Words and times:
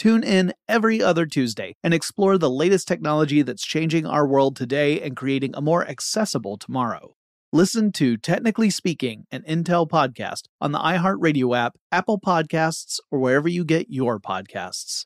Tune 0.00 0.24
in 0.24 0.54
every 0.66 1.02
other 1.02 1.26
Tuesday 1.26 1.74
and 1.84 1.92
explore 1.92 2.38
the 2.38 2.48
latest 2.48 2.88
technology 2.88 3.42
that's 3.42 3.62
changing 3.62 4.06
our 4.06 4.26
world 4.26 4.56
today 4.56 4.98
and 4.98 5.14
creating 5.14 5.54
a 5.54 5.60
more 5.60 5.86
accessible 5.86 6.56
tomorrow. 6.56 7.16
Listen 7.52 7.92
to 7.92 8.16
Technically 8.16 8.70
Speaking, 8.70 9.26
an 9.30 9.42
Intel 9.46 9.86
podcast 9.86 10.44
on 10.58 10.72
the 10.72 10.78
iHeartRadio 10.78 11.54
app, 11.54 11.76
Apple 11.92 12.18
Podcasts, 12.18 12.98
or 13.10 13.18
wherever 13.18 13.46
you 13.46 13.62
get 13.62 13.90
your 13.90 14.18
podcasts. 14.18 15.04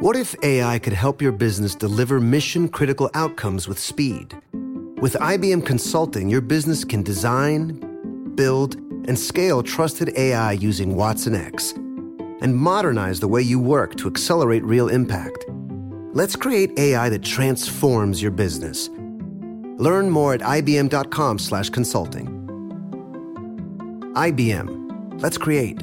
What 0.00 0.16
if 0.16 0.34
AI 0.42 0.80
could 0.80 0.94
help 0.94 1.22
your 1.22 1.30
business 1.30 1.76
deliver 1.76 2.18
mission 2.18 2.68
critical 2.68 3.08
outcomes 3.14 3.68
with 3.68 3.78
speed? 3.78 4.36
With 5.00 5.14
IBM 5.14 5.64
Consulting, 5.64 6.28
your 6.28 6.40
business 6.40 6.82
can 6.82 7.04
design, 7.04 8.32
build, 8.34 8.74
and 9.06 9.16
scale 9.16 9.62
trusted 9.62 10.12
AI 10.18 10.50
using 10.50 10.96
Watson 10.96 11.36
X 11.36 11.72
and 12.40 12.56
modernize 12.56 13.20
the 13.20 13.28
way 13.28 13.42
you 13.42 13.58
work 13.58 13.96
to 13.96 14.08
accelerate 14.08 14.64
real 14.64 14.88
impact. 14.88 15.44
Let's 16.12 16.36
create 16.36 16.78
AI 16.78 17.08
that 17.08 17.22
transforms 17.22 18.22
your 18.22 18.30
business. 18.30 18.88
Learn 19.78 20.10
more 20.10 20.34
at 20.34 20.40
ibm.com/consulting. 20.40 22.26
IBM. 24.14 25.20
Let's 25.20 25.38
create. 25.38 25.82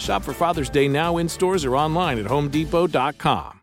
Shop 0.00 0.22
for 0.22 0.32
Father's 0.32 0.70
Day 0.70 0.88
now 0.88 1.18
in 1.18 1.28
stores 1.28 1.64
or 1.64 1.76
online 1.76 2.18
at 2.18 2.26
homedepot.com. 2.26 3.60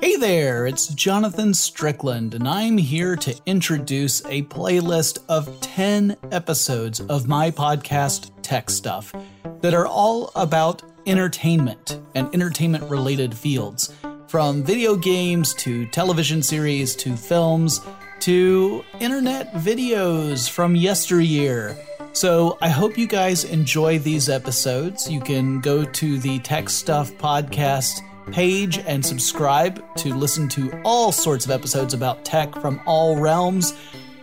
Hey 0.00 0.16
there, 0.16 0.66
it's 0.66 0.86
Jonathan 0.88 1.52
Strickland, 1.52 2.34
and 2.34 2.48
I'm 2.48 2.78
here 2.78 3.16
to 3.16 3.34
introduce 3.46 4.24
a 4.26 4.42
playlist 4.44 5.18
of 5.28 5.60
10 5.60 6.16
episodes 6.30 7.00
of 7.00 7.28
my 7.28 7.50
podcast, 7.50 8.30
Tech 8.42 8.70
Stuff, 8.70 9.12
that 9.60 9.74
are 9.74 9.86
all 9.86 10.30
about 10.34 10.82
entertainment 11.06 12.00
and 12.14 12.32
entertainment 12.32 12.84
related 12.84 13.36
fields. 13.36 13.92
From 14.28 14.62
video 14.62 14.94
games 14.94 15.54
to 15.54 15.86
television 15.86 16.42
series 16.42 16.94
to 16.96 17.16
films 17.16 17.80
to 18.20 18.84
internet 19.00 19.52
videos 19.54 20.48
from 20.48 20.76
yesteryear. 20.76 21.76
So 22.12 22.58
I 22.60 22.68
hope 22.68 22.98
you 22.98 23.06
guys 23.06 23.44
enjoy 23.44 23.98
these 23.98 24.28
episodes. 24.28 25.10
You 25.10 25.20
can 25.20 25.60
go 25.60 25.84
to 25.84 26.18
the 26.18 26.38
Tech 26.40 26.68
Stuff 26.68 27.12
podcast 27.12 28.00
page 28.32 28.78
and 28.78 29.04
subscribe 29.04 29.82
to 29.96 30.14
listen 30.14 30.48
to 30.48 30.80
all 30.84 31.12
sorts 31.12 31.44
of 31.44 31.50
episodes 31.50 31.94
about 31.94 32.24
tech 32.24 32.52
from 32.54 32.80
all 32.86 33.16
realms. 33.16 33.74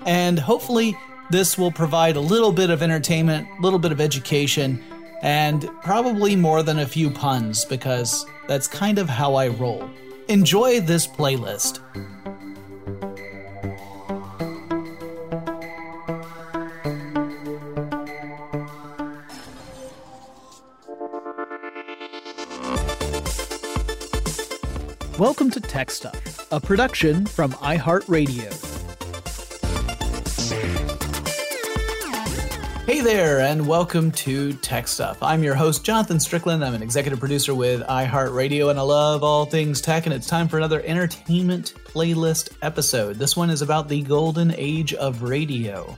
And 0.06 0.38
hopefully, 0.38 0.96
this 1.32 1.58
will 1.58 1.72
provide 1.72 2.16
a 2.16 2.20
little 2.20 2.52
bit 2.52 2.70
of 2.70 2.84
entertainment, 2.84 3.48
a 3.58 3.62
little 3.62 3.80
bit 3.80 3.92
of 3.92 4.00
education, 4.00 4.84
and 5.22 5.70
probably 5.82 6.36
more 6.36 6.62
than 6.62 6.80
a 6.80 6.86
few 6.86 7.10
puns 7.10 7.66
because 7.66 8.26
that's 8.48 8.68
kind 8.68 9.00
of 9.00 9.10
how 9.10 9.36
I 9.36 9.48
roll. 9.48 9.90
Enjoy 10.28 10.82
this 10.82 11.08
playlist. 11.08 11.80
Welcome 25.26 25.50
to 25.50 25.60
Tech 25.60 25.90
Stuff, 25.90 26.48
a 26.52 26.60
production 26.60 27.26
from 27.26 27.52
iHeartRadio. 27.54 28.46
Hey 32.86 33.02
there, 33.02 33.40
and 33.40 33.68
welcome 33.68 34.12
to 34.12 34.54
Tech 34.54 34.88
Stuff. 34.88 35.18
I'm 35.24 35.44
your 35.44 35.56
host, 35.56 35.84
Jonathan 35.84 36.20
Strickland. 36.20 36.64
I'm 36.64 36.76
an 36.76 36.84
executive 36.84 37.20
producer 37.20 37.56
with 37.56 37.82
iHeartRadio, 37.88 38.70
and 38.70 38.78
I 38.78 38.84
love 38.84 39.24
all 39.24 39.48
things 39.48 39.82
tech. 39.82 40.06
And 40.06 40.14
it's 40.14 40.28
time 40.28 40.48
for 40.48 40.58
another 40.58 40.84
entertainment 40.86 41.74
playlist 41.86 42.56
episode. 42.62 43.16
This 43.16 43.36
one 43.36 43.50
is 43.50 43.64
about 43.64 43.90
the 43.90 44.04
golden 44.04 44.54
age 44.56 44.94
of 44.94 45.24
radio. 45.24 45.98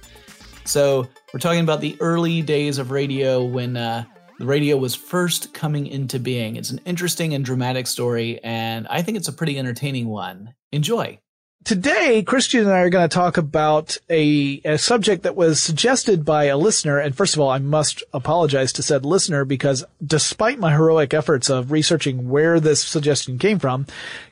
So, 0.64 1.06
we're 1.34 1.42
talking 1.42 1.64
about 1.66 1.82
the 1.82 1.98
early 2.00 2.42
days 2.42 2.78
of 2.78 2.92
radio 2.92 3.44
when 3.44 3.76
uh, 3.76 4.06
the 4.38 4.46
radio 4.46 4.78
was 4.78 4.96
first 4.96 5.54
coming 5.54 5.88
into 5.88 6.20
being. 6.20 6.56
It's 6.56 6.70
an 6.70 6.82
interesting 6.86 7.34
and 7.34 7.44
dramatic 7.44 7.88
story, 7.88 8.40
and 8.44 8.88
I 8.88 9.02
think 9.02 9.18
it's 9.18 9.28
a 9.28 9.34
pretty 9.34 9.58
entertaining 9.58 10.08
one. 10.08 10.54
Enjoy. 10.72 11.20
Today, 11.68 12.24
Christian 12.24 12.62
and 12.62 12.72
I 12.72 12.80
are 12.80 12.90
going 12.90 13.10
to 13.10 13.14
talk 13.14 13.36
about 13.36 13.98
a, 14.10 14.62
a, 14.64 14.78
subject 14.78 15.24
that 15.24 15.36
was 15.36 15.62
suggested 15.62 16.24
by 16.24 16.46
a 16.46 16.58
listener. 16.58 16.98
And 16.98 17.14
first 17.14 17.34
of 17.34 17.42
all, 17.42 17.50
I 17.50 17.58
must 17.60 18.04
apologize 18.14 18.72
to 18.74 18.84
said 18.84 19.06
listener 19.06 19.44
because 19.44 19.84
despite 20.02 20.60
my 20.60 20.72
heroic 20.72 21.14
efforts 21.14 21.50
of 21.50 21.74
researching 21.74 22.30
where 22.30 22.62
this 22.62 22.82
suggestion 22.82 23.38
came 23.38 23.60
from, 23.60 23.86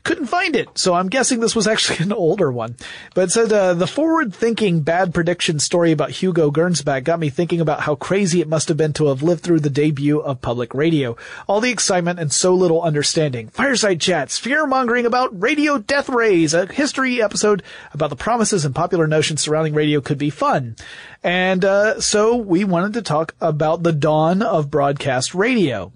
couldn't 0.05 0.27
find 0.27 0.55
it. 0.55 0.77
So 0.77 0.93
I'm 0.93 1.09
guessing 1.09 1.41
this 1.41 1.57
was 1.57 1.67
actually 1.67 1.97
an 2.05 2.13
older 2.13 2.53
one. 2.53 2.77
But 3.15 3.25
it 3.25 3.31
said, 3.31 3.51
uh, 3.51 3.73
the 3.73 3.85
forward 3.85 4.33
thinking 4.33 4.79
bad 4.79 5.13
prediction 5.13 5.59
story 5.59 5.91
about 5.91 6.11
Hugo 6.11 6.51
Gernsback 6.51 7.03
got 7.03 7.19
me 7.19 7.29
thinking 7.29 7.59
about 7.59 7.81
how 7.81 7.95
crazy 7.95 8.39
it 8.39 8.47
must 8.47 8.69
have 8.69 8.77
been 8.77 8.93
to 8.93 9.07
have 9.07 9.23
lived 9.23 9.43
through 9.43 9.59
the 9.59 9.69
debut 9.69 10.21
of 10.21 10.39
public 10.39 10.73
radio. 10.73 11.17
All 11.47 11.59
the 11.59 11.71
excitement 11.71 12.17
and 12.17 12.31
so 12.31 12.55
little 12.55 12.81
understanding. 12.81 13.49
Fireside 13.49 13.99
chats, 13.99 14.37
fear 14.37 14.65
mongering 14.65 15.05
about 15.05 15.41
radio 15.41 15.79
death 15.79 16.07
rays, 16.07 16.53
a 16.53 16.67
history 16.67 17.14
episode 17.21 17.63
about 17.93 18.09
the 18.09 18.15
promises 18.15 18.65
and 18.65 18.75
popular 18.75 19.07
notions 19.07 19.41
surrounding 19.41 19.73
radio 19.73 20.01
could 20.01 20.17
be 20.17 20.29
fun. 20.29 20.75
And 21.23 21.63
uh, 21.63 21.99
so 22.01 22.35
we 22.35 22.63
wanted 22.63 22.93
to 22.93 23.01
talk 23.01 23.35
about 23.41 23.83
the 23.83 23.93
dawn 23.93 24.41
of 24.41 24.71
broadcast 24.71 25.35
radio. 25.35 25.91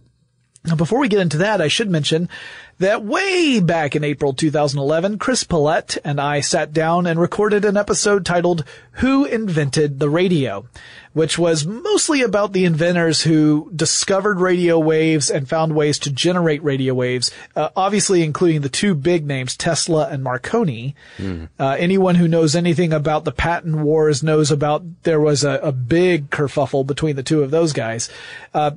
Now, 0.66 0.76
before 0.76 1.00
we 1.00 1.08
get 1.08 1.22
into 1.22 1.38
that, 1.38 1.62
I 1.62 1.68
should 1.68 1.90
mention 1.90 2.30
that 2.80 3.04
way 3.04 3.60
back 3.60 3.96
in 3.96 4.04
April 4.04 4.34
2011, 4.34 5.20
Chris 5.20 5.44
Pollette 5.44 5.98
and 6.04 6.20
I 6.20 6.42
sat 6.42 6.74
down 6.74 7.06
and 7.06 7.20
recorded 7.20 7.66
an 7.66 7.78
episode 7.78 8.26
titled 8.26 8.64
Who 8.94 9.26
Invented 9.26 10.00
the 10.00 10.10
Radio? 10.10 10.66
which 11.14 11.40
was 11.40 11.66
mostly 11.66 12.22
about 12.22 12.54
the 12.54 12.66
inventors 12.66 13.24
who 13.24 13.70
discovered 13.76 14.40
radio 14.40 14.78
waves 14.78 15.30
and 15.30 15.50
found 15.50 15.76
ways 15.76 15.98
to 16.00 16.12
generate 16.12 16.64
radio 16.64 16.94
waves, 16.94 17.32
uh, 17.56 17.70
obviously 17.76 18.24
including 18.24 18.62
the 18.62 18.70
two 18.70 18.94
big 18.94 19.26
names, 19.26 19.58
Tesla 19.58 20.08
and 20.10 20.24
Marconi. 20.24 20.96
Mm. 21.18 21.50
Uh, 21.60 21.76
anyone 21.80 22.16
who 22.16 22.28
knows 22.28 22.56
anything 22.56 22.94
about 22.94 23.26
the 23.26 23.32
patent 23.32 23.78
wars 23.78 24.22
knows 24.22 24.52
about 24.52 24.84
there 25.04 25.20
was 25.20 25.44
a, 25.44 25.60
a 25.64 25.72
big 25.72 26.30
kerfuffle 26.30 26.86
between 26.86 27.16
the 27.16 27.24
two 27.24 27.42
of 27.42 27.52
those 27.52 27.74
guys. 27.74 28.10
Uh, 28.54 28.72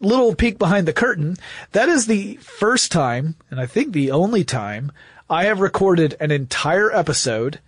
little 0.00 0.34
peek 0.34 0.58
behind 0.58 0.86
the 0.86 0.92
curtain. 0.92 1.36
That 1.72 1.88
is 1.88 2.06
the 2.06 2.36
first 2.36 2.92
time, 2.92 3.36
and 3.50 3.60
I 3.60 3.66
think 3.66 3.92
the 3.92 4.10
only 4.10 4.44
time, 4.44 4.92
I 5.28 5.44
have 5.44 5.60
recorded 5.60 6.16
an 6.20 6.30
entire 6.30 6.94
episode 6.94 7.58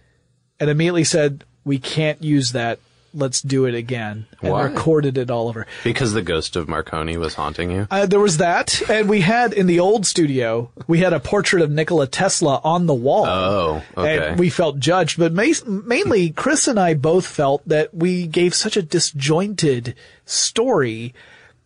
and 0.60 0.70
immediately 0.70 1.04
said, 1.04 1.44
we 1.64 1.78
can't 1.78 2.22
use 2.22 2.52
that. 2.52 2.78
Let's 3.16 3.40
do 3.40 3.64
it 3.64 3.76
again. 3.76 4.26
And 4.42 4.52
Why? 4.52 4.64
recorded 4.64 5.16
it 5.18 5.30
all 5.30 5.48
over. 5.48 5.68
Because 5.84 6.14
the 6.14 6.22
ghost 6.22 6.56
of 6.56 6.68
Marconi 6.68 7.16
was 7.16 7.34
haunting 7.34 7.70
you? 7.70 7.86
Uh, 7.88 8.06
there 8.06 8.18
was 8.18 8.38
that. 8.38 8.82
And 8.90 9.08
we 9.08 9.20
had 9.20 9.52
in 9.52 9.66
the 9.66 9.78
old 9.78 10.04
studio, 10.04 10.72
we 10.88 10.98
had 10.98 11.12
a 11.12 11.20
portrait 11.20 11.62
of 11.62 11.70
Nikola 11.70 12.08
Tesla 12.08 12.60
on 12.64 12.86
the 12.86 12.94
wall. 12.94 13.24
Oh, 13.26 13.82
okay. 13.96 14.30
And 14.30 14.38
we 14.38 14.50
felt 14.50 14.80
judged, 14.80 15.16
but 15.16 15.32
ma- 15.32 15.44
mainly 15.64 16.30
Chris 16.30 16.66
and 16.66 16.78
I 16.78 16.94
both 16.94 17.24
felt 17.24 17.62
that 17.68 17.94
we 17.94 18.26
gave 18.26 18.52
such 18.52 18.76
a 18.76 18.82
disjointed 18.82 19.94
story 20.26 21.14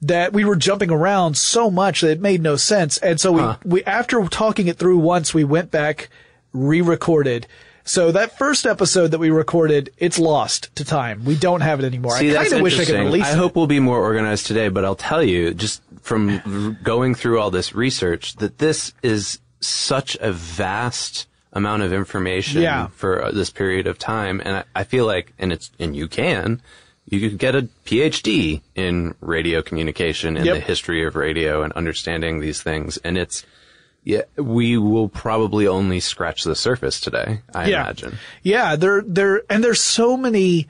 that 0.01 0.33
we 0.33 0.45
were 0.45 0.57
jumping 0.57 0.91
around 0.91 1.37
so 1.37 1.71
much 1.71 2.03
that 2.03 2.11
it 2.11 2.21
made 2.21 2.41
no 2.41 2.57
sense. 2.57 2.99
And 2.99 3.21
so 3.21 3.33
we, 3.33 3.41
huh. 3.41 3.57
we, 3.65 3.85
after 3.85 4.23
talking 4.29 4.69
it 4.69 4.77
through 4.77 4.99
once, 4.99 5.35
we 5.35 5.45
went 5.45 5.71
back, 5.71 6.09
re-recorded. 6.53 7.47
So 7.85 8.13
that 8.13 8.37
first 8.37 8.67
episode 8.67 9.09
that 9.09 9.19
we 9.19 9.31
recorded, 9.31 9.91
it's 9.97 10.19
lost 10.19 10.75
to 10.77 10.85
time. 10.85 11.25
We 11.25 11.37
don't 11.37 11.63
have 11.63 11.81
it 11.81 11.87
anymore. 11.87 12.19
See, 12.19 12.37
I 12.37 12.43
kind 12.43 12.55
of 12.55 12.61
wish 12.61 12.79
I 12.79 12.85
could 12.85 13.01
release 13.01 13.25
I 13.25 13.33
hope 13.33 13.57
we'll 13.57 13.67
be 13.67 13.81
more 13.81 13.99
organized 13.99 14.47
today, 14.47 14.69
but 14.69 14.85
I'll 14.85 14.95
tell 14.95 15.23
you, 15.23 15.55
just 15.55 15.83
from 16.03 16.77
going 16.83 17.15
through 17.15 17.41
all 17.41 17.51
this 17.51 17.75
research, 17.75 18.37
that 18.37 18.59
this 18.59 18.93
is 19.03 19.41
such 19.61 20.17
a 20.21 20.33
vast 20.33 21.27
amount 21.55 21.83
of 21.83 21.93
information 21.93 22.61
yeah. 22.61 22.89
for 22.89 23.25
uh, 23.25 23.31
this 23.33 23.51
period 23.51 23.87
of 23.87 23.99
time. 23.99 24.41
And 24.45 24.59
I, 24.59 24.65
I 24.75 24.85
feel 24.85 25.07
like, 25.07 25.33
and 25.39 25.51
it's, 25.53 25.71
and 25.79 25.97
you 25.97 26.09
can, 26.09 26.61
you 27.11 27.21
could 27.21 27.39
get 27.39 27.55
a 27.55 27.63
PhD 27.87 28.61
in 28.75 29.15
radio 29.21 29.63
communication 29.63 30.37
and 30.37 30.45
yep. 30.45 30.57
the 30.57 30.61
history 30.61 31.07
of 31.07 31.17
radio 31.17 31.63
and 31.63 31.73
understanding 31.73 32.41
these 32.41 32.63
things. 32.63 32.99
And 32.99 33.17
it's, 33.17 33.45
yeah, 34.05 34.23
we 34.37 34.77
will 34.77 35.09
probably 35.09 35.67
only 35.67 36.01
scratch 36.01 36.45
the 36.45 36.55
surface 36.55 37.01
today, 37.01 37.41
I 37.55 37.69
yeah. 37.69 37.83
imagine. 37.83 38.19
Yeah, 38.43 38.77
there, 38.77 39.03
there, 39.03 39.43
and 39.49 39.65
there's 39.65 39.81
so 39.81 40.17
many 40.17 40.69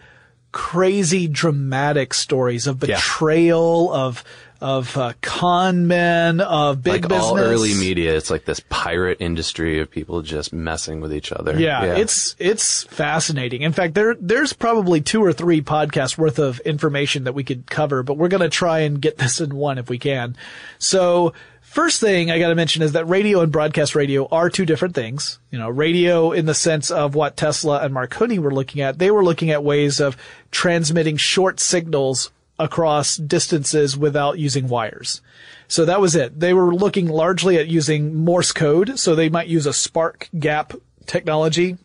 crazy 0.52 1.26
dramatic 1.26 2.14
stories 2.14 2.66
of 2.66 2.80
betrayal, 2.80 3.90
yeah. 3.92 4.00
of, 4.00 4.24
of 4.60 4.96
uh, 4.96 5.12
con 5.20 5.86
men, 5.86 6.40
of 6.40 6.82
big 6.82 6.92
like 6.92 7.02
business. 7.02 7.22
all 7.22 7.38
early 7.38 7.74
media, 7.74 8.16
it's 8.16 8.30
like 8.30 8.44
this 8.44 8.60
pirate 8.68 9.18
industry 9.20 9.80
of 9.80 9.90
people 9.90 10.22
just 10.22 10.52
messing 10.52 11.00
with 11.00 11.12
each 11.14 11.30
other. 11.30 11.58
Yeah, 11.58 11.84
yeah, 11.84 11.96
it's 11.96 12.34
it's 12.38 12.82
fascinating. 12.84 13.62
In 13.62 13.72
fact, 13.72 13.94
there 13.94 14.16
there's 14.20 14.52
probably 14.52 15.00
two 15.00 15.22
or 15.22 15.32
three 15.32 15.60
podcasts 15.60 16.18
worth 16.18 16.38
of 16.38 16.58
information 16.60 17.24
that 17.24 17.34
we 17.34 17.44
could 17.44 17.66
cover, 17.66 18.02
but 18.02 18.14
we're 18.14 18.28
going 18.28 18.42
to 18.42 18.48
try 18.48 18.80
and 18.80 19.00
get 19.00 19.18
this 19.18 19.40
in 19.40 19.54
one 19.54 19.78
if 19.78 19.88
we 19.88 19.98
can. 19.98 20.36
So. 20.78 21.32
First 21.60 22.00
thing 22.00 22.30
I 22.30 22.38
gotta 22.38 22.54
mention 22.54 22.80
is 22.80 22.92
that 22.92 23.04
radio 23.04 23.40
and 23.40 23.52
broadcast 23.52 23.94
radio 23.94 24.26
are 24.28 24.48
two 24.48 24.64
different 24.64 24.94
things. 24.94 25.38
You 25.50 25.58
know, 25.58 25.68
radio 25.68 26.32
in 26.32 26.46
the 26.46 26.54
sense 26.54 26.90
of 26.90 27.14
what 27.14 27.36
Tesla 27.36 27.80
and 27.80 27.92
Marconi 27.92 28.38
were 28.38 28.54
looking 28.54 28.80
at, 28.80 28.98
they 28.98 29.10
were 29.10 29.22
looking 29.22 29.50
at 29.50 29.62
ways 29.62 30.00
of 30.00 30.16
transmitting 30.50 31.18
short 31.18 31.60
signals 31.60 32.30
across 32.58 33.16
distances 33.16 33.96
without 33.96 34.38
using 34.38 34.68
wires. 34.68 35.20
So 35.68 35.84
that 35.84 36.00
was 36.00 36.16
it. 36.16 36.40
They 36.40 36.54
were 36.54 36.74
looking 36.74 37.08
largely 37.08 37.58
at 37.58 37.68
using 37.68 38.14
Morse 38.14 38.52
code. 38.52 38.98
So 38.98 39.14
they 39.14 39.28
might 39.28 39.48
use 39.48 39.66
a 39.66 39.72
spark 39.72 40.28
gap 40.38 40.72
technology 41.06 41.76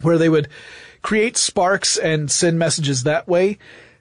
where 0.00 0.18
they 0.18 0.28
would 0.28 0.48
create 1.02 1.36
sparks 1.36 1.96
and 1.96 2.30
send 2.30 2.58
messages 2.58 3.02
that 3.02 3.28
way. 3.28 3.58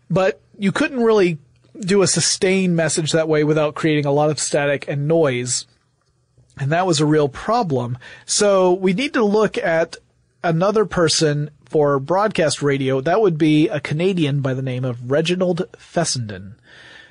But 0.10 0.42
you 0.58 0.72
couldn't 0.72 1.04
really 1.04 1.40
do 1.80 2.02
a 2.02 2.08
sustained 2.08 2.76
message 2.76 3.12
that 3.12 3.28
way 3.28 3.44
without 3.44 3.76
creating 3.76 4.06
a 4.06 4.12
lot 4.12 4.30
of 4.30 4.40
static 4.40 4.88
and 4.88 5.08
noise. 5.08 5.66
And 6.58 6.72
that 6.72 6.86
was 6.86 7.00
a 7.00 7.06
real 7.06 7.30
problem. 7.30 7.98
So 8.26 8.74
we 8.74 8.94
need 8.94 9.14
to 9.14 9.24
look 9.24 9.58
at 9.58 9.98
another 10.44 10.86
person 10.86 11.50
for 11.72 12.02
broadcast 12.02 12.62
radio, 12.62 13.00
that 13.00 13.22
would 13.22 13.38
be 13.38 13.70
a 13.70 13.80
Canadian 13.80 14.42
by 14.42 14.54
the 14.54 14.62
name 14.62 14.84
of 14.84 15.10
Reginald 15.10 15.64
Fessenden, 15.78 16.56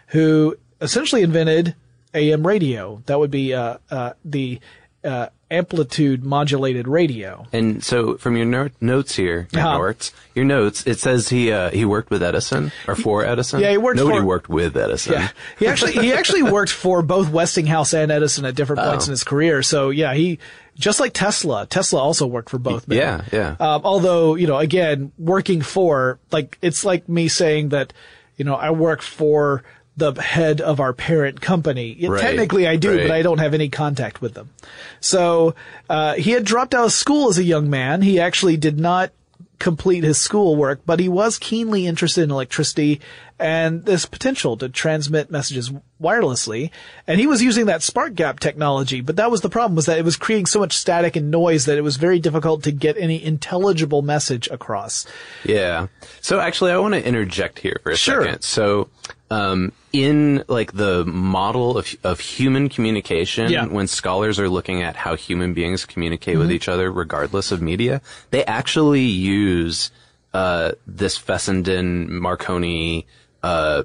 who 0.09 0.55
essentially 0.83 1.23
invented 1.23 1.75
AM 2.13 2.47
radio. 2.47 3.03
That 3.07 3.19
would 3.19 3.31
be 3.31 3.55
uh, 3.55 3.79
uh, 3.91 4.13
the 4.23 4.61
uh, 5.03 5.29
amplitude 5.51 6.25
modulated 6.25 6.87
radio. 6.87 7.47
And 7.53 7.83
so, 7.83 8.17
from 8.17 8.37
your 8.37 8.47
no- 8.47 8.71
notes 8.81 9.17
here, 9.17 9.49
your 9.53 9.63
uh-huh. 9.63 9.79
notes, 9.79 10.13
your 10.35 10.45
notes, 10.45 10.87
it 10.87 10.99
says 10.99 11.29
he 11.29 11.53
uh, 11.53 11.71
he 11.71 11.85
worked 11.85 12.11
with 12.11 12.23
Edison 12.23 12.73
or 12.87 12.95
for 12.95 13.25
Edison. 13.25 13.61
Yeah, 13.61 13.71
he 13.71 13.79
worked. 13.79 13.97
Nobody 13.97 14.19
for, 14.19 14.25
worked 14.25 14.49
with 14.49 14.77
Edison. 14.77 15.15
Yeah, 15.15 15.29
he 15.59 15.67
actually 15.67 15.93
he 15.93 16.13
actually 16.13 16.43
worked 16.51 16.73
for 16.73 17.03
both 17.03 17.31
Westinghouse 17.31 17.93
and 17.95 18.13
Edison 18.13 18.45
at 18.45 18.55
different 18.55 18.83
points 18.83 19.07
oh. 19.07 19.09
in 19.09 19.11
his 19.13 19.25
career. 19.25 19.63
So 19.63 19.91
yeah, 19.91 20.15
he 20.15 20.39
just 20.81 20.99
like 20.99 21.13
Tesla, 21.13 21.67
Tesla 21.67 22.01
also 22.01 22.27
worked 22.27 22.49
for 22.49 22.59
both 22.59 22.89
men. 22.89 22.99
Yeah, 22.99 23.25
yeah. 23.33 23.57
Um, 23.61 23.83
although, 23.85 24.35
you 24.35 24.47
know, 24.47 24.59
again, 24.59 25.13
working 25.19 25.61
for, 25.61 26.19
like, 26.33 26.59
it's 26.63 26.85
like 26.85 27.09
me 27.09 27.29
saying 27.29 27.69
that, 27.69 27.93
you 28.37 28.45
know, 28.45 28.55
I 28.55 28.71
work 28.71 29.03
for 29.03 29.63
the 30.01 30.21
head 30.21 30.61
of 30.61 30.81
our 30.81 30.93
parent 30.93 31.41
company. 31.41 31.97
Right, 32.07 32.21
Technically 32.21 32.67
I 32.67 32.77
do, 32.77 32.97
right. 32.97 33.07
but 33.07 33.13
I 33.13 33.23
don't 33.23 33.39
have 33.39 33.55
any 33.55 33.69
contact 33.69 34.21
with 34.21 34.35
them. 34.35 34.51
So, 34.99 35.55
uh, 35.89 36.15
he 36.15 36.33
had 36.33 36.45
dropped 36.45 36.75
out 36.75 36.87
of 36.87 36.93
school 36.93 37.29
as 37.29 37.39
a 37.39 37.45
young 37.45 37.71
man. 37.71 38.03
He 38.03 38.19
actually 38.19 38.57
did 38.57 38.81
not 38.81 39.13
complete 39.61 40.03
his 40.03 40.19
schoolwork, 40.19 40.81
but 40.85 40.99
he 40.99 41.09
was 41.09 41.39
keenly 41.39 41.87
interested 41.87 42.25
in 42.25 42.31
electricity 42.31 43.01
and 43.39 43.85
this 43.85 44.07
potential 44.07 44.57
to 44.57 44.69
transmit 44.69 45.31
messages 45.31 45.71
wirelessly. 46.03 46.71
And 47.07 47.21
he 47.21 47.27
was 47.27 47.43
using 47.43 47.67
that 47.67 47.83
spark 47.83 48.15
gap 48.15 48.41
technology, 48.41 49.01
but 49.01 49.17
that 49.17 49.31
was 49.31 49.43
the 49.43 49.49
problem 49.49 49.77
was 49.77 49.87
that 49.87 49.99
it 49.99 50.05
was 50.05 50.17
creating 50.17 50.47
so 50.47 50.61
much 50.61 50.77
static 50.77 51.17
and 51.17 51.31
noise 51.31 51.67
that 51.67 51.79
it 51.79 51.83
was 51.83 51.97
very 51.97 52.19
difficult 52.19 52.63
to 52.65 52.73
get 52.73 52.97
any 52.99 53.23
intelligible 53.23 54.03
message 54.03 54.49
across. 54.49 55.07
Yeah. 55.45 55.87
So 56.21 56.41
actually 56.41 56.73
I 56.73 56.79
want 56.79 56.95
to 56.95 57.07
interject 57.07 57.59
here 57.59 57.81
for 57.83 57.93
a 57.93 57.97
sure. 57.97 58.25
second. 58.25 58.43
So, 58.43 58.89
um, 59.31 59.73
in 59.93 60.45
like 60.49 60.73
the 60.73 61.05
model 61.05 61.79
of 61.79 61.95
of 62.03 62.21
human 62.21 62.69
communication, 62.69 63.51
yeah. 63.51 63.67
when 63.67 63.87
scholars 63.87 64.39
are 64.39 64.49
looking 64.49 64.83
at 64.83 64.97
how 64.97 65.15
human 65.17 65.55
beings 65.55 65.85
communicate 65.85 66.35
mm-hmm. 66.35 66.43
with 66.43 66.53
each 66.53 66.69
other, 66.69 66.91
regardless 66.91 67.53
of 67.53 67.63
media, 67.63 68.03
they 68.31 68.45
actually 68.45 69.03
use 69.03 69.91
uh, 70.35 70.73
this 70.87 71.17
Fessenden 71.17 72.13
Marconi 72.21 73.07
uh, 73.43 73.85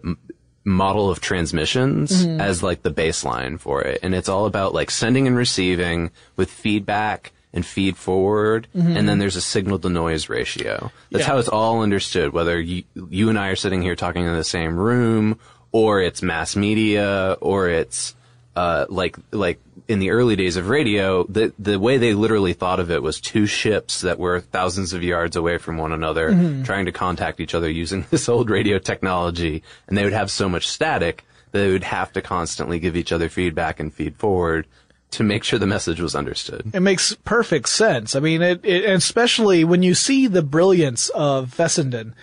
model 0.63 1.09
of 1.09 1.21
transmissions 1.21 2.25
mm-hmm. 2.25 2.41
as 2.41 2.63
like 2.63 2.81
the 2.81 2.91
baseline 2.91 3.59
for 3.59 3.81
it, 3.81 3.99
and 4.01 4.15
it's 4.15 4.29
all 4.29 4.47
about 4.47 4.73
like 4.73 4.89
sending 4.89 5.27
and 5.27 5.37
receiving 5.37 6.09
with 6.35 6.49
feedback 6.49 7.31
and 7.55 7.65
feed 7.65 7.95
forward, 7.95 8.67
mm-hmm. 8.75 8.97
and 8.97 9.07
then 9.07 9.17
there's 9.17 9.37
a 9.37 9.41
signal 9.41 9.79
to 9.79 9.89
noise 9.89 10.27
ratio. 10.27 10.91
That's 11.09 11.21
yeah. 11.21 11.27
how 11.27 11.37
it's 11.37 11.47
all 11.47 11.81
understood. 11.81 12.33
Whether 12.33 12.59
you 12.59 12.83
you 13.09 13.29
and 13.29 13.39
I 13.39 13.47
are 13.47 13.55
sitting 13.55 13.81
here 13.81 13.95
talking 13.95 14.25
in 14.25 14.35
the 14.35 14.43
same 14.43 14.77
room, 14.77 15.39
or 15.71 16.01
it's 16.01 16.21
mass 16.21 16.57
media, 16.57 17.37
or 17.39 17.69
it's 17.69 18.13
uh, 18.57 18.85
like 18.89 19.17
like 19.31 19.59
in 19.87 19.99
the 19.99 20.11
early 20.11 20.35
days 20.35 20.57
of 20.57 20.67
radio, 20.67 21.23
the 21.23 21.53
the 21.57 21.79
way 21.79 21.97
they 21.97 22.13
literally 22.13 22.53
thought 22.53 22.81
of 22.81 22.91
it 22.91 23.01
was 23.01 23.21
two 23.21 23.45
ships 23.45 24.01
that 24.01 24.19
were 24.19 24.41
thousands 24.41 24.91
of 24.91 25.01
yards 25.01 25.37
away 25.37 25.57
from 25.57 25.77
one 25.77 25.93
another, 25.93 26.31
mm-hmm. 26.31 26.63
trying 26.63 26.85
to 26.85 26.91
contact 26.91 27.39
each 27.39 27.55
other 27.55 27.69
using 27.69 28.05
this 28.11 28.27
old 28.27 28.49
radio 28.49 28.77
technology, 28.77 29.63
and 29.87 29.97
they 29.97 30.03
would 30.03 30.13
have 30.13 30.29
so 30.29 30.49
much 30.49 30.67
static 30.67 31.23
that 31.51 31.59
they 31.59 31.71
would 31.71 31.85
have 31.85 32.11
to 32.11 32.21
constantly 32.21 32.79
give 32.79 32.97
each 32.97 33.13
other 33.13 33.29
feedback 33.29 33.79
and 33.79 33.93
feed 33.93 34.17
forward 34.17 34.67
to 35.15 35.23
make 35.23 35.43
sure 35.43 35.59
the 35.59 35.67
message 35.67 35.99
was 35.99 36.15
understood. 36.15 36.71
It 36.73 36.79
makes 36.79 37.15
perfect 37.25 37.69
sense. 37.69 38.15
I 38.15 38.19
mean, 38.19 38.41
it, 38.41 38.63
it 38.63 38.89
especially 38.89 39.63
when 39.63 39.83
you 39.83 39.93
see 39.93 40.27
the 40.27 40.43
brilliance 40.43 41.09
of 41.09 41.53
Fessenden. 41.53 42.15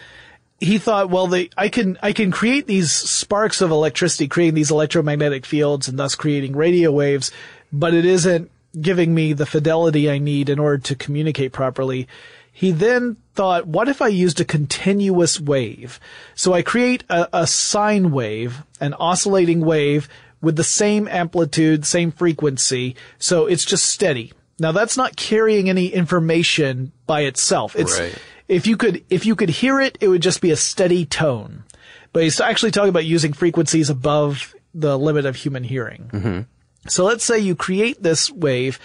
He 0.61 0.79
thought, 0.79 1.11
well, 1.11 1.27
they, 1.27 1.51
I 1.57 1.69
can, 1.69 1.99
I 2.03 2.13
can 2.13 2.31
create 2.31 2.69
these 2.69 2.93
sparks 2.93 3.61
of 3.61 3.73
electricity, 3.73 4.29
creating 4.29 4.55
these 4.55 4.71
electromagnetic 4.71 5.45
fields 5.45 5.89
and 5.89 5.99
thus 5.99 6.15
creating 6.15 6.55
radio 6.55 6.93
waves, 6.93 7.33
but 7.73 7.95
it 7.95 8.05
isn't 8.05 8.49
giving 8.81 9.13
me 9.13 9.33
the 9.33 9.45
fidelity 9.45 10.09
I 10.09 10.19
need 10.19 10.49
in 10.49 10.61
order 10.61 10.79
to 10.79 10.95
communicate 10.95 11.53
properly. 11.53 12.07
He 12.53 12.71
then 12.71 13.17
thought, 13.35 13.67
what 13.67 13.89
if 13.89 14.01
I 14.01 14.09
used 14.09 14.41
a 14.41 14.45
continuous 14.45 15.41
wave? 15.41 15.99
So 16.35 16.53
I 16.53 16.63
create 16.63 17.03
a, 17.09 17.29
a 17.33 17.47
sine 17.47 18.13
wave, 18.13 18.63
an 18.81 18.95
oscillating 18.95 19.63
wave 19.63 20.09
with 20.43 20.57
the 20.57 20.65
same 20.65 21.09
amplitude, 21.09 21.87
same 21.87 22.11
frequency. 22.13 22.97
So 23.19 23.47
it's 23.47 23.65
just 23.65 23.87
steady. 23.87 24.33
Now 24.59 24.73
that's 24.73 24.97
not 24.99 25.17
carrying 25.17 25.71
any 25.71 25.87
information 25.87 26.93
by 27.07 27.23
itself. 27.23 27.75
It's, 27.75 27.99
Right. 27.99 28.15
if 28.49 28.67
you 28.67 28.77
could, 28.77 29.03
if 29.09 29.25
you 29.25 29.35
could 29.35 29.49
hear 29.49 29.81
it, 29.81 29.97
it 30.01 30.09
would 30.09 30.21
just 30.23 30.41
be 30.41 30.51
a 30.51 30.57
steady 30.57 31.07
tone. 31.07 31.65
But 32.13 32.25
he's 32.25 32.41
actually 32.41 32.73
talking 32.73 32.91
about 32.91 33.07
using 33.07 33.33
frequencies 33.33 33.89
above 33.89 34.55
the 34.75 34.99
limit 34.99 35.25
of 35.25 35.37
human 35.37 35.65
hearing. 35.65 36.11
Mm-hmm. 36.13 36.41
So 36.89 37.05
let's 37.05 37.25
say 37.25 37.39
you 37.39 37.55
create 37.55 38.03
this 38.03 38.31
wave 38.31 38.79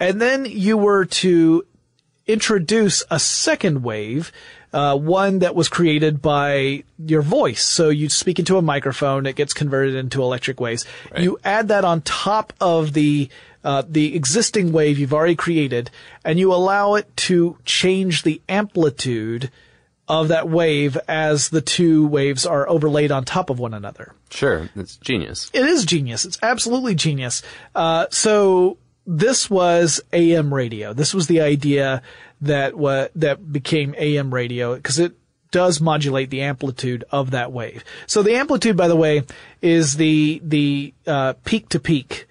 and 0.00 0.20
then 0.20 0.44
you 0.46 0.76
were 0.76 1.04
to 1.04 1.64
introduce 2.26 3.04
a 3.10 3.18
second 3.18 3.82
wave, 3.82 4.32
uh, 4.74 4.96
one 4.96 5.38
that 5.38 5.54
was 5.54 5.68
created 5.68 6.20
by 6.20 6.82
your 6.98 7.22
voice. 7.22 7.64
So 7.64 7.90
you 7.90 8.08
speak 8.08 8.40
into 8.40 8.58
a 8.58 8.62
microphone, 8.62 9.24
it 9.24 9.36
gets 9.36 9.54
converted 9.54 9.94
into 9.94 10.20
electric 10.20 10.60
waves. 10.60 10.84
You 11.16 11.38
add 11.44 11.68
that 11.68 11.84
on 11.84 12.02
top 12.02 12.52
of 12.60 12.92
the 12.92 13.30
uh, 13.62 13.82
the 13.88 14.14
existing 14.14 14.72
wave 14.72 14.98
you've 14.98 15.14
already 15.14 15.36
created, 15.36 15.90
and 16.22 16.38
you 16.38 16.52
allow 16.52 16.96
it 16.96 17.16
to 17.16 17.56
change 17.64 18.24
the 18.24 18.42
amplitude 18.46 19.50
of 20.06 20.28
that 20.28 20.50
wave 20.50 20.98
as 21.08 21.48
the 21.48 21.62
two 21.62 22.06
waves 22.06 22.44
are 22.44 22.68
overlaid 22.68 23.10
on 23.10 23.24
top 23.24 23.48
of 23.48 23.58
one 23.58 23.72
another. 23.72 24.12
Sure, 24.28 24.68
it's 24.76 24.96
genius. 24.96 25.50
It 25.54 25.64
is 25.64 25.86
genius. 25.86 26.26
It's 26.26 26.38
absolutely 26.42 26.94
genius. 26.94 27.42
Uh, 27.74 28.06
so 28.10 28.76
this 29.06 29.50
was 29.50 30.00
AM 30.12 30.52
radio. 30.52 30.92
This 30.92 31.12
was 31.14 31.26
the 31.26 31.40
idea 31.40 32.02
that 32.40 32.74
wa- 32.76 33.08
that 33.14 33.52
became 33.52 33.94
AM 33.98 34.32
radio 34.32 34.74
because 34.76 34.98
it 34.98 35.12
does 35.50 35.80
modulate 35.80 36.30
the 36.30 36.42
amplitude 36.42 37.04
of 37.10 37.30
that 37.30 37.52
wave. 37.52 37.84
So 38.06 38.22
the 38.22 38.34
amplitude, 38.34 38.76
by 38.76 38.88
the 38.88 38.96
way, 38.96 39.22
is 39.62 39.96
the 39.96 40.40
the 40.44 40.94
uh, 41.06 41.34
peak 41.44 41.68
to 41.70 41.78
peak 41.80 42.26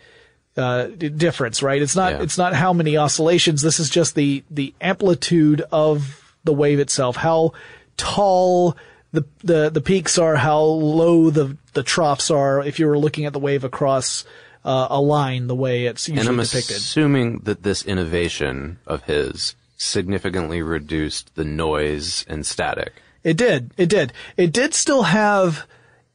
uh, 0.58 0.88
difference, 0.88 1.64
right? 1.64 1.82
It's 1.82 1.96
not 1.96 2.14
Yeah. 2.14 2.22
it's 2.24 2.38
not 2.38 2.54
how 2.54 2.74
many 2.74 2.98
oscillations. 2.98 3.62
This 3.62 3.80
is 3.80 3.90
just 3.90 4.16
the 4.16 4.44
the 4.52 4.74
amplitude 4.82 5.62
of 5.72 6.34
the 6.44 6.54
wave 6.54 6.80
itself. 6.80 7.16
How 7.16 7.54
tall 7.98 8.76
the 9.12 9.24
the 9.44 9.70
the 9.70 9.82
peaks 9.82 10.18
are, 10.18 10.36
how 10.36 10.60
low 10.62 11.30
the 11.30 11.58
the 11.74 11.84
troughs 11.84 12.30
are. 12.30 12.62
If 12.64 12.80
you 12.80 12.88
were 12.88 12.98
looking 13.00 13.26
at 13.26 13.34
the 13.34 13.40
wave 13.40 13.64
across 13.64 14.26
uh, 14.66 14.88
a 14.90 15.02
line, 15.02 15.48
the 15.48 15.56
way 15.56 15.86
it's 15.86 16.08
usually 16.08 16.28
And 16.28 16.40
I'm 16.40 16.46
depicted. 16.46 16.78
assuming 16.78 17.40
that 17.40 17.64
this 17.64 17.84
innovation 17.86 18.80
of 18.88 19.04
his 19.04 19.56
significantly 19.78 20.62
reduced 20.62 21.36
the 21.36 21.44
noise 21.44 22.26
and 22.28 22.46
static. 22.46 22.94
It 23.24 23.38
did. 23.38 23.72
It 23.78 23.90
did. 23.90 24.14
It 24.38 24.52
did 24.54 24.74
still 24.74 25.04
have 25.04 25.66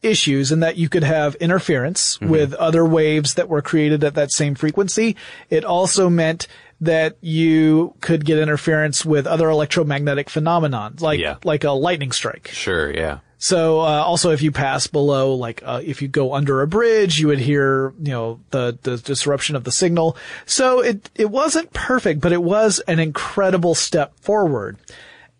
issues 0.00 0.52
in 0.52 0.60
that 0.60 0.76
you 0.76 0.88
could 0.88 1.02
have 1.02 1.34
interference 1.36 2.20
with 2.20 2.54
other 2.54 2.84
waves 2.84 3.34
that 3.34 3.48
were 3.48 3.60
created 3.60 4.04
at 4.04 4.14
that 4.14 4.30
same 4.30 4.54
frequency. 4.54 5.16
It 5.50 5.64
also 5.64 6.08
meant 6.08 6.46
that 6.80 7.16
you 7.20 7.94
could 8.00 8.24
get 8.24 8.38
interference 8.38 9.04
with 9.04 9.26
other 9.26 9.48
electromagnetic 9.50 10.30
phenomenon, 10.30 10.94
like 11.00 11.18
Yeah. 11.18 11.36
like 11.42 11.64
a 11.64 11.72
lightning 11.72 12.12
strike. 12.12 12.48
Sure, 12.52 12.94
yeah. 12.94 13.18
So 13.38 13.80
uh, 13.80 14.02
also, 14.02 14.30
if 14.30 14.42
you 14.42 14.50
pass 14.50 14.88
below, 14.88 15.34
like 15.34 15.62
uh, 15.64 15.80
if 15.84 16.02
you 16.02 16.08
go 16.08 16.34
under 16.34 16.60
a 16.60 16.66
bridge, 16.66 17.20
you 17.20 17.28
would 17.28 17.38
hear 17.38 17.94
you 18.02 18.10
know 18.10 18.40
the 18.50 18.76
the 18.82 18.96
disruption 18.98 19.54
of 19.54 19.62
the 19.62 19.70
signal. 19.70 20.16
So 20.44 20.80
it 20.80 21.08
it 21.14 21.30
wasn't 21.30 21.72
perfect, 21.72 22.20
but 22.20 22.32
it 22.32 22.42
was 22.42 22.80
an 22.80 22.98
incredible 22.98 23.76
step 23.76 24.18
forward, 24.20 24.76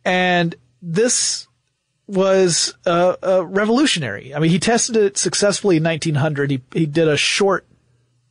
and 0.05 0.55
this 0.81 1.49
was 2.07 2.73
uh, 2.87 3.17
uh, 3.23 3.45
revolutionary. 3.45 4.33
I 4.33 4.39
mean, 4.39 4.53
he 4.53 4.61
tested 4.61 4.97
it 4.97 5.19
successfully 5.19 5.79
in 5.79 5.83
1900. 5.83 6.53
He 6.53 6.63
he 6.73 6.87
did 6.87 7.09
a 7.09 7.17
short 7.17 7.67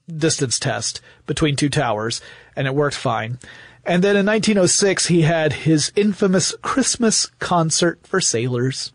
distance 0.07 0.59
test 0.59 1.01
between 1.25 1.57
two 1.57 1.69
towers, 1.69 2.21
and 2.55 2.67
it 2.67 2.73
worked 2.73 2.95
fine. 2.95 3.37
And 3.85 4.03
then 4.03 4.15
in 4.15 4.25
1906, 4.25 5.07
he 5.07 5.21
had 5.21 5.53
his 5.53 5.91
infamous 5.95 6.53
Christmas 6.61 7.27
concert 7.39 7.99
for 8.05 8.19
sailors. 8.19 8.91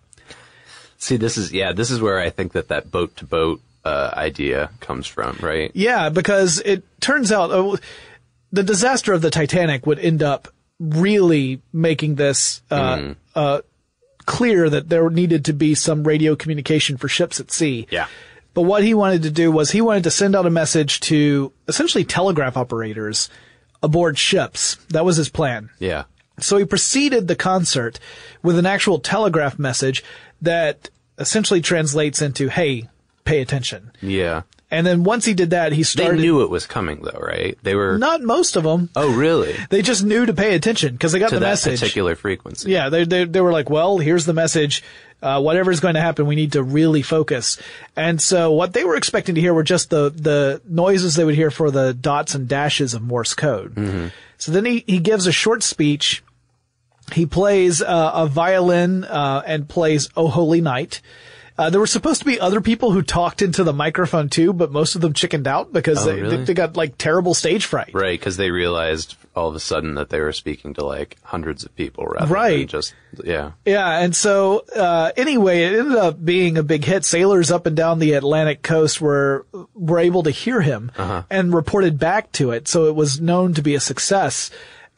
See, 1.02 1.16
this 1.16 1.36
is 1.36 1.52
yeah, 1.52 1.72
this 1.72 1.90
is 1.90 2.00
where 2.00 2.20
I 2.20 2.30
think 2.30 2.52
that 2.52 2.68
that 2.68 2.92
boat 2.92 3.16
to 3.16 3.24
boat 3.24 3.60
uh, 3.84 4.10
idea 4.12 4.70
comes 4.78 5.08
from, 5.08 5.36
right? 5.40 5.72
Yeah, 5.74 6.10
because 6.10 6.60
it 6.60 6.84
turns 7.00 7.32
out 7.32 7.50
uh, 7.50 7.76
the 8.52 8.62
disaster 8.62 9.12
of 9.12 9.20
the 9.20 9.28
Titanic 9.28 9.84
would 9.84 9.98
end 9.98 10.22
up 10.22 10.46
really 10.78 11.60
making 11.72 12.14
this 12.14 12.62
uh, 12.70 13.14
uh, 13.34 13.62
clear 14.26 14.70
that 14.70 14.90
there 14.90 15.10
needed 15.10 15.46
to 15.46 15.52
be 15.52 15.74
some 15.74 16.04
radio 16.04 16.36
communication 16.36 16.96
for 16.96 17.08
ships 17.08 17.40
at 17.40 17.50
sea. 17.50 17.88
Yeah. 17.90 18.06
But 18.54 18.62
what 18.62 18.84
he 18.84 18.94
wanted 18.94 19.22
to 19.22 19.30
do 19.30 19.50
was 19.50 19.72
he 19.72 19.80
wanted 19.80 20.04
to 20.04 20.10
send 20.12 20.36
out 20.36 20.46
a 20.46 20.50
message 20.50 21.00
to 21.00 21.52
essentially 21.66 22.04
telegraph 22.04 22.56
operators 22.56 23.28
aboard 23.82 24.18
ships. 24.18 24.76
That 24.90 25.04
was 25.04 25.16
his 25.16 25.30
plan. 25.30 25.70
Yeah. 25.80 26.04
So 26.38 26.58
he 26.58 26.64
preceded 26.64 27.28
the 27.28 27.36
concert 27.36 27.98
with 28.42 28.58
an 28.58 28.66
actual 28.66 29.00
telegraph 29.00 29.58
message 29.58 30.04
that 30.42 30.90
essentially 31.18 31.60
translates 31.60 32.20
into, 32.22 32.48
hey, 32.48 32.88
pay 33.24 33.40
attention. 33.40 33.92
Yeah. 34.00 34.42
And 34.70 34.86
then 34.86 35.04
once 35.04 35.26
he 35.26 35.34
did 35.34 35.50
that, 35.50 35.72
he 35.72 35.82
started. 35.82 36.18
They 36.18 36.22
knew 36.22 36.42
it 36.42 36.48
was 36.48 36.66
coming 36.66 37.02
though, 37.02 37.20
right? 37.20 37.58
They 37.62 37.74
were 37.74 37.98
Not 37.98 38.22
most 38.22 38.56
of 38.56 38.64
them. 38.64 38.88
Oh, 38.96 39.14
really? 39.14 39.54
They 39.68 39.82
just 39.82 40.02
knew 40.02 40.24
to 40.24 40.32
pay 40.32 40.54
attention 40.54 40.94
because 40.94 41.12
they 41.12 41.18
got 41.18 41.28
to 41.28 41.36
the 41.36 41.40
that 41.40 41.50
message. 41.50 41.80
particular 41.80 42.16
frequency. 42.16 42.70
Yeah, 42.70 42.88
they, 42.88 43.04
they 43.04 43.24
they 43.24 43.42
were 43.42 43.52
like, 43.52 43.68
well, 43.68 43.98
here's 43.98 44.24
the 44.24 44.32
message. 44.32 44.82
Uh, 45.20 45.40
whatever's 45.42 45.80
going 45.80 45.94
to 45.94 46.00
happen, 46.00 46.26
we 46.26 46.34
need 46.36 46.52
to 46.52 46.62
really 46.62 47.02
focus. 47.02 47.58
And 47.96 48.20
so 48.20 48.50
what 48.52 48.72
they 48.72 48.82
were 48.82 48.96
expecting 48.96 49.34
to 49.34 49.42
hear 49.42 49.52
were 49.52 49.62
just 49.62 49.90
the 49.90 50.08
the 50.08 50.62
noises 50.66 51.16
they 51.16 51.24
would 51.24 51.34
hear 51.36 51.50
for 51.50 51.70
the 51.70 51.92
dots 51.92 52.34
and 52.34 52.48
dashes 52.48 52.94
of 52.94 53.02
Morse 53.02 53.34
code. 53.34 54.10
So 54.38 54.52
then 54.52 54.64
he 54.64 54.84
he 54.86 55.00
gives 55.00 55.26
a 55.26 55.32
short 55.32 55.62
speech. 55.62 56.24
He 57.14 57.26
plays 57.26 57.80
uh, 57.82 58.10
a 58.14 58.26
violin 58.26 59.04
uh, 59.04 59.42
and 59.46 59.68
plays 59.68 60.08
"Oh 60.16 60.28
Holy 60.28 60.60
Night." 60.60 61.00
Uh, 61.58 61.68
there 61.68 61.78
were 61.80 61.86
supposed 61.86 62.18
to 62.20 62.24
be 62.24 62.40
other 62.40 62.62
people 62.62 62.92
who 62.92 63.02
talked 63.02 63.42
into 63.42 63.62
the 63.62 63.74
microphone 63.74 64.30
too, 64.30 64.54
but 64.54 64.72
most 64.72 64.94
of 64.94 65.02
them 65.02 65.12
chickened 65.12 65.46
out 65.46 65.70
because 65.70 65.98
Oh, 65.98 66.06
they, 66.10 66.20
really? 66.22 66.44
they 66.44 66.54
got 66.54 66.78
like 66.78 66.96
terrible 66.96 67.34
stage 67.34 67.66
fright. 67.66 67.90
Right, 67.92 68.18
because 68.18 68.38
they 68.38 68.50
realized 68.50 69.16
all 69.36 69.50
of 69.50 69.54
a 69.54 69.60
sudden 69.60 69.94
that 69.96 70.08
they 70.08 70.18
were 70.20 70.32
speaking 70.32 70.72
to 70.74 70.84
like 70.84 71.18
hundreds 71.22 71.62
of 71.62 71.76
people 71.76 72.06
rather 72.06 72.24
than 72.24 72.32
Right. 72.32 72.66
just 72.66 72.94
yeah. 73.22 73.52
Yeah, 73.66 73.98
and 73.98 74.16
so 74.16 74.64
uh, 74.74 75.12
anyway, 75.14 75.64
it 75.64 75.78
ended 75.78 75.98
up 75.98 76.24
being 76.24 76.56
a 76.56 76.62
big 76.62 76.86
hit. 76.86 77.04
Sailors 77.04 77.50
up 77.50 77.66
and 77.66 77.76
down 77.76 77.98
the 77.98 78.14
Atlantic 78.14 78.62
coast 78.62 79.02
were 79.02 79.44
were 79.74 79.98
able 79.98 80.22
to 80.22 80.30
hear 80.30 80.62
him 80.62 80.90
and 81.30 81.52
reported 81.54 81.98
back 81.98 82.32
to 82.32 82.52
it, 82.52 82.66
so 82.66 82.86
it 82.86 82.94
was 82.96 83.20
known 83.20 83.52
to 83.54 83.62
be 83.62 83.74
a 83.74 83.80
success, 83.80 84.50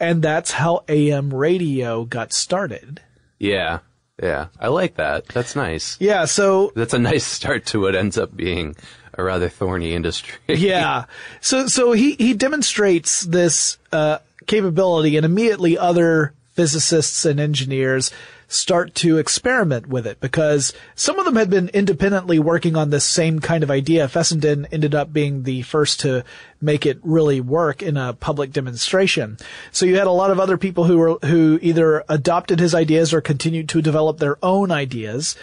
and 0.05 0.23
that's 0.23 0.53
how 0.53 0.85
AM 0.89 1.33
radio 1.33 2.05
got 2.05 2.33
started. 2.33 3.01
Yeah. 3.39 3.81
Yeah. 4.23 4.47
I 4.61 4.69
like 4.69 4.97
that. 4.97 5.27
That's 5.29 5.57
nice. 5.57 5.97
Yeah, 6.01 6.25
so 6.27 6.73
That's 6.75 6.95
a 6.95 6.99
nice 6.99 7.25
start 7.27 7.67
to 7.67 7.81
what 7.81 7.95
ends 7.95 8.17
up 8.17 8.35
being 8.37 8.77
a 9.17 9.23
rather 9.23 9.49
thorny 9.49 9.95
industry. 9.95 10.39
yeah, 10.49 11.05
so 11.41 11.67
so 11.67 11.93
he 11.93 12.15
he 12.15 12.35
demonstrates 12.35 13.23
this 13.23 13.79
uh, 13.93 14.19
capability, 14.47 15.17
and 15.17 15.25
immediately 15.25 15.79
other 15.79 16.35
physicists 16.53 17.25
and 17.25 17.41
engineers 17.41 18.11
start 18.55 18.95
to 18.95 19.19
experiment 19.19 19.87
with 19.89 20.07
it 20.07 20.21
because 20.21 20.73
some 20.95 21.19
of 21.19 21.25
them 21.25 21.37
had 21.37 21.51
been 21.51 21.69
independently 21.71 22.39
working 22.39 22.77
on 22.77 22.91
this 22.91 23.05
same 23.05 23.41
kind 23.41 23.63
of 23.63 23.71
idea. 23.71 24.09
Fessenden 24.09 24.67
ended 24.71 24.95
up 24.95 25.13
being 25.13 25.43
the 25.43 25.63
first 25.63 26.01
to 26.01 26.25
make 26.61 26.87
it 26.87 26.99
really 27.03 27.41
work 27.41 27.83
in 27.83 27.97
a 27.97 28.13
public 28.13 28.53
demonstration. 28.53 29.37
So 29.73 29.87
you 29.87 29.97
had 29.99 30.07
a 30.07 30.11
lot 30.13 30.31
of 30.31 30.39
other 30.41 30.57
people 30.57 30.85
who 30.85 30.99
were 30.99 31.19
who 31.25 31.59
either 31.63 32.05
adopted 32.09 32.61
his 32.61 32.75
ideas 32.75 33.13
or 33.13 33.21
continued 33.21 33.69
to 33.71 33.83
develop 33.83 34.19
their 34.19 34.37
own 34.43 34.71
ideas. 34.71 35.37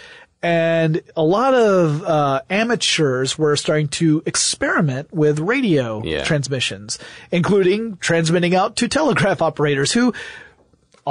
And 0.43 1.03
a 1.15 1.21
lot 1.21 1.53
of 1.53 2.01
uh, 2.03 2.41
amateurs 2.49 3.37
were 3.37 3.55
starting 3.55 3.89
to 3.89 4.23
experiment 4.25 5.13
with 5.13 5.37
radio 5.39 6.01
Yeah. 6.03 6.23
transmissions, 6.23 6.97
including 7.31 7.97
transmitting 7.97 8.55
out 8.55 8.75
to 8.77 8.87
telegraph 8.87 9.41
operators 9.43 9.91
who 9.91 10.13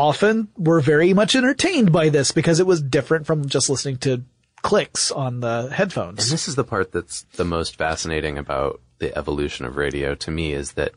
often 0.00 0.48
were 0.56 0.80
very 0.80 1.12
much 1.12 1.36
entertained 1.36 1.92
by 1.92 2.08
this 2.08 2.32
because 2.32 2.58
it 2.58 2.66
was 2.66 2.80
different 2.80 3.26
from 3.26 3.48
just 3.48 3.68
listening 3.68 3.98
to 3.98 4.22
clicks 4.62 5.10
on 5.10 5.40
the 5.40 5.68
headphones. 5.70 6.24
And 6.24 6.32
this 6.32 6.48
is 6.48 6.54
the 6.54 6.64
part 6.64 6.92
that's 6.92 7.22
the 7.36 7.44
most 7.44 7.76
fascinating 7.76 8.38
about 8.38 8.80
the 8.98 9.16
evolution 9.16 9.66
of 9.66 9.76
radio 9.76 10.14
to 10.14 10.30
me 10.30 10.52
is 10.52 10.72
that 10.72 10.92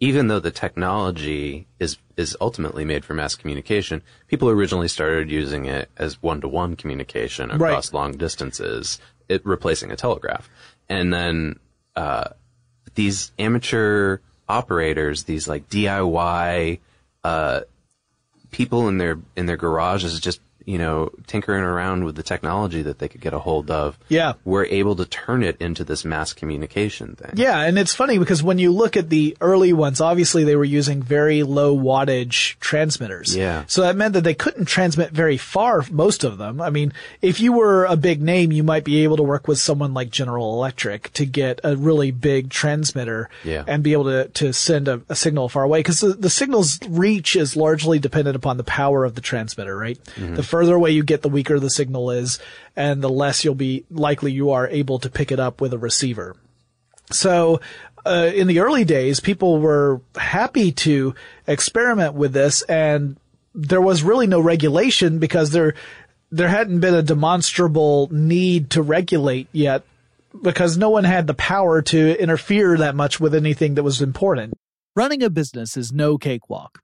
even 0.00 0.28
though 0.28 0.40
the 0.40 0.50
technology 0.50 1.66
is 1.78 1.98
is 2.16 2.36
ultimately 2.40 2.84
made 2.84 3.04
for 3.04 3.14
mass 3.14 3.34
communication, 3.34 4.02
people 4.28 4.48
originally 4.48 4.88
started 4.88 5.30
using 5.30 5.64
it 5.66 5.90
as 5.96 6.22
one-to-one 6.22 6.76
communication 6.76 7.50
across 7.50 7.92
long 7.92 8.12
distances, 8.12 9.00
it 9.28 9.44
replacing 9.44 9.90
a 9.90 9.96
telegraph. 9.96 10.48
And 10.88 11.12
then 11.12 11.58
uh, 11.96 12.28
these 12.94 13.32
amateur 13.38 14.18
operators, 14.48 15.24
these 15.24 15.48
like 15.48 15.68
DIY 15.68 16.78
uh, 17.24 17.60
people 18.54 18.86
in 18.86 18.98
their 18.98 19.18
in 19.34 19.46
their 19.46 19.56
garages, 19.56 20.18
just 20.20 20.40
you 20.64 20.78
know, 20.78 21.10
tinkering 21.26 21.62
around 21.62 22.04
with 22.04 22.16
the 22.16 22.22
technology 22.22 22.82
that 22.82 22.98
they 22.98 23.08
could 23.08 23.20
get 23.20 23.32
a 23.32 23.38
hold 23.38 23.70
of, 23.70 23.98
Yeah. 24.08 24.34
were 24.44 24.64
able 24.66 24.96
to 24.96 25.04
turn 25.04 25.42
it 25.42 25.56
into 25.60 25.84
this 25.84 26.04
mass 26.04 26.32
communication 26.32 27.16
thing. 27.16 27.32
Yeah, 27.34 27.60
and 27.60 27.78
it's 27.78 27.94
funny 27.94 28.18
because 28.18 28.42
when 28.42 28.58
you 28.58 28.72
look 28.72 28.96
at 28.96 29.10
the 29.10 29.36
early 29.40 29.72
ones, 29.72 30.00
obviously 30.00 30.44
they 30.44 30.56
were 30.56 30.64
using 30.64 31.02
very 31.02 31.42
low 31.42 31.76
wattage 31.76 32.58
transmitters. 32.60 33.34
Yeah. 33.36 33.64
So 33.66 33.82
that 33.82 33.96
meant 33.96 34.14
that 34.14 34.24
they 34.24 34.34
couldn't 34.34 34.66
transmit 34.66 35.10
very 35.10 35.36
far, 35.36 35.84
most 35.90 36.24
of 36.24 36.38
them. 36.38 36.60
I 36.60 36.70
mean, 36.70 36.92
if 37.22 37.40
you 37.40 37.52
were 37.52 37.84
a 37.84 37.96
big 37.96 38.22
name, 38.22 38.52
you 38.52 38.62
might 38.62 38.84
be 38.84 39.04
able 39.04 39.16
to 39.18 39.22
work 39.22 39.46
with 39.48 39.58
someone 39.58 39.94
like 39.94 40.10
General 40.10 40.54
Electric 40.54 41.12
to 41.14 41.26
get 41.26 41.60
a 41.64 41.76
really 41.76 42.10
big 42.10 42.50
transmitter 42.50 43.28
Yeah. 43.44 43.64
and 43.66 43.82
be 43.82 43.92
able 43.92 44.04
to, 44.04 44.28
to 44.28 44.52
send 44.52 44.88
a, 44.88 45.02
a 45.08 45.14
signal 45.14 45.48
far 45.48 45.62
away 45.64 45.80
because 45.80 46.00
the, 46.00 46.14
the 46.14 46.30
signal's 46.30 46.78
reach 46.88 47.36
is 47.36 47.56
largely 47.56 47.98
dependent 47.98 48.36
upon 48.36 48.56
the 48.56 48.64
power 48.64 49.04
of 49.04 49.14
the 49.14 49.20
transmitter, 49.20 49.76
right? 49.76 49.98
Mm-hmm. 50.16 50.34
The 50.36 50.42
further 50.54 50.76
away 50.76 50.92
you 50.92 51.02
get, 51.02 51.22
the 51.22 51.28
weaker 51.28 51.58
the 51.58 51.68
signal 51.68 52.12
is 52.12 52.38
and 52.76 53.02
the 53.02 53.10
less 53.10 53.44
you'll 53.44 53.56
be 53.56 53.84
likely 53.90 54.30
you 54.30 54.52
are 54.52 54.68
able 54.68 55.00
to 55.00 55.10
pick 55.10 55.32
it 55.32 55.40
up 55.40 55.60
with 55.60 55.72
a 55.72 55.78
receiver. 55.78 56.36
So, 57.10 57.60
uh, 58.06 58.30
in 58.32 58.46
the 58.46 58.60
early 58.60 58.84
days, 58.84 59.18
people 59.18 59.58
were 59.58 60.00
happy 60.14 60.70
to 60.70 61.16
experiment 61.48 62.14
with 62.14 62.32
this 62.32 62.62
and 62.62 63.16
there 63.52 63.80
was 63.80 64.04
really 64.04 64.28
no 64.28 64.38
regulation 64.38 65.18
because 65.18 65.50
there, 65.50 65.74
there 66.30 66.46
hadn't 66.46 66.78
been 66.78 66.94
a 66.94 67.02
demonstrable 67.02 68.08
need 68.12 68.70
to 68.70 68.82
regulate 68.82 69.48
yet 69.50 69.82
because 70.40 70.78
no 70.78 70.88
one 70.88 71.02
had 71.02 71.26
the 71.26 71.34
power 71.34 71.82
to 71.82 72.22
interfere 72.22 72.76
that 72.76 72.94
much 72.94 73.18
with 73.18 73.34
anything 73.34 73.74
that 73.74 73.82
was 73.82 74.00
important. 74.00 74.54
Running 74.94 75.24
a 75.24 75.30
business 75.30 75.76
is 75.76 75.90
no 75.90 76.16
cakewalk. 76.16 76.83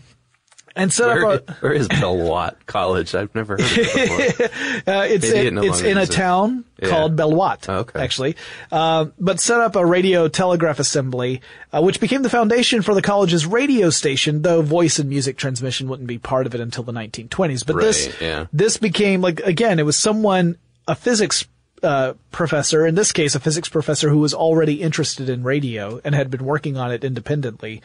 and 0.81 0.93
set 0.93 1.07
Where, 1.07 1.27
up 1.27 1.49
a, 1.49 1.53
where 1.55 1.73
is 1.73 1.89
Beloit 1.89 2.55
College? 2.67 3.15
I've 3.15 3.35
never 3.35 3.55
heard 3.55 3.61
of 3.61 3.79
it 3.79 4.39
before. 4.39 4.47
Uh, 4.87 5.05
it's 5.05 5.27
Maybe 5.27 5.39
it 5.39 5.47
in, 5.49 5.55
no 5.57 5.63
it's 5.63 5.81
in 5.81 5.97
a 5.99 6.03
exists. 6.03 6.17
town 6.17 6.65
Yeah. 6.81 6.89
called 6.89 7.17
Belwatt, 7.17 7.69
Oh, 7.69 7.79
okay. 7.81 8.01
actually. 8.01 8.37
Um, 8.73 9.13
but 9.19 9.39
set 9.41 9.61
up 9.61 9.77
a 9.77 9.85
radio 9.85 10.27
telegraph 10.29 10.79
assembly, 10.79 11.43
uh, 11.73 11.83
which 11.83 12.01
became 12.01 12.23
the 12.23 12.31
foundation 12.31 12.83
for 12.83 12.95
the 12.95 13.03
college's 13.03 13.47
radio 13.47 13.91
station, 13.91 14.43
though 14.43 14.63
voice 14.63 14.99
and 14.99 15.09
music 15.09 15.37
transmission 15.37 15.89
wouldn't 15.89 16.09
be 16.09 16.19
part 16.19 16.47
of 16.47 16.55
it 16.55 16.61
until 16.61 16.83
the 16.83 16.93
1920s. 16.93 17.65
But 17.67 17.77
this, 17.77 18.21
yeah. 18.21 18.47
this 18.53 18.77
became 18.79 19.21
like, 19.21 19.41
again, 19.41 19.79
it 19.79 19.85
was 19.85 19.97
someone, 19.97 20.57
a 20.89 20.95
physics 20.95 21.47
uh, 21.83 22.15
professor, 22.31 22.87
in 22.87 22.95
this 22.95 23.13
case, 23.13 23.35
a 23.35 23.41
physics 23.41 23.69
professor 23.69 24.09
who 24.11 24.19
was 24.19 24.35
already 24.35 24.83
interested 24.83 25.29
in 25.29 25.43
radio 25.43 26.01
and 26.05 26.15
had 26.15 26.31
been 26.31 26.45
working 26.45 26.77
on 26.77 26.91
it 26.93 27.05
independently, 27.05 27.81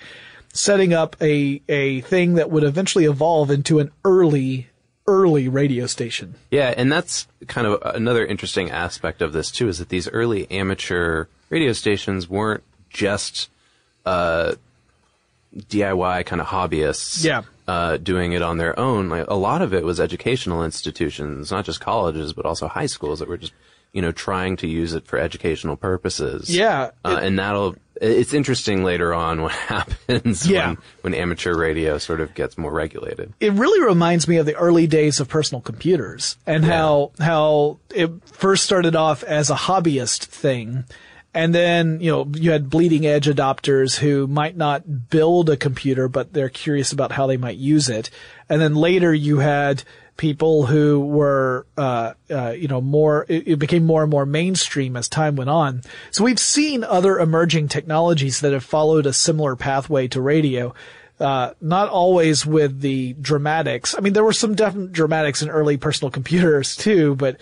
setting 0.56 0.94
up 0.94 1.16
a, 1.22 1.62
a 1.70 2.02
thing 2.02 2.34
that 2.36 2.50
would 2.50 2.64
eventually 2.64 3.06
evolve 3.06 3.52
into 3.52 3.80
an 3.80 3.92
early, 4.04 4.68
early 5.08 5.48
radio 5.50 5.86
station. 5.86 6.36
Yeah, 6.50 6.74
and 6.76 6.92
that's 6.92 7.28
kind 7.48 7.68
of 7.68 7.82
another 7.96 8.26
interesting 8.26 8.72
aspect 8.72 9.22
of 9.22 9.34
this 9.34 9.52
too, 9.52 9.68
is 9.68 9.78
that 9.80 9.90
these 9.90 10.08
early 10.10 10.50
amateur 10.50 11.26
radio 11.50 11.74
stations 11.74 12.28
weren't 12.30 12.64
just 12.90 13.50
uh, 14.06 14.56
DIY 15.56 16.26
kind 16.26 16.42
of 16.42 16.48
hobbyists. 16.48 17.24
Yeah. 17.24 17.44
uh, 17.68 17.98
doing 17.98 18.34
it 18.34 18.42
on 18.42 18.58
their 18.58 18.78
own. 18.80 19.10
Like 19.10 19.28
a 19.28 19.36
lot 19.36 19.62
of 19.62 19.74
it 19.74 19.84
was 19.84 20.00
educational 20.00 20.64
institutions, 20.64 21.52
not 21.52 21.66
just 21.66 21.82
colleges, 21.82 22.34
but 22.34 22.46
also 22.46 22.68
high 22.68 22.86
schools 22.86 23.20
that 23.20 23.28
were 23.28 23.38
just 23.38 23.54
you 23.94 24.02
know 24.02 24.12
trying 24.12 24.56
to 24.58 24.68
use 24.68 24.94
it 24.94 25.06
for 25.08 25.18
educational 25.18 25.76
purposes. 25.76 26.56
Yeah, 26.56 26.92
uh, 27.04 27.18
it- 27.20 27.24
and 27.26 27.40
that'll. 27.40 27.76
It's 28.02 28.34
interesting 28.34 28.84
later 28.84 29.14
on 29.14 29.42
what 29.42 29.52
happens 29.70 30.48
Yeah. 30.50 30.68
when, 30.70 30.78
when 31.02 31.14
amateur 31.14 31.56
radio 31.58 31.98
sort 31.98 32.20
of 32.22 32.34
gets 32.34 32.58
more 32.58 32.72
regulated. 32.72 33.34
it 33.40 33.54
really 33.54 33.82
reminds 33.86 34.28
me 34.28 34.38
of 34.38 34.46
the 34.46 34.56
early 34.56 34.88
days 34.88 35.20
of 35.20 35.28
personal 35.30 35.62
computers 35.62 36.38
and 36.46 36.66
how 36.66 37.12
how 37.20 37.80
it 37.94 38.12
first 38.28 38.64
started 38.66 38.96
off 38.96 39.24
as 39.24 39.50
a 39.50 39.56
hobbyist 39.56 40.26
thing 40.26 40.84
and 41.34 41.54
then 41.56 42.00
you 42.02 42.12
know 42.12 42.28
you 42.36 42.52
had 42.52 42.70
bleeding 42.70 43.06
edge 43.06 43.28
adopters 43.28 43.98
who 43.98 44.26
might 44.28 44.56
not 44.58 45.10
build 45.10 45.50
a 45.50 45.58
computer 45.58 46.08
but 46.08 46.34
they're 46.34 46.50
curious 46.50 46.92
about 46.92 47.12
how 47.12 47.28
they 47.28 47.38
might 47.38 47.58
use 47.58 47.90
it 47.90 48.10
and 48.50 48.62
then 48.62 48.76
later 48.76 49.14
you 49.14 49.40
had 49.40 49.84
people 50.18 50.66
who 50.66 51.00
were 51.02 51.66
uh, 51.78 52.14
uh, 52.30 52.52
you 52.52 52.68
know 52.68 52.82
more 52.82 53.26
it, 53.28 53.48
it 53.48 53.60
became 53.60 53.86
more 53.86 54.02
and 54.02 54.12
more 54.12 54.26
mainstream 54.26 54.96
as 54.96 55.10
time 55.10 55.36
went 55.36 55.50
on 55.50 55.82
so 56.12 56.24
we've 56.24 56.40
seen 56.40 56.84
other 56.84 57.20
emerging 57.20 57.68
technologies 57.68 58.40
that 58.40 58.54
have 58.54 58.64
followed 58.64 59.06
a 59.06 59.14
similar 59.14 59.56
pathway 59.56 60.08
to 60.08 60.22
radio 60.22 60.74
uh, 61.20 61.52
not 61.62 61.88
always 61.88 62.46
with 62.46 62.82
the 62.82 63.14
dramatics. 63.14 63.96
I 63.98 64.02
mean, 64.02 64.12
there 64.12 64.24
were 64.24 64.34
some 64.34 64.54
definite 64.54 64.92
dramatics 64.92 65.42
in 65.42 65.50
early 65.50 65.78
personal 65.78 66.12
computers 66.12 66.76
too, 66.76 67.16
but 67.16 67.38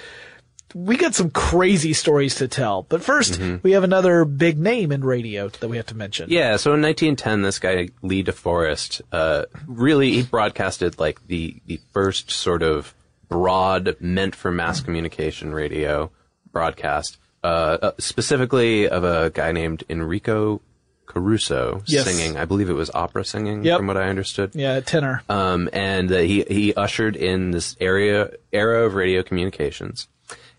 we 0.73 0.97
got 0.97 1.13
some 1.15 1.29
crazy 1.29 1.93
stories 1.93 2.35
to 2.35 2.47
tell. 2.47 2.83
But 2.83 3.01
1st 3.01 3.63
we 3.63 3.71
have 3.71 3.83
another 3.83 4.25
big 4.25 4.57
name 4.57 4.91
in 4.91 5.03
radio 5.03 5.49
that 5.49 5.67
we 5.67 5.77
have 5.77 5.85
to 5.87 5.95
mention. 5.95 6.29
Yeah, 6.29 6.57
so 6.57 6.73
in 6.73 6.81
1910, 6.81 7.41
this 7.41 7.59
guy 7.59 7.89
Lee 8.01 8.23
DeForest, 8.23 9.01
uh, 9.11 9.45
really 9.67 10.11
he 10.13 10.23
broadcasted 10.23 10.99
like 10.99 11.25
the 11.27 11.61
the 11.67 11.79
first 11.91 12.31
sort 12.31 12.63
of 12.63 12.93
broad, 13.29 13.95
meant 13.99 14.35
for 14.35 14.51
mass 14.51 14.79
communication 14.81 15.53
radio 15.53 16.11
broadcast, 16.51 17.17
uh, 17.43 17.77
uh, 17.81 17.91
specifically 17.97 18.87
of 18.87 19.03
a 19.03 19.31
guy 19.31 19.51
named 19.51 19.83
Enrico 19.89 20.61
Caruso 21.05 21.81
Yes. 21.85 22.05
singing. 22.05 22.37
I 22.37 22.45
believe 22.45 22.69
it 22.69 22.73
was 22.73 22.89
opera 22.93 23.25
singing, 23.25 23.63
Yep. 23.63 23.77
from 23.77 23.87
what 23.87 23.97
I 23.97 24.07
understood. 24.09 24.51
Yeah, 24.53 24.79
tenor. 24.79 25.21
Um, 25.29 25.69
and 25.73 26.11
uh, 26.11 26.19
he 26.19 26.43
he 26.47 26.73
ushered 26.75 27.15
in 27.15 27.51
this 27.51 27.75
area 27.79 28.31
era 28.51 28.85
of 28.85 28.95
radio 28.95 29.21
communications. 29.23 30.07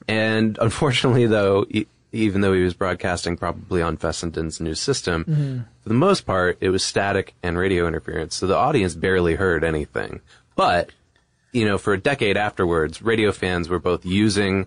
And 0.09 0.59
unfortunately, 0.61 1.27
though, 1.27 1.67
e- 1.71 1.87
even 2.13 2.41
though 2.43 2.53
he 2.53 2.63
was 2.63 2.75
broadcasting 2.75 3.37
probably 3.37 3.83
on 3.83 3.97
Fessenden's 3.97 4.61
new 4.61 4.75
system, 4.75 5.25
for 5.83 5.89
the 5.89 5.95
most 5.95 6.27
part, 6.27 6.59
it 6.61 6.71
was 6.71 6.85
static 6.85 7.35
and 7.43 7.59
radio 7.59 7.89
interference, 7.89 8.35
so 8.37 8.47
the 8.47 8.57
audience 8.57 8.95
barely 8.95 9.35
heard 9.35 9.65
anything. 9.65 10.21
But 10.57 10.91
you 11.53 11.65
know, 11.65 11.79
for 11.79 11.93
a 11.93 11.99
decade 11.99 12.37
afterwards, 12.37 13.01
radio 13.01 13.31
fans 13.33 13.69
were 13.69 13.79
both 13.79 14.05
using 14.05 14.67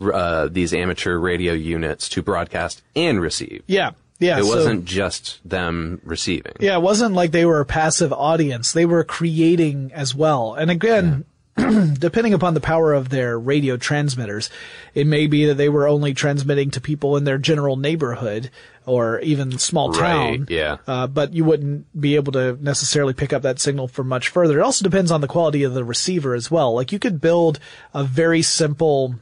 uh, 0.00 0.48
these 0.50 0.72
amateur 0.74 1.18
radio 1.18 1.52
units 1.52 2.08
to 2.10 2.22
broadcast 2.22 2.82
and 2.96 3.20
receive. 3.20 3.62
yeah, 3.66 3.90
yeah. 4.18 4.38
it 4.38 4.44
so- 4.44 4.48
wasn't 4.56 4.84
just 4.84 5.40
them 5.48 6.00
receiving. 6.04 6.54
Yeah, 6.58 6.76
it 6.76 6.82
wasn't 6.82 7.14
like 7.14 7.30
they 7.32 7.44
were 7.44 7.60
a 7.60 7.66
passive 7.66 8.12
audience. 8.12 8.72
They 8.72 8.86
were 8.86 9.04
creating 9.04 9.92
as 9.94 10.14
well. 10.14 10.54
And 10.54 10.70
again, 10.70 11.24
depending 11.98 12.32
upon 12.34 12.54
the 12.54 12.60
power 12.60 12.92
of 12.94 13.08
their 13.10 13.38
radio 13.38 13.76
transmitters, 13.76 14.48
it 14.94 15.06
may 15.06 15.26
be 15.26 15.44
that 15.46 15.54
they 15.54 15.68
were 15.68 15.86
only 15.86 16.14
transmitting 16.14 16.70
to 16.70 16.80
people 16.80 17.16
in 17.16 17.24
their 17.24 17.38
general 17.38 17.76
neighborhood 17.76 18.50
or 18.86 19.20
even 19.20 19.58
small 19.58 19.90
Right, 19.92 19.98
town. 20.38 20.46
yeah. 20.48 20.78
Uh, 20.86 21.06
but 21.06 21.34
you 21.34 21.44
wouldn't 21.44 21.86
be 21.98 22.16
able 22.16 22.32
to 22.32 22.56
necessarily 22.60 23.12
pick 23.14 23.32
up 23.32 23.42
that 23.42 23.60
signal 23.60 23.86
from 23.86 24.08
much 24.08 24.28
further. 24.30 24.58
It 24.58 24.62
also 24.62 24.82
depends 24.82 25.10
on 25.10 25.20
the 25.20 25.28
quality 25.28 25.62
of 25.62 25.74
the 25.74 25.84
receiver 25.84 26.34
as 26.34 26.50
well. 26.50 26.74
Like 26.74 26.90
you 26.90 26.98
could 26.98 27.20
build 27.20 27.58
a 27.94 28.02
very 28.02 28.42
simple 28.42 29.14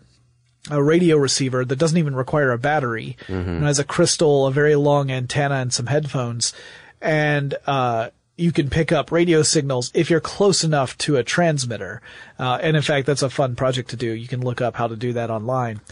a 0.71 0.83
radio 0.83 1.17
receiver 1.17 1.65
that 1.65 1.79
doesn't 1.79 1.97
even 1.99 2.15
require 2.15 2.53
a 2.53 2.59
battery 2.59 3.17
and 3.29 3.65
has 3.65 3.79
a 3.79 3.85
crystal, 3.85 4.47
a 4.47 4.53
very 4.53 4.77
long 4.77 5.11
antenna, 5.11 5.55
and 5.57 5.73
some 5.73 5.87
headphones, 5.87 6.53
and 7.01 7.55
uh, 7.67 8.11
you 8.41 8.53
can 8.53 8.71
pick 8.71 8.91
up 8.91 9.13
radio 9.13 9.43
signals 9.43 9.91
if 9.95 10.09
you're 10.09 10.21
close 10.21 10.65
enough 10.65 10.97
to 10.99 11.17
a 11.17 11.23
transmitter. 11.23 12.01
Uh, 12.41 12.59
and 12.63 12.75
in 12.75 12.83
fact, 12.83 13.07
that's 13.07 13.21
a 13.21 13.29
fun 13.29 13.55
project 13.55 13.91
to 13.91 13.97
do. 13.97 14.13
You 14.13 14.27
can 14.27 14.41
look 14.41 14.63
up 14.63 14.75
how 14.75 14.89
to 14.89 14.97
do 14.97 15.13
that 15.13 15.29
online. 15.29 15.83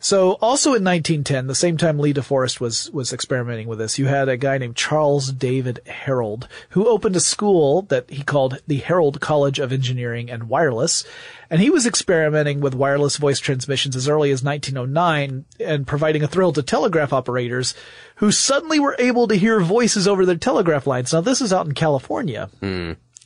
So 0.00 0.32
also 0.40 0.70
in 0.70 0.82
1910, 0.82 1.48
the 1.48 1.54
same 1.54 1.76
time 1.76 1.98
Lee 1.98 2.14
DeForest 2.14 2.60
was, 2.60 2.90
was 2.92 3.12
experimenting 3.12 3.68
with 3.68 3.78
this, 3.78 3.98
you 3.98 4.06
had 4.06 4.28
a 4.30 4.38
guy 4.38 4.56
named 4.56 4.74
Charles 4.76 5.30
David 5.32 5.80
Herrold 5.86 6.48
who 6.70 6.88
opened 6.88 7.14
a 7.16 7.20
school 7.20 7.82
that 7.82 8.08
he 8.08 8.22
called 8.22 8.62
the 8.66 8.80
Herrold 8.80 9.20
College 9.20 9.58
of 9.58 9.70
Engineering 9.70 10.30
and 10.30 10.48
Wireless. 10.48 11.04
And 11.50 11.60
he 11.60 11.68
was 11.68 11.86
experimenting 11.86 12.60
with 12.60 12.74
wireless 12.74 13.18
voice 13.18 13.38
transmissions 13.38 13.94
as 13.94 14.08
early 14.08 14.30
as 14.30 14.42
1909 14.42 15.44
and 15.60 15.86
providing 15.86 16.22
a 16.22 16.28
thrill 16.28 16.54
to 16.54 16.62
telegraph 16.62 17.12
operators 17.12 17.74
who 18.16 18.32
suddenly 18.32 18.80
were 18.80 18.96
able 18.98 19.28
to 19.28 19.34
hear 19.34 19.60
voices 19.60 20.08
over 20.08 20.24
their 20.24 20.36
telegraph 20.36 20.86
lines. 20.86 21.12
Now 21.12 21.20
this 21.20 21.42
is 21.42 21.52
out 21.52 21.66
in 21.66 21.74
California. 21.74 22.48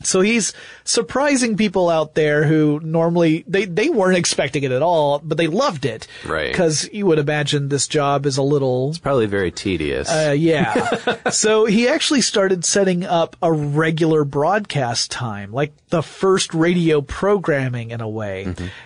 So 0.05 0.21
he's 0.21 0.53
surprising 0.85 1.57
people 1.57 1.89
out 1.89 2.15
there 2.15 2.45
who 2.45 2.81
normally 2.83 3.45
they 3.47 3.65
they 3.65 3.89
weren't 3.89 4.17
expecting 4.17 4.63
it 4.65 4.73
at 4.73 4.83
all, 4.83 5.21
but 5.21 5.39
they 5.39 5.47
loved 5.47 5.85
it. 5.85 6.07
Right. 6.27 6.51
Because 6.51 6.89
you 6.93 7.07
would 7.07 7.19
imagine 7.19 7.69
this 7.69 7.87
job 7.89 8.27
is 8.27 8.37
a 8.37 8.43
little 8.43 8.95
Probably 9.03 9.27
very 9.27 9.51
tedious. 9.51 10.11
uh, 10.11 10.35
yeah. 10.37 11.29
so 11.31 11.65
he 11.65 11.89
actually 11.89 12.21
started 12.21 12.65
setting 12.65 13.05
up 13.05 13.37
a 13.43 13.53
regular 13.53 14.25
broadcast 14.25 15.11
time, 15.11 15.53
like 15.53 15.73
the 15.89 16.03
first 16.03 16.55
radio 16.55 17.01
programming 17.01 17.91
in 17.91 18.01
a 18.01 18.09
way. 18.09 18.45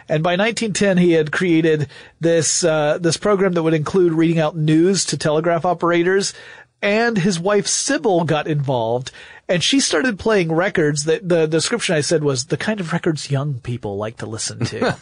And 0.08 0.22
by 0.22 0.36
1910, 0.36 0.98
he 0.98 1.12
had 1.12 1.32
created 1.32 1.88
this, 2.20 2.64
uh, 2.64 2.98
this 2.98 3.16
program 3.16 3.52
that 3.52 3.62
would 3.62 3.74
include 3.74 4.12
reading 4.12 4.38
out 4.38 4.56
news 4.56 5.04
to 5.06 5.16
telegraph 5.16 5.64
operators. 5.64 6.34
And 6.82 7.18
his 7.18 7.40
wife 7.40 7.66
Sybil 7.66 8.24
got 8.24 8.46
involved 8.46 9.10
and 9.48 9.62
she 9.62 9.78
started 9.80 10.18
playing 10.18 10.52
records 10.52 11.04
that 11.04 11.26
the 11.28 11.46
description 11.46 11.94
I 11.94 12.00
said 12.00 12.22
was 12.24 12.46
the 12.46 12.56
kind 12.56 12.80
of 12.80 12.92
records 12.92 13.30
young 13.30 13.54
people 13.60 13.96
like 13.96 14.16
to 14.18 14.26
listen 14.26 14.64
to. 14.66 14.80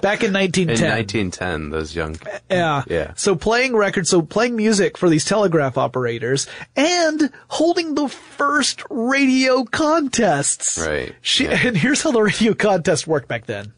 Back 0.00 0.22
in 0.22 0.32
1910. 0.32 0.68
in 0.68 0.90
1910, 0.90 1.70
those 1.70 1.94
young. 1.94 2.14
Uh, 2.24 2.38
yeah. 2.50 2.82
Yeah. 2.86 3.12
So 3.16 3.34
playing 3.34 3.74
records, 3.76 4.10
so 4.10 4.22
playing 4.22 4.54
music 4.56 4.96
for 4.96 5.08
these 5.10 5.24
telegraph 5.24 5.76
operators 5.76 6.46
and 6.76 7.30
holding 7.48 7.94
the 7.94 8.08
first 8.08 8.82
radio 8.90 9.64
contests. 9.64 10.78
Right. 10.78 11.14
She, 11.20 11.44
Yeah. 11.44 11.60
and 11.66 11.76
here's 11.76 12.02
how 12.02 12.12
the 12.12 12.22
radio 12.22 12.54
contest 12.54 13.06
worked 13.06 13.28
back 13.28 13.46
then. 13.46 13.72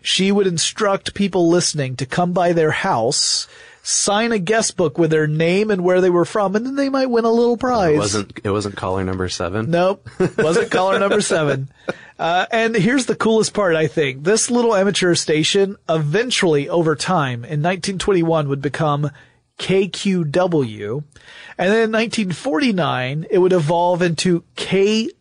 She 0.00 0.32
would 0.32 0.46
instruct 0.46 1.14
people 1.14 1.48
listening 1.48 1.96
to 1.96 2.06
come 2.06 2.32
by 2.32 2.52
their 2.54 2.70
house, 2.70 3.46
sign 3.88 4.32
a 4.32 4.38
guest 4.38 4.76
book 4.76 4.98
with 4.98 5.10
their 5.10 5.26
name 5.26 5.70
and 5.70 5.82
where 5.82 6.02
they 6.02 6.10
were 6.10 6.26
from, 6.26 6.54
and 6.54 6.66
then 6.66 6.76
they 6.76 6.90
might 6.90 7.06
win 7.06 7.24
a 7.24 7.30
little 7.30 7.56
prize. 7.56 7.94
It 7.94 7.98
wasn't 7.98 8.40
it 8.44 8.50
wasn't 8.50 8.76
caller 8.76 9.02
number 9.02 9.28
seven? 9.28 9.70
Nope. 9.70 10.06
Wasn't 10.36 10.70
caller 10.70 10.98
number 10.98 11.20
seven. 11.20 11.70
Uh, 12.18 12.46
and 12.50 12.74
here's 12.74 13.06
the 13.06 13.14
coolest 13.14 13.54
part, 13.54 13.76
I 13.76 13.86
think. 13.86 14.24
This 14.24 14.50
little 14.50 14.74
amateur 14.74 15.14
station 15.14 15.76
eventually, 15.88 16.68
over 16.68 16.96
time, 16.96 17.44
in 17.44 17.62
1921 17.62 18.48
would 18.48 18.60
become 18.60 19.12
KQW. 19.60 21.04
And 21.56 21.70
then 21.70 21.84
in 21.84 21.92
1949, 21.92 23.26
it 23.30 23.38
would 23.38 23.52
evolve 23.52 24.02
into 24.02 24.42
KCBS. 24.56 25.12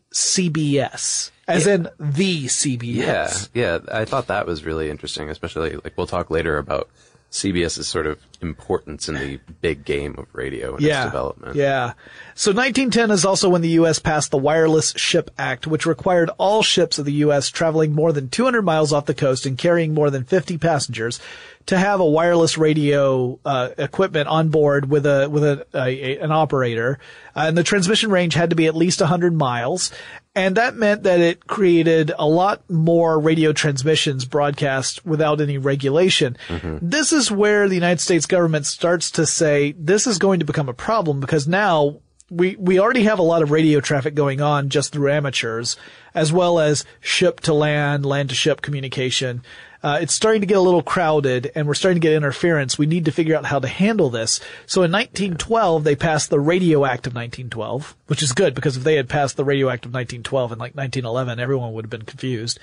As 1.48 1.68
in 1.68 1.88
the 2.00 2.46
CBS. 2.46 3.50
Yeah, 3.54 3.78
yeah. 3.78 3.78
I 3.92 4.06
thought 4.06 4.26
that 4.26 4.48
was 4.48 4.66
really 4.66 4.90
interesting, 4.90 5.30
especially 5.30 5.76
like 5.76 5.94
we'll 5.96 6.08
talk 6.08 6.32
later 6.32 6.58
about 6.58 6.90
CBS's 7.32 7.88
sort 7.88 8.08
of 8.08 8.20
importance 8.42 9.10
in 9.10 9.16
the 9.16 9.40
big 9.62 9.84
game 9.84 10.16
of 10.18 10.28
radio 10.34 10.76
and 10.76 10.86
its 10.86 11.04
development. 11.04 11.56
Yeah. 11.56 11.94
So 12.36 12.52
1910 12.52 13.12
is 13.12 13.26
also 13.26 13.50
when 13.50 13.62
the 13.62 13.70
U.S. 13.70 14.00
passed 14.00 14.32
the 14.32 14.38
Wireless 14.38 14.94
Ship 14.96 15.30
Act, 15.38 15.68
which 15.68 15.86
required 15.86 16.30
all 16.38 16.64
ships 16.64 17.00
of 17.00 17.06
the 17.06 17.14
U.S. 17.14 17.50
traveling 17.50 17.94
more 17.94 18.14
than 18.14 18.30
200 18.30 18.62
miles 18.62 18.94
off 18.94 19.06
the 19.06 19.14
coast 19.14 19.46
and 19.46 19.58
carrying 19.58 19.94
more 19.94 20.10
than 20.10 20.24
50 20.24 20.58
passengers 20.58 21.20
to 21.68 21.78
have 21.78 22.00
a 22.00 22.06
wireless 22.06 22.58
radio 22.58 23.40
uh, 23.44 23.70
equipment 23.78 24.28
on 24.30 24.50
board 24.50 24.90
with 24.90 25.06
a 25.06 25.30
with 25.30 25.44
a, 25.44 25.68
a 25.74 26.18
an 26.20 26.32
operator, 26.32 26.98
uh, 27.36 27.42
and 27.48 27.58
the 27.58 27.64
transmission 27.64 28.10
range 28.10 28.34
had 28.34 28.50
to 28.50 28.56
be 28.56 28.68
at 28.68 28.76
least 28.76 29.02
100 29.02 29.34
miles. 29.34 29.92
And 30.38 30.56
that 30.56 30.76
meant 30.76 31.02
that 31.02 31.20
it 31.20 31.48
created 31.48 32.12
a 32.20 32.28
lot 32.28 32.62
more 32.70 33.20
radio 33.20 33.54
transmissions 33.54 34.24
broadcast 34.24 35.04
without 35.04 35.42
any 35.42 35.58
regulation. 35.58 36.38
Mm-hmm. 36.48 36.78
This 36.80 37.12
is 37.12 37.32
where 37.32 37.68
the 37.68 37.74
United 37.74 38.00
States 38.00 38.28
government 38.28 38.68
starts 38.68 39.10
to 39.12 39.26
say 39.26 39.72
this 39.72 40.06
is 40.06 40.20
going 40.20 40.40
to 40.40 40.46
become 40.46 40.70
a 40.70 40.76
problem 40.76 41.20
because 41.20 41.48
now 41.48 42.02
we, 42.30 42.56
we 42.58 42.80
already 42.80 43.04
have 43.04 43.18
a 43.18 43.24
lot 43.24 43.42
of 43.42 43.50
radio 43.50 43.80
traffic 43.80 44.14
going 44.14 44.40
on 44.40 44.70
just 44.70 44.94
through 44.94 45.12
amateurs, 45.12 45.76
as 46.14 46.32
well 46.32 46.60
as 46.60 46.86
ship 47.00 47.40
to 47.42 47.54
land, 47.54 48.06
land 48.06 48.30
to 48.30 48.36
ship 48.36 48.62
communication. 48.62 49.42
Uh, 49.84 50.00
it's 50.02 50.14
starting 50.14 50.42
to 50.42 50.48
get 50.48 50.58
a 50.58 50.62
little 50.62 50.82
crowded 50.82 51.52
and 51.56 51.68
we're 51.68 51.74
starting 51.74 52.02
to 52.02 52.06
get 52.06 52.14
interference. 52.14 52.78
We 52.78 52.86
need 52.86 53.06
to 53.06 53.12
figure 53.12 53.36
out 53.36 53.46
how 53.46 53.60
to 53.60 53.68
handle 53.68 54.10
this. 54.10 54.40
So 54.66 54.84
in 54.84 54.92
1912, 54.92 55.84
they 55.84 55.96
passed 55.96 56.30
the 56.30 56.40
Radio 56.40 56.86
Act 56.86 57.08
of 57.08 57.14
1912, 57.14 57.96
which 58.08 58.24
is 58.24 58.32
good 58.32 58.56
because 58.56 58.78
if 58.78 58.84
they 58.84 58.96
had 58.96 59.10
passed 59.10 59.38
the 59.38 59.46
Radio 59.46 59.70
Act 59.70 59.86
of 59.86 59.94
1912 59.94 60.54
in 60.54 60.60
like 60.60 60.76
1911, 60.76 61.40
everyone 61.40 61.74
would 61.74 61.86
have 61.86 61.92
been 61.92 62.02
confused. 62.04 62.60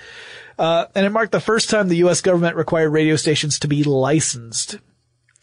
Uh, 0.59 0.85
and 0.93 1.05
it 1.05 1.11
marked 1.11 1.31
the 1.31 1.39
first 1.39 1.69
time 1.69 1.87
the 1.87 1.97
U.S. 1.97 2.21
government 2.21 2.55
required 2.55 2.89
radio 2.89 3.15
stations 3.15 3.59
to 3.59 3.67
be 3.67 3.83
licensed. 3.83 4.77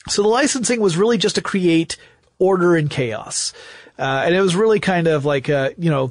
So 0.08 0.22
the 0.22 0.28
licensing 0.28 0.80
was 0.80 0.96
really 0.96 1.18
just 1.18 1.36
to 1.36 1.42
create 1.42 1.96
order 2.38 2.76
and 2.76 2.90
chaos. 2.90 3.52
Uh, 3.98 4.22
and 4.26 4.34
it 4.34 4.40
was 4.40 4.56
really 4.56 4.80
kind 4.80 5.06
of 5.06 5.24
like, 5.24 5.48
uh, 5.48 5.70
you 5.78 5.90
know, 5.90 6.10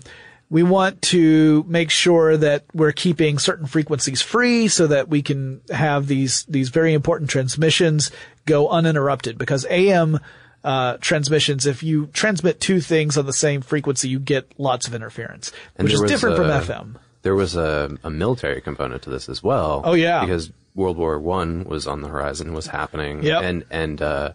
we 0.52 0.64
want 0.64 1.02
to 1.02 1.64
make 1.66 1.90
sure 1.90 2.36
that 2.36 2.66
we're 2.74 2.92
keeping 2.92 3.40
certain 3.40 3.66
frequencies 3.66 4.22
free 4.22 4.68
so 4.68 4.86
that 4.88 5.08
we 5.08 5.22
can 5.22 5.62
have 5.72 6.08
these, 6.08 6.44
these 6.44 6.68
very 6.68 6.94
important 6.94 7.30
transmissions 7.30 8.12
go 8.46 8.68
uninterrupted 8.68 9.38
because 9.38 9.66
AM, 9.70 10.20
uh, 10.66 10.98
transmissions, 11.00 11.66
if 11.66 11.84
you 11.84 12.08
transmit 12.08 12.60
two 12.60 12.82
things 12.82 13.18
on 13.18 13.26
the 13.26 13.32
same 13.34 13.62
frequency, 13.62 14.10
you 14.10 14.20
get 14.20 14.52
lots 14.60 14.88
of 14.88 14.94
interference, 14.94 15.54
And 15.78 15.86
which 15.86 15.94
is 15.94 16.02
different 16.02 16.36
from 16.36 16.48
FM. 16.48 16.96
There 17.22 17.34
was 17.34 17.56
a, 17.56 17.98
a 18.04 18.10
military 18.10 18.60
component 18.60 19.04
to 19.04 19.10
this 19.10 19.30
as 19.30 19.42
well. 19.42 19.82
Oh, 19.86 19.94
yeah. 19.94 20.20
because 20.20 20.52
World 20.76 20.98
War 20.98 21.18
One 21.18 21.64
was 21.64 21.88
on 21.88 22.02
the 22.02 22.10
horizon, 22.10 22.54
was 22.54 22.68
happening, 22.68 23.24
Yep. 23.24 23.42
and 23.44 23.66
and 23.72 24.02
uh, 24.02 24.34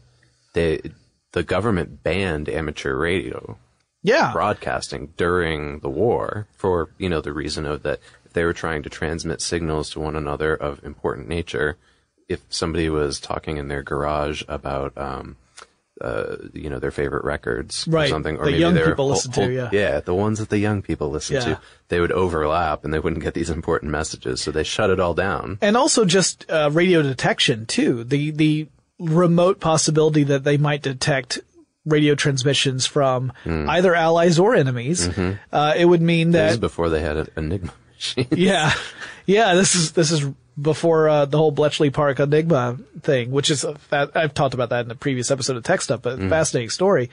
they 0.54 0.80
the 1.32 1.42
government 1.42 2.02
banned 2.02 2.48
amateur 2.48 2.94
radio 2.96 3.58
Yeah. 4.06 4.32
broadcasting 4.32 5.12
during 5.16 5.80
the 5.80 5.88
war 5.90 6.46
for 6.56 6.88
you 6.98 7.08
know 7.08 7.20
the 7.20 7.32
reason 7.32 7.66
of 7.66 7.82
that 7.82 7.98
if 8.24 8.32
they 8.32 8.44
were 8.44 8.52
trying 8.54 8.82
to 8.84 8.90
transmit 8.90 9.40
signals 9.40 9.90
to 9.90 10.00
one 10.00 10.16
another 10.16 10.54
of 10.54 10.82
important 10.84 11.28
nature, 11.28 11.76
if 12.28 12.40
somebody 12.48 12.88
was 12.88 13.18
talking 13.20 13.56
in 13.56 13.68
their 13.68 13.82
garage 13.82 14.42
about 14.48 14.96
um, 14.96 15.36
uh, 16.00 16.36
you 16.52 16.68
know 16.68 16.78
their 16.78 16.90
favorite 16.90 17.24
records 17.24 17.88
Right, 17.88 18.04
or 18.06 18.08
something, 18.10 18.36
or 18.36 18.44
that 18.44 18.50
maybe 18.50 18.60
young 18.60 18.76
people 18.76 19.08
listen 19.08 19.32
to, 19.32 19.50
yeah. 19.50 19.70
yeah, 19.72 20.00
the 20.00 20.14
ones 20.14 20.38
that 20.40 20.50
the 20.50 20.58
young 20.58 20.82
people 20.82 21.08
listen 21.10 21.36
Yeah. 21.36 21.44
to, 21.44 21.60
they 21.88 22.00
would 22.00 22.12
overlap 22.12 22.84
and 22.84 22.92
they 22.92 22.98
wouldn't 22.98 23.22
get 23.22 23.32
these 23.34 23.48
important 23.48 23.90
messages, 23.92 24.42
so 24.42 24.50
they 24.50 24.62
shut 24.64 24.90
it 24.90 25.00
all 25.00 25.14
down. 25.14 25.56
and 25.62 25.74
also 25.76 26.04
just 26.04 26.44
uh, 26.50 26.68
radio 26.72 27.00
detection 27.02 27.64
too. 27.64 28.04
The 28.04 28.30
the 28.30 28.68
remote 28.98 29.58
possibility 29.60 30.22
that 30.24 30.44
they 30.44 30.56
might 30.58 30.82
detect 30.82 31.38
radio 31.86 32.14
transmissions 32.14 32.84
from 32.84 33.32
either 33.46 33.94
allies 33.94 34.38
or 34.38 34.54
enemies. 34.54 35.08
Uh, 35.52 35.74
it 35.76 35.84
would 35.86 36.02
mean 36.02 36.32
This 36.32 36.52
is 36.52 36.56
that 36.56 36.60
before 36.60 36.88
they 36.90 37.00
had 37.00 37.16
an 37.16 37.28
Enigma 37.36 37.72
machine. 37.94 38.26
yeah, 38.32 38.72
yeah. 39.24 39.54
This 39.54 39.74
is 39.74 39.92
this 39.92 40.10
is 40.10 40.26
before 40.60 41.08
uh, 41.08 41.24
the 41.26 41.38
whole 41.38 41.50
Bletchley 41.52 41.90
Park 41.90 42.18
Enigma 42.18 42.78
thing, 43.02 43.30
which 43.30 43.50
is 43.50 43.62
a 43.64 43.74
fa- 43.76 44.10
I've 44.14 44.34
talked 44.34 44.54
about 44.54 44.70
that 44.70 44.84
in 44.84 44.90
a 44.90 44.94
previous 44.94 45.30
episode 45.30 45.56
of 45.56 45.62
Tech 45.64 45.80
Stuff, 45.80 46.02
but 46.02 46.18
fascinating 46.18 46.70
story. 46.70 47.10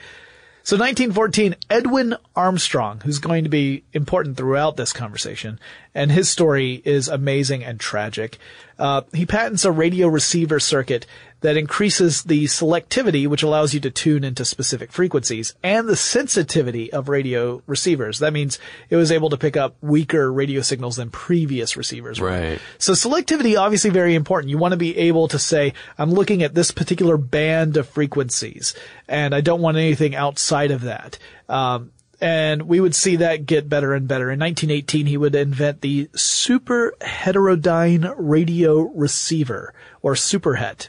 So 0.66 0.76
1914, 0.78 1.56
Edwin 1.68 2.16
Armstrong, 2.34 3.00
who's 3.04 3.18
going 3.18 3.44
to 3.44 3.50
be 3.50 3.84
important 3.92 4.38
throughout 4.38 4.78
this 4.78 4.94
conversation, 4.94 5.60
and 5.94 6.10
his 6.10 6.30
story 6.30 6.80
is 6.86 7.06
amazing 7.06 7.62
and 7.62 7.78
tragic. 7.78 8.38
Uh, 8.78 9.02
he 9.12 9.26
patents 9.26 9.66
a 9.66 9.70
radio 9.70 10.08
receiver 10.08 10.58
circuit 10.58 11.04
that 11.44 11.58
increases 11.58 12.22
the 12.22 12.44
selectivity, 12.44 13.26
which 13.26 13.42
allows 13.42 13.74
you 13.74 13.80
to 13.80 13.90
tune 13.90 14.24
into 14.24 14.46
specific 14.46 14.90
frequencies, 14.90 15.54
and 15.62 15.86
the 15.86 15.94
sensitivity 15.94 16.90
of 16.90 17.10
radio 17.10 17.62
receivers. 17.66 18.20
That 18.20 18.32
means 18.32 18.58
it 18.88 18.96
was 18.96 19.12
able 19.12 19.28
to 19.28 19.36
pick 19.36 19.54
up 19.54 19.76
weaker 19.82 20.32
radio 20.32 20.62
signals 20.62 20.96
than 20.96 21.10
previous 21.10 21.76
receivers. 21.76 22.18
were. 22.18 22.30
Right. 22.30 22.60
So 22.78 22.94
selectivity 22.94 23.60
obviously 23.60 23.90
very 23.90 24.14
important. 24.14 24.48
You 24.48 24.56
want 24.56 24.72
to 24.72 24.78
be 24.78 24.96
able 24.96 25.28
to 25.28 25.38
say, 25.38 25.74
I'm 25.98 26.10
looking 26.10 26.42
at 26.42 26.54
this 26.54 26.70
particular 26.70 27.18
band 27.18 27.76
of 27.76 27.90
frequencies 27.90 28.74
and 29.06 29.34
I 29.34 29.42
don't 29.42 29.60
want 29.60 29.76
anything 29.76 30.14
outside 30.14 30.70
of 30.70 30.80
that. 30.80 31.18
Um, 31.46 31.92
and 32.22 32.62
we 32.62 32.80
would 32.80 32.94
see 32.94 33.16
that 33.16 33.44
get 33.44 33.68
better 33.68 33.92
and 33.92 34.08
better. 34.08 34.30
In 34.30 34.40
1918, 34.40 35.04
he 35.04 35.18
would 35.18 35.34
invent 35.34 35.82
the 35.82 36.08
super 36.14 36.94
heterodyne 37.02 38.14
radio 38.16 38.80
receiver 38.80 39.74
or 40.00 40.14
superhet. 40.14 40.88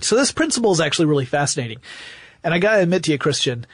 So 0.00 0.16
this 0.16 0.32
principle 0.32 0.72
is 0.72 0.80
actually 0.80 1.06
really 1.06 1.24
fascinating. 1.24 1.78
And 2.44 2.52
I 2.54 2.58
gotta 2.58 2.82
admit 2.82 3.04
to 3.04 3.12
you, 3.12 3.18
Christian, 3.18 3.66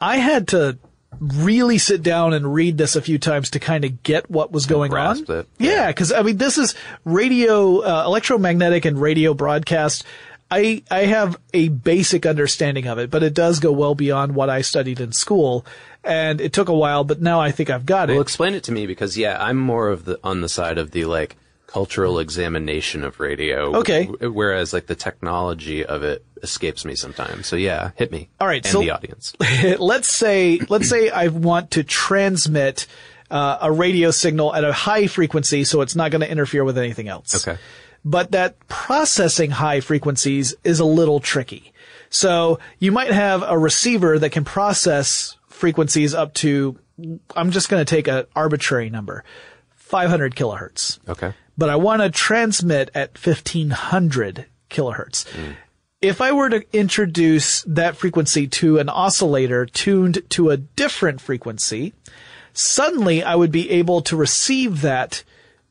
I 0.00 0.16
had 0.18 0.48
to 0.48 0.78
really 1.20 1.78
sit 1.78 2.02
down 2.02 2.32
and 2.34 2.52
read 2.52 2.78
this 2.78 2.94
a 2.96 3.02
few 3.02 3.18
times 3.18 3.50
to 3.50 3.58
kind 3.58 3.84
of 3.84 4.02
get 4.02 4.30
what 4.30 4.52
was 4.52 4.66
going 4.66 4.92
on. 4.94 5.24
it. 5.28 5.48
Yeah, 5.58 5.88
because 5.88 6.12
I 6.12 6.22
mean, 6.22 6.36
this 6.36 6.58
is 6.58 6.74
radio, 7.04 7.78
uh, 7.80 8.04
electromagnetic 8.06 8.84
and 8.84 9.00
radio 9.00 9.34
broadcast. 9.34 10.04
I 10.50 10.82
I 10.90 11.00
have 11.00 11.38
a 11.52 11.68
basic 11.68 12.24
understanding 12.24 12.86
of 12.86 12.98
it, 12.98 13.10
but 13.10 13.22
it 13.22 13.34
does 13.34 13.60
go 13.60 13.72
well 13.72 13.94
beyond 13.94 14.34
what 14.34 14.48
I 14.48 14.62
studied 14.62 15.00
in 15.00 15.12
school, 15.12 15.66
and 16.02 16.40
it 16.40 16.52
took 16.54 16.68
a 16.68 16.74
while, 16.74 17.04
but 17.04 17.20
now 17.20 17.38
I 17.40 17.50
think 17.50 17.68
I've 17.68 17.84
got 17.86 18.08
Well, 18.08 18.14
it. 18.14 18.14
Well, 18.14 18.22
explain 18.22 18.54
it 18.54 18.62
to 18.64 18.72
me 18.72 18.86
because 18.86 19.18
yeah, 19.18 19.36
I'm 19.42 19.58
more 19.58 19.88
of 19.88 20.04
the 20.06 20.18
on 20.24 20.40
the 20.40 20.48
side 20.48 20.78
of 20.78 20.92
the 20.92 21.04
like 21.04 21.36
cultural 21.68 22.18
examination 22.18 23.04
of 23.04 23.20
radio. 23.20 23.76
Okay. 23.76 24.06
w- 24.06 24.32
Whereas 24.32 24.72
like 24.72 24.86
the 24.86 24.96
technology 24.96 25.84
of 25.86 26.02
it 26.02 26.24
escapes 26.42 26.84
me 26.84 26.96
sometimes. 26.96 27.46
So 27.46 27.54
yeah, 27.54 27.92
hit 27.94 28.10
me. 28.10 28.28
All 28.40 28.48
right, 28.48 28.64
and 28.64 28.72
so- 28.72 28.80
the 28.80 28.90
audience. 28.90 29.34
let's 29.78 30.08
say 30.08 30.58
let's 30.68 30.88
say 30.88 31.10
I 31.10 31.28
want 31.28 31.70
to 31.72 31.84
transmit 31.84 32.86
uh, 33.30 33.58
a 33.60 33.70
radio 33.70 34.10
signal 34.10 34.54
at 34.54 34.64
a 34.64 34.72
high 34.72 35.06
frequency, 35.06 35.62
so 35.64 35.82
it's 35.82 35.94
not 35.94 36.10
going 36.10 36.22
to 36.22 36.30
interfere 36.30 36.64
with 36.64 36.78
anything 36.78 37.06
else. 37.08 37.46
Okay. 37.46 37.60
But 38.04 38.30
that 38.32 38.58
processing 38.68 39.50
high 39.50 39.80
frequencies 39.80 40.54
is 40.64 40.80
a 40.80 40.84
little 40.84 41.20
tricky. 41.20 41.72
So 42.10 42.58
you 42.78 42.90
might 42.90 43.10
have 43.12 43.42
a 43.42 43.58
receiver 43.58 44.18
that 44.18 44.30
can 44.30 44.44
process 44.44 45.36
frequencies 45.48 46.14
up 46.14 46.32
to, 46.34 46.78
I'm 47.36 47.50
just 47.50 47.68
going 47.68 47.84
to 47.84 47.88
take 47.96 48.08
an 48.08 48.24
arbitrary 48.34 48.88
number, 48.88 49.24
500 49.74 50.34
kilohertz 50.34 50.98
Okay. 51.06 51.34
But 51.58 51.68
I 51.68 51.76
want 51.76 52.00
to 52.00 52.10
transmit 52.10 52.90
at 52.94 53.18
1500 53.18 54.46
kilohertz. 54.70 55.26
If 56.00 56.20
I 56.20 56.30
were 56.30 56.48
to 56.48 56.64
introduce 56.72 57.62
that 57.62 57.96
frequency 57.96 58.46
to 58.46 58.78
an 58.78 58.88
oscillator 58.88 59.66
tuned 59.66 60.22
to 60.30 60.50
a 60.50 60.56
different 60.56 61.20
frequency, 61.20 61.92
suddenly 62.52 63.24
I 63.24 63.34
would 63.34 63.50
be 63.50 63.68
able 63.70 64.02
to 64.02 64.16
receive 64.16 64.82
that 64.82 65.24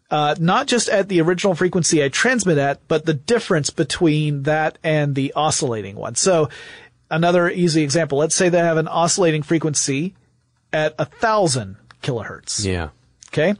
uh, 0.10 0.36
not 0.40 0.68
just 0.68 0.90
at 0.90 1.10
the 1.10 1.22
original 1.22 1.56
frequency 1.56 2.04
I 2.04 2.10
transmit 2.10 2.58
at, 2.58 2.86
but 2.88 3.06
the 3.06 3.14
difference 3.14 3.70
between 3.70 4.44
that 4.44 4.78
and 4.84 5.16
the 5.16 5.34
oscillating 5.36 5.96
one. 5.96 6.16
So 6.16 6.50
another 7.10 7.50
easy 7.50 7.84
example, 7.84 8.18
let's 8.18 8.36
say 8.36 8.50
they 8.50 8.60
have 8.60 8.78
an 8.78 8.88
oscillating 8.88 9.44
frequency 9.44 10.16
at 10.72 10.96
a 11.00 11.06
thousand 11.06 11.78
kilohertz. 12.04 12.66
Yeah. 12.66 12.90
Okay. 13.30 13.56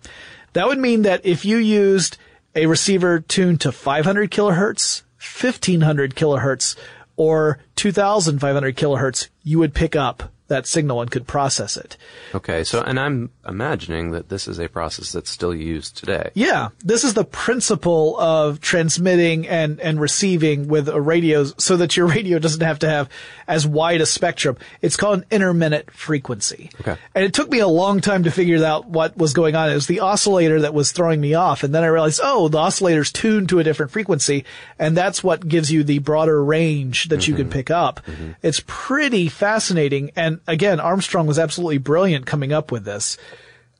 That 0.58 0.68
would 0.68 0.80
mean 0.80 1.04
that 1.04 1.24
if 1.24 1.46
you 1.46 1.58
used 1.58 2.18
a 2.56 2.66
receiver 2.66 3.20
tuned 3.20 3.62
to 3.62 3.72
500 3.72 4.32
kilohertz, 4.32 5.04
1500 5.20 6.16
kilohertz, 6.16 6.76
or 7.16 7.60
2500 7.76 8.76
kilohertz, 8.76 9.28
you 9.44 9.60
would 9.60 9.76
pick 9.76 9.96
up 9.96 10.32
that 10.48 10.66
signal 10.66 11.02
and 11.02 11.12
could 11.12 11.28
process 11.28 11.78
it. 11.78 11.98
Okay. 12.34 12.64
So, 12.64 12.82
and 12.82 13.00
I'm 13.00 13.32
imagining 13.48 14.12
that 14.12 14.30
this 14.30 14.48
is 14.48 14.60
a 14.60 14.68
process 14.68 15.12
that's 15.12 15.30
still 15.30 15.54
used 15.54 15.98
today. 15.98 16.32
Yeah, 16.34 16.70
this 16.84 17.04
is 17.04 17.14
the 17.14 17.26
principle 17.26 18.20
of 18.20 18.62
transmitting 18.62 19.48
and, 19.48 19.80
and 19.80 20.00
receiving 20.00 20.68
with 20.68 20.90
a 20.90 21.02
radio 21.02 21.46
so 21.46 21.78
that 21.78 21.98
your 21.98 22.08
radio 22.18 22.40
doesn't 22.40 22.62
have 22.62 22.80
to 22.80 22.90
have 22.90 23.10
as 23.48 23.68
wide 23.68 24.02
a 24.02 24.06
spectrum. 24.06 24.58
It's 24.82 24.98
called 24.98 25.20
an 25.20 25.26
intermittent 25.32 25.92
frequency. 25.92 26.72
Okay. 26.82 26.98
And 27.14 27.24
it 27.24 27.34
took 27.34 27.50
me 27.50 27.60
a 27.60 27.68
long 27.68 28.02
time 28.02 28.24
to 28.24 28.32
figure 28.32 28.64
out 28.64 28.88
what 28.88 29.18
was 29.18 29.34
going 29.34 29.56
on. 29.56 29.70
It 29.70 29.76
was 29.76 29.88
the 29.88 30.00
oscillator 30.00 30.62
that 30.62 30.74
was 30.74 30.92
throwing 30.92 31.22
me 31.22 31.34
off. 31.34 31.64
And 31.64 31.74
then 31.74 31.84
I 31.84 31.88
realized, 31.88 32.22
oh, 32.24 32.48
the 32.48 32.58
oscillator's 32.58 33.12
tuned 33.12 33.50
to 33.50 33.60
a 33.60 33.64
different 33.64 33.92
frequency. 33.92 34.46
And 34.80 34.96
that's 34.96 35.24
what 35.24 35.48
gives 35.48 35.72
you 35.72 35.84
the 35.84 36.00
broader 36.00 36.44
range 36.44 37.10
that 37.10 37.28
you 37.28 37.36
can 37.36 37.46
mm-hmm. 37.46 37.54
pick 37.54 37.72
up. 37.72 38.06
Mm-hmm. 38.06 38.32
It's 38.42 38.62
pretty 38.66 39.30
fascinating. 39.30 40.12
And 40.16 40.37
again, 40.48 40.80
Armstrong 40.80 41.28
was 41.28 41.40
absolutely 41.40 41.78
brilliant 41.78 42.26
coming 42.26 42.54
up 42.54 42.72
with 42.72 42.86
this. 42.86 43.18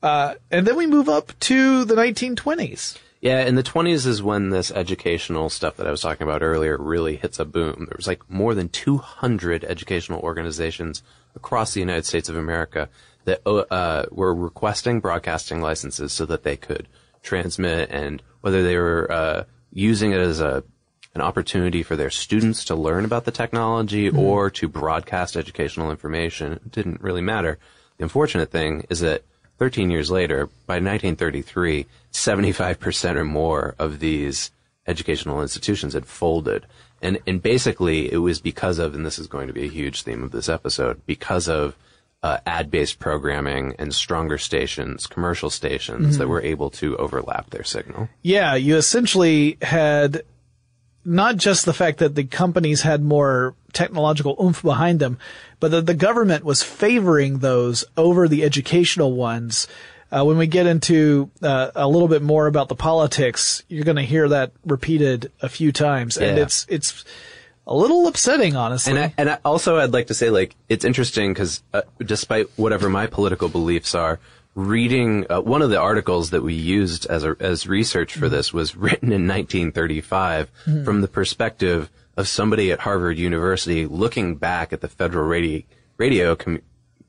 Uh, 0.02 0.34
and 0.50 0.66
then 0.66 0.76
we 0.76 0.86
move 0.86 1.08
up 1.08 1.38
to 1.40 1.84
the 1.84 1.94
1920s. 1.94 2.98
Yeah, 3.20 3.44
in 3.44 3.56
the 3.56 3.64
20s 3.64 4.06
is 4.06 4.22
when 4.22 4.50
this 4.50 4.70
educational 4.70 5.50
stuff 5.50 5.76
that 5.76 5.88
I 5.88 5.90
was 5.90 6.00
talking 6.00 6.22
about 6.22 6.42
earlier 6.42 6.76
really 6.78 7.16
hits 7.16 7.40
a 7.40 7.44
boom. 7.44 7.86
There 7.88 7.96
was 7.96 8.06
like 8.06 8.28
more 8.30 8.54
than 8.54 8.68
200 8.68 9.64
educational 9.64 10.20
organizations 10.20 11.02
across 11.34 11.74
the 11.74 11.80
United 11.80 12.06
States 12.06 12.28
of 12.28 12.36
America 12.36 12.88
that 13.24 13.42
uh, 13.46 14.06
were 14.10 14.34
requesting 14.34 15.00
broadcasting 15.00 15.60
licenses 15.60 16.12
so 16.12 16.26
that 16.26 16.44
they 16.44 16.56
could 16.56 16.86
transmit 17.22 17.90
and 17.90 18.22
whether 18.40 18.62
they 18.62 18.76
were 18.76 19.10
uh, 19.10 19.44
using 19.72 20.12
it 20.12 20.20
as 20.20 20.40
a 20.40 20.62
an 21.18 21.24
opportunity 21.24 21.82
for 21.82 21.96
their 21.96 22.10
students 22.10 22.64
to 22.66 22.76
learn 22.76 23.04
about 23.04 23.24
the 23.24 23.32
technology 23.32 24.08
or 24.08 24.50
to 24.50 24.68
broadcast 24.68 25.36
educational 25.36 25.90
information. 25.90 26.52
It 26.52 26.70
didn't 26.70 27.00
really 27.00 27.20
matter. 27.20 27.58
The 27.96 28.04
unfortunate 28.04 28.52
thing 28.52 28.86
is 28.88 29.00
that 29.00 29.24
13 29.58 29.90
years 29.90 30.10
later, 30.12 30.46
by 30.66 30.74
1933, 30.74 31.86
75% 32.12 33.16
or 33.16 33.24
more 33.24 33.74
of 33.80 33.98
these 33.98 34.52
educational 34.86 35.42
institutions 35.42 35.94
had 35.94 36.06
folded. 36.06 36.66
And, 37.02 37.18
and 37.26 37.42
basically 37.42 38.12
it 38.12 38.18
was 38.18 38.40
because 38.40 38.78
of, 38.78 38.94
and 38.94 39.04
this 39.04 39.18
is 39.18 39.26
going 39.26 39.48
to 39.48 39.52
be 39.52 39.64
a 39.64 39.70
huge 39.70 40.02
theme 40.02 40.22
of 40.22 40.30
this 40.30 40.48
episode, 40.48 41.04
because 41.04 41.48
of 41.48 41.76
uh, 42.22 42.38
ad-based 42.46 43.00
programming 43.00 43.74
and 43.78 43.92
stronger 43.92 44.38
stations, 44.38 45.06
commercial 45.06 45.50
stations 45.50 46.18
that 46.18 46.28
were 46.28 46.42
able 46.42 46.70
to 46.70 46.96
overlap 46.96 47.50
their 47.50 47.64
signal. 47.64 48.08
Yeah, 48.22 48.54
you 48.54 48.76
essentially 48.76 49.56
had 49.62 50.22
not 51.04 51.36
just 51.36 51.64
the 51.64 51.72
fact 51.72 51.98
that 51.98 52.14
the 52.14 52.24
companies 52.24 52.82
had 52.82 53.02
more 53.02 53.54
technological 53.72 54.36
oomph 54.42 54.62
behind 54.62 55.00
them, 55.00 55.18
but 55.60 55.70
that 55.70 55.86
the 55.86 55.94
government 55.94 56.44
was 56.44 56.62
favoring 56.62 57.38
those 57.38 57.84
over 57.96 58.28
the 58.28 58.44
educational 58.44 59.12
ones. 59.12 59.66
Uh, 60.10 60.24
when 60.24 60.38
we 60.38 60.46
get 60.46 60.66
into 60.66 61.30
uh, 61.42 61.70
a 61.74 61.86
little 61.86 62.08
bit 62.08 62.22
more 62.22 62.46
about 62.46 62.68
the 62.68 62.74
politics, 62.74 63.62
you're 63.68 63.84
going 63.84 63.96
to 63.96 64.02
hear 64.02 64.28
that 64.28 64.52
repeated 64.64 65.30
a 65.42 65.48
few 65.48 65.70
times, 65.70 66.16
and 66.16 66.38
it's 66.38 66.64
it's 66.70 67.04
a 67.66 67.74
little 67.74 68.08
upsetting, 68.08 68.56
honestly. 68.56 68.92
And 68.92 68.98
I, 68.98 69.14
and 69.18 69.30
I 69.30 69.38
also 69.44 69.78
I'd 69.78 69.92
like 69.92 70.06
to 70.06 70.14
say 70.14 70.30
like 70.30 70.56
it's 70.70 70.84
interesting 70.84 71.34
because 71.34 71.62
uh, 71.74 71.82
despite 71.98 72.46
whatever 72.56 72.88
my 72.88 73.06
political 73.06 73.50
beliefs 73.50 73.94
are, 73.94 74.18
reading 74.58 75.24
uh, 75.30 75.40
one 75.40 75.62
of 75.62 75.70
the 75.70 75.78
articles 75.78 76.30
that 76.30 76.42
we 76.42 76.52
used 76.52 77.06
as 77.06 77.22
a, 77.24 77.36
as 77.38 77.68
research 77.68 78.14
for 78.16 78.28
this 78.28 78.52
was 78.52 78.74
written 78.74 79.12
in 79.12 79.28
1935 79.28 80.50
from 80.84 81.00
the 81.00 81.06
perspective 81.06 81.88
of 82.16 82.26
somebody 82.26 82.72
at 82.72 82.80
Harvard 82.80 83.18
University 83.18 83.86
looking 83.86 84.34
back 84.34 84.72
at 84.72 84.80
the 84.80 84.88
Federal 84.88 85.26
Radio 85.28 85.62
Radio 85.96 86.34
Com- 86.34 86.60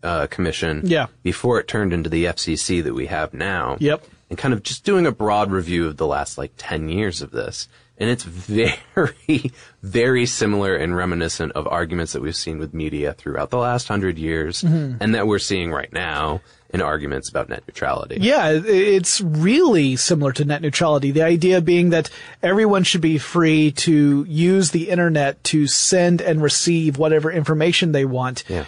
uh, 0.03 0.27
Commission 0.27 0.81
Yeah. 0.85 1.07
before 1.23 1.59
it 1.59 1.67
turned 1.67 1.91
into 1.91 2.07
the 2.09 2.25
FCC 2.25 2.83
that 2.83 2.93
we 2.93 3.07
have 3.07 3.33
now 3.33 3.77
Yep. 3.79 4.03
and 4.29 4.37
kind 4.37 4.53
of 4.53 4.61
just 4.61 4.83
doing 4.85 5.07
a 5.07 5.11
broad 5.11 5.51
review 5.51 5.87
of 5.87 5.97
the 5.97 6.05
last 6.05 6.37
like 6.37 6.51
10 6.57 6.87
years 6.89 7.23
of 7.23 7.31
this. 7.31 7.67
And 7.97 8.09
it's 8.11 8.23
very, 8.95 9.51
very 9.81 10.25
similar 10.27 10.75
and 10.75 10.95
reminiscent 10.95 11.51
of 11.53 11.67
arguments 11.67 12.13
that 12.13 12.21
we've 12.21 12.35
seen 12.35 12.59
with 12.59 12.75
media 12.75 13.13
throughout 13.13 13.49
the 13.49 13.57
last 13.57 13.87
hundred 13.87 14.19
years 14.19 14.63
and 14.63 15.15
that 15.15 15.25
we're 15.27 15.39
seeing 15.39 15.71
right 15.71 15.91
now 15.91 16.41
in 16.71 16.81
arguments 16.81 17.29
about 17.29 17.49
net 17.49 17.63
neutrality. 17.67 18.17
Yeah, 18.21 18.51
it's 18.51 19.21
really 19.21 19.95
similar 19.95 20.31
to 20.33 20.45
net 20.45 20.61
neutrality. 20.61 21.11
The 21.11 21.23
idea 21.23 21.61
being 21.61 21.89
that 21.89 22.09
everyone 22.43 22.83
should 22.83 23.01
be 23.01 23.17
free 23.17 23.71
to 23.71 24.23
use 24.27 24.71
the 24.71 24.89
internet 24.89 25.43
to 25.45 25.65
send 25.67 26.21
and 26.21 26.41
receive 26.41 26.97
whatever 26.97 27.31
information 27.31 27.91
they 27.91 28.05
want. 28.05 28.43
Yeah. 28.47 28.65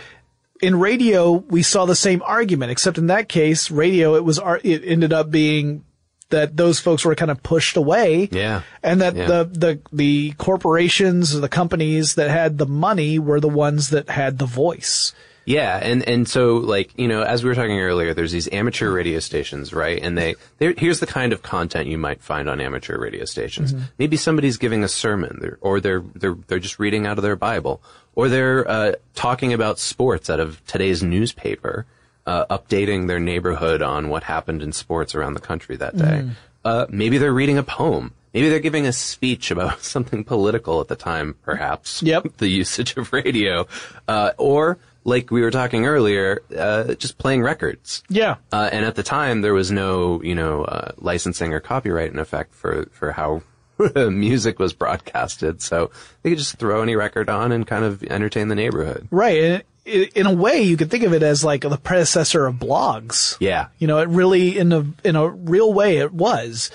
In 0.61 0.79
radio, 0.79 1.31
we 1.31 1.63
saw 1.63 1.85
the 1.85 1.95
same 1.95 2.21
argument, 2.23 2.71
except 2.71 2.97
in 2.97 3.07
that 3.07 3.29
case, 3.29 3.71
radio, 3.71 4.15
it 4.15 4.23
was, 4.23 4.39
it 4.63 4.83
ended 4.85 5.11
up 5.13 5.31
being 5.31 5.83
that 6.29 6.55
those 6.55 6.79
folks 6.79 7.03
were 7.03 7.13
kind 7.15 7.29
of 7.31 7.43
pushed 7.43 7.75
away. 7.77 8.29
Yeah. 8.31 8.61
And 8.81 9.01
that 9.01 9.15
Yeah. 9.15 9.25
the, 9.27 9.43
the, 9.51 9.79
the 9.91 10.31
corporations, 10.37 11.33
the 11.39 11.49
companies 11.49 12.15
that 12.15 12.29
had 12.29 12.57
the 12.57 12.65
money 12.65 13.19
were 13.19 13.39
the 13.39 13.49
ones 13.49 13.89
that 13.89 14.09
had 14.09 14.37
the 14.39 14.45
voice. 14.45 15.13
Yeah, 15.45 15.79
and 15.81 16.07
and 16.07 16.27
so 16.27 16.57
like 16.57 16.97
you 16.97 17.07
know, 17.07 17.23
as 17.23 17.43
we 17.43 17.49
were 17.49 17.55
talking 17.55 17.79
earlier, 17.79 18.13
there's 18.13 18.31
these 18.31 18.47
amateur 18.51 18.91
radio 18.91 19.19
stations, 19.19 19.73
right? 19.73 20.01
And 20.01 20.17
they 20.17 20.35
here's 20.59 20.99
the 20.99 21.07
kind 21.07 21.33
of 21.33 21.41
content 21.41 21.87
you 21.87 21.97
might 21.97 22.21
find 22.21 22.49
on 22.49 22.61
amateur 22.61 22.99
radio 22.99 23.25
stations. 23.25 23.73
Maybe 23.97 24.17
somebody's 24.17 24.57
giving 24.57 24.83
a 24.83 24.87
sermon, 24.87 25.57
or 25.61 25.79
they're 25.79 26.03
they're 26.15 26.35
they're 26.47 26.59
just 26.59 26.79
reading 26.79 27.07
out 27.07 27.17
of 27.17 27.23
their 27.23 27.35
Bible, 27.35 27.81
or 28.15 28.29
they're 28.29 28.69
uh, 28.69 28.93
talking 29.15 29.51
about 29.53 29.79
sports 29.79 30.29
out 30.29 30.39
of 30.39 30.63
today's 30.67 31.01
newspaper, 31.01 31.85
uh, 32.25 32.45
updating 32.45 33.07
their 33.07 33.19
neighborhood 33.19 33.81
on 33.81 34.09
what 34.09 34.23
happened 34.23 34.61
in 34.61 34.71
sports 34.71 35.15
around 35.15 35.33
the 35.33 35.41
country 35.41 35.75
that 35.75 35.97
day. 35.97 36.29
Uh, 36.63 36.85
maybe 36.89 37.17
they're 37.17 37.33
reading 37.33 37.57
a 37.57 37.63
poem. 37.63 38.13
Maybe 38.33 38.49
they're 38.49 38.59
giving 38.59 38.87
a 38.87 38.93
speech 38.93 39.51
about 39.51 39.81
something 39.83 40.23
political 40.23 40.79
at 40.81 40.87
the 40.87 40.95
time, 40.95 41.35
perhaps. 41.43 42.01
Yep. 42.03 42.27
the 42.37 42.47
usage 42.47 42.95
of 42.97 43.11
radio, 43.11 43.67
uh, 44.07 44.31
or 44.37 44.77
like 45.03 45.31
we 45.31 45.41
were 45.41 45.51
talking 45.51 45.85
earlier, 45.85 46.43
uh, 46.55 46.93
just 46.95 47.17
playing 47.17 47.41
records. 47.41 48.03
Yeah. 48.09 48.35
Uh, 48.51 48.69
and 48.71 48.85
at 48.85 48.95
the 48.95 49.03
time, 49.03 49.41
there 49.41 49.53
was 49.53 49.71
no, 49.71 50.21
you 50.21 50.35
know, 50.35 50.63
uh, 50.63 50.91
licensing 50.97 51.53
or 51.53 51.59
copyright 51.59 52.11
in 52.11 52.19
effect 52.19 52.53
for 52.53 52.87
for 52.91 53.11
how 53.11 53.41
music 53.95 54.59
was 54.59 54.73
broadcasted. 54.73 55.61
So 55.61 55.91
they 56.21 56.29
could 56.29 56.39
just 56.39 56.57
throw 56.57 56.81
any 56.81 56.95
record 56.95 57.29
on 57.29 57.51
and 57.51 57.65
kind 57.65 57.83
of 57.83 58.03
entertain 58.03 58.47
the 58.47 58.55
neighborhood. 58.55 59.07
Right. 59.11 59.63
In 59.85 60.27
a 60.27 60.33
way, 60.33 60.61
you 60.61 60.77
could 60.77 60.91
think 60.91 61.03
of 61.03 61.13
it 61.13 61.23
as 61.23 61.43
like 61.43 61.61
the 61.61 61.77
predecessor 61.77 62.45
of 62.45 62.55
blogs. 62.55 63.35
Yeah. 63.39 63.67
You 63.79 63.87
know, 63.87 63.97
it 63.97 64.09
really, 64.09 64.57
in 64.57 64.71
a, 64.71 64.85
in 65.03 65.15
a 65.15 65.27
real 65.27 65.73
way, 65.73 65.97
it 65.97 66.13
was. 66.13 66.69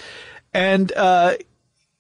And, 0.53 0.91
uh, 0.93 1.37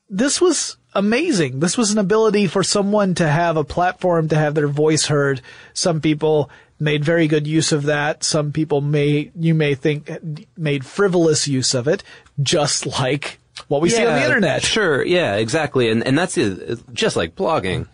this 0.08 0.40
was 0.40 0.76
amazing. 0.96 1.61
This 1.61 1.78
was 1.78 1.92
an 1.92 1.98
ability 1.98 2.46
for 2.48 2.62
someone 2.62 3.14
to 3.16 3.28
have 3.28 3.56
a 3.56 3.64
platform 3.64 4.28
to 4.28 4.37
have 4.37 4.54
their 4.54 4.68
voice 4.68 5.06
heard. 5.06 5.40
Some 5.74 6.00
people 6.00 6.50
made 6.80 7.04
very 7.04 7.28
good 7.28 7.46
use 7.46 7.72
of 7.72 7.85
that. 7.85 8.24
Some 8.24 8.52
people 8.52 8.80
may, 8.80 9.30
you 9.38 9.54
may 9.54 9.74
think 9.74 10.11
made 10.56 10.85
frivolous 10.85 11.46
use 11.46 11.74
of 11.74 11.87
it, 11.87 12.02
just 12.42 12.87
like 12.87 13.38
what 13.68 13.80
we 13.80 13.90
see 13.90 14.04
on 14.04 14.14
the 14.14 14.24
internet. 14.24 14.62
Sure, 14.62 15.04
yeah, 15.04 15.37
exactly. 15.37 15.88
And 15.90 16.06
and 16.06 16.16
that's 16.18 16.37
it, 16.37 16.80
just 16.92 17.16
like 17.16 17.35
blogging, 17.35 17.87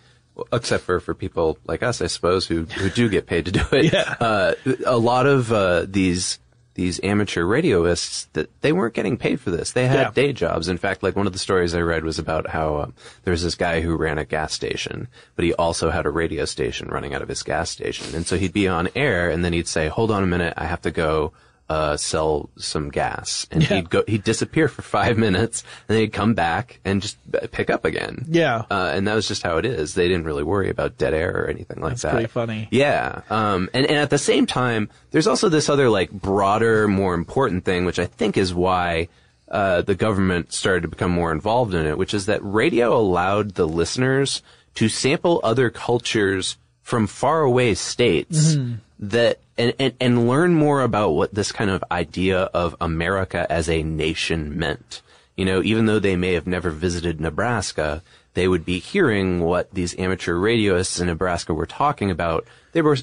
except 0.53 0.85
for 0.85 1.01
for 1.01 1.15
people 1.15 1.59
like 1.67 1.83
us, 1.83 2.01
I 2.01 2.07
suppose, 2.07 2.47
who 2.47 2.65
who 2.65 2.91
do 2.91 3.09
get 3.09 3.27
paid 3.27 3.47
to 3.47 3.53
do 3.53 3.65
it. 3.73 3.83
Yeah. 3.93 4.17
Uh, 4.21 4.55
a 4.87 4.97
lot 4.97 5.27
of 5.27 5.53
uh, 5.53 5.87
these 5.89 6.39
these 6.75 6.99
amateur 7.03 7.45
radioists 7.45 8.27
that 8.33 8.49
they 8.63 8.73
weren't 8.73 8.95
getting 8.95 9.17
paid 9.17 9.41
for 9.41 9.51
this. 9.51 9.73
They 9.73 9.87
had 9.87 9.99
Yeah. 10.01 10.11
day 10.15 10.33
jobs. 10.33 10.69
In 10.69 10.79
fact, 10.79 11.03
like 11.03 11.15
one 11.17 11.27
of 11.27 11.33
the 11.33 11.39
stories 11.39 11.75
I 11.75 11.81
read 11.81 12.05
was 12.05 12.19
about 12.19 12.49
how 12.49 12.77
um, 12.79 12.95
there 13.25 13.31
was 13.33 13.43
this 13.43 13.55
guy 13.55 13.81
who 13.83 13.95
ran 13.97 14.19
a 14.19 14.25
gas 14.25 14.53
station, 14.55 15.09
but 15.37 15.45
he 15.45 15.53
also 15.55 15.91
had 15.91 16.07
a 16.07 16.11
radio 16.11 16.45
station 16.47 16.89
running 16.89 17.15
out 17.15 17.21
of 17.23 17.29
his 17.29 17.43
gas 17.43 17.69
station, 17.71 18.15
and 18.15 18.27
so 18.27 18.37
he'd 18.37 18.53
be 18.55 18.69
on 18.69 18.89
air, 18.95 19.29
and 19.31 19.45
then 19.45 19.53
he'd 19.53 19.69
say, 19.69 19.89
"Hold 19.89 20.11
on 20.11 20.23
a 20.23 20.27
minute, 20.27 20.55
I 20.57 20.65
have 20.65 20.83
to 20.83 20.91
go." 20.91 21.33
Uh, 21.73 21.97
sell 21.97 22.51
some 22.59 22.91
gas, 22.91 23.47
and 23.51 23.63
Yeah. 23.63 23.77
he'd 23.77 23.89
go. 23.89 24.03
He'd 24.07 24.25
disappear 24.25 24.69
for 24.69 24.83
five 24.83 25.17
minutes, 25.27 25.63
and 25.89 25.95
then 25.97 26.03
he'd 26.03 26.13
come 26.13 26.35
back 26.35 26.81
and 26.85 27.01
just 27.01 27.17
pick 27.51 27.71
up 27.71 27.87
again. 27.87 28.27
Yeah. 28.29 28.65
uh, 28.71 28.91
and 28.95 29.09
that 29.09 29.15
was 29.15 29.27
just 29.27 29.43
how 29.43 29.57
it 29.57 29.65
is. 29.65 29.95
They 29.95 30.07
didn't 30.07 30.25
really 30.25 30.43
worry 30.43 30.69
about 30.69 30.99
dead 30.99 31.15
air 31.15 31.31
or 31.35 31.47
anything 31.49 31.81
like 31.81 31.97
that. 31.99 32.13
pretty 32.13 32.27
funny. 32.29 32.69
Yeah. 32.71 33.23
Um, 33.31 33.71
and, 33.73 33.87
and 33.87 33.97
at 33.97 34.11
the 34.11 34.19
same 34.19 34.45
time, 34.45 34.91
there's 35.13 35.27
also 35.27 35.49
this 35.49 35.71
other 35.71 35.89
like 35.89 36.11
broader, 36.11 36.89
more 36.89 37.15
important 37.15 37.65
thing, 37.65 37.87
which 37.87 37.99
I 37.99 38.05
think 38.07 38.37
is 38.37 38.53
why 38.53 39.09
uh, 39.51 39.81
the 39.83 39.95
government 39.95 40.53
started 40.53 40.83
to 40.83 40.89
become 40.89 41.11
more 41.11 41.33
involved 41.33 41.73
in 41.75 41.87
it, 41.87 41.97
which 41.97 42.13
is 42.13 42.27
that 42.27 42.41
radio 42.43 42.95
allowed 42.97 43.55
the 43.55 43.67
listeners 43.67 44.43
to 44.75 44.89
sample 44.91 45.41
other 45.43 45.71
cultures 45.71 46.57
from 46.83 47.07
faraway 47.07 47.75
states 47.75 48.55
mm-hmm. 48.55 48.75
that 48.99 49.39
and, 49.59 49.75
and, 49.79 49.95
and 50.01 50.29
learn 50.29 50.55
more 50.55 50.83
about 50.83 51.11
what 51.11 51.35
this 51.35 51.53
kind 51.53 51.71
of 51.71 51.85
idea 51.91 52.43
of 52.55 52.75
America 52.81 53.47
as 53.51 53.69
a 53.69 53.83
nation 53.83 54.59
meant. 54.59 55.03
You 55.37 55.45
know, 55.45 55.63
even 55.63 55.87
though 55.87 55.99
they 55.99 56.17
may 56.17 56.35
have 56.35 56.47
never 56.47 56.71
visited 56.71 57.21
Nebraska, 57.21 58.03
they 58.35 58.49
would 58.49 58.65
be 58.65 58.79
hearing 58.79 59.41
what 59.41 59.73
these 59.73 59.99
amateur 59.99 60.35
radioists 60.35 61.01
in 61.01 61.07
Nebraska 61.07 61.55
were 61.55 61.67
talking 61.67 62.11
about. 62.11 62.47
They 62.73 62.83
were 62.83 62.97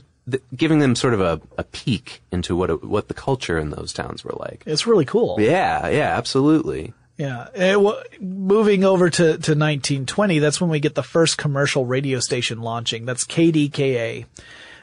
giving 0.55 0.79
them 0.79 0.95
sort 0.95 1.13
of 1.13 1.21
a, 1.21 1.41
a 1.57 1.63
peek 1.63 2.21
into 2.31 2.55
what 2.55 2.69
it, 2.69 2.83
what 2.83 3.07
the 3.07 3.13
culture 3.13 3.57
in 3.57 3.69
those 3.71 3.93
towns 3.93 4.23
were 4.23 4.35
like. 4.37 4.63
It's 4.65 4.85
really 4.85 5.05
cool. 5.05 5.37
Yeah, 5.39 5.87
yeah, 5.87 6.17
absolutely. 6.17 6.93
Yeah. 7.19 7.47
Eh, 7.53 7.75
well, 7.75 8.01
moving 8.21 8.85
over 8.85 9.09
to, 9.09 9.23
to 9.23 9.31
1920, 9.33 10.39
that's 10.39 10.61
when 10.61 10.69
we 10.69 10.79
get 10.79 10.95
the 10.95 11.03
first 11.03 11.37
commercial 11.37 11.85
radio 11.85 12.21
station 12.21 12.61
launching. 12.61 13.05
That's 13.05 13.25
KDKA. 13.25 14.25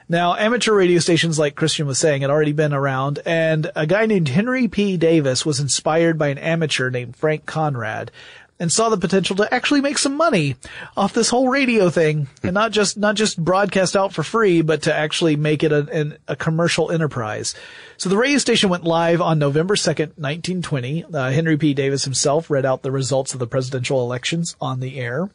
Now, 0.07 0.37
amateur 0.37 0.75
radio 0.75 0.99
stations, 0.99 1.39
like 1.39 1.55
Christian 1.55 1.87
was 1.87 1.99
saying, 1.99 2.21
had 2.21 2.31
already 2.31 2.53
been 2.53 2.75
around, 2.75 3.21
and 3.25 3.73
a 3.75 3.87
guy 3.87 4.05
named 4.05 4.29
Henry 4.29 4.69
P. 4.69 4.99
Davis 4.99 5.47
was 5.47 5.61
inspired 5.61 6.19
by 6.19 6.29
an 6.29 6.37
amateur 6.37 6.91
named 6.91 7.17
Frank 7.17 7.47
Conrad 7.47 8.11
and 8.59 8.73
saw 8.73 8.89
the 8.89 8.97
potential 8.97 9.37
to 9.37 9.55
actually 9.55 9.81
make 9.81 9.99
some 9.99 10.17
money 10.17 10.57
off 10.97 11.13
this 11.13 11.31
whole 11.31 11.49
radio 11.49 11.91
thing 11.91 12.29
and 12.43 12.55
not 12.55 12.73
just, 12.73 12.97
not 12.97 13.15
just 13.15 13.43
broadcast 13.43 13.97
out 13.97 14.13
for 14.13 14.23
free, 14.23 14.63
but 14.63 14.83
to 14.83 14.95
actually 14.95 15.37
make 15.37 15.63
it 15.63 15.73
a, 15.73 16.19
a 16.27 16.37
commercial 16.37 16.91
enterprise. 16.91 17.55
So 17.97 18.09
the 18.09 18.17
radio 18.17 18.39
station 18.39 18.71
went 18.71 18.85
live 18.85 19.21
on 19.21 19.39
November 19.39 19.77
2nd, 19.77 20.17
1920. 20.17 21.05
Uh, 21.05 21.31
Henry 21.31 21.57
P. 21.57 21.75
Davis 21.75 22.05
himself 22.05 22.51
read 22.51 22.67
out 22.67 22.83
the 22.83 22.91
results 22.91 23.35
of 23.35 23.41
the 23.41 23.47
presidential 23.47 24.01
elections 24.01 24.57
on 24.61 24.81
the 24.81 24.99
air. 24.99 25.31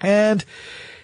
And 0.00 0.44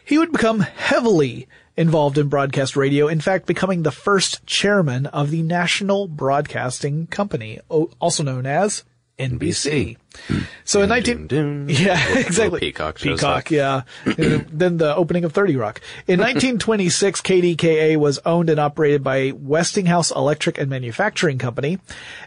he 0.04 0.18
would 0.18 0.32
become 0.32 0.60
heavily 0.60 1.48
involved 1.76 2.18
in 2.18 2.28
broadcast 2.28 2.76
radio, 2.76 3.08
in 3.08 3.20
fact, 3.20 3.46
becoming 3.46 3.82
the 3.82 3.90
first 3.90 4.46
chairman 4.46 5.06
of 5.06 5.30
the 5.30 5.42
National 5.42 6.06
Broadcasting 6.06 7.06
Company, 7.08 7.58
also 7.68 8.22
known 8.22 8.46
as 8.46 8.84
NBC. 9.18 9.96
So 10.64 10.80
in 10.82 10.88
19, 10.88 11.26
Dun, 11.26 11.66
dun. 11.66 11.68
yeah, 11.68 11.94
Little- 12.08 12.16
exactly. 12.22 12.60
Peacock 12.60 12.98
Peacock, 12.98 13.50
yeah. 13.50 13.82
Then 14.04 14.78
the 14.78 14.94
opening 14.96 15.24
of 15.24 15.32
30 15.32 15.56
Rock. 15.56 15.80
In 16.06 16.18
1926, 16.20 17.20
KDKA 17.20 17.96
was 17.96 18.18
owned 18.24 18.48
and 18.50 18.58
operated 18.58 19.02
by 19.04 19.32
Westinghouse 19.32 20.10
Electric 20.10 20.56
and 20.58 20.70
Manufacturing 20.70 21.38
Company. 21.38 21.78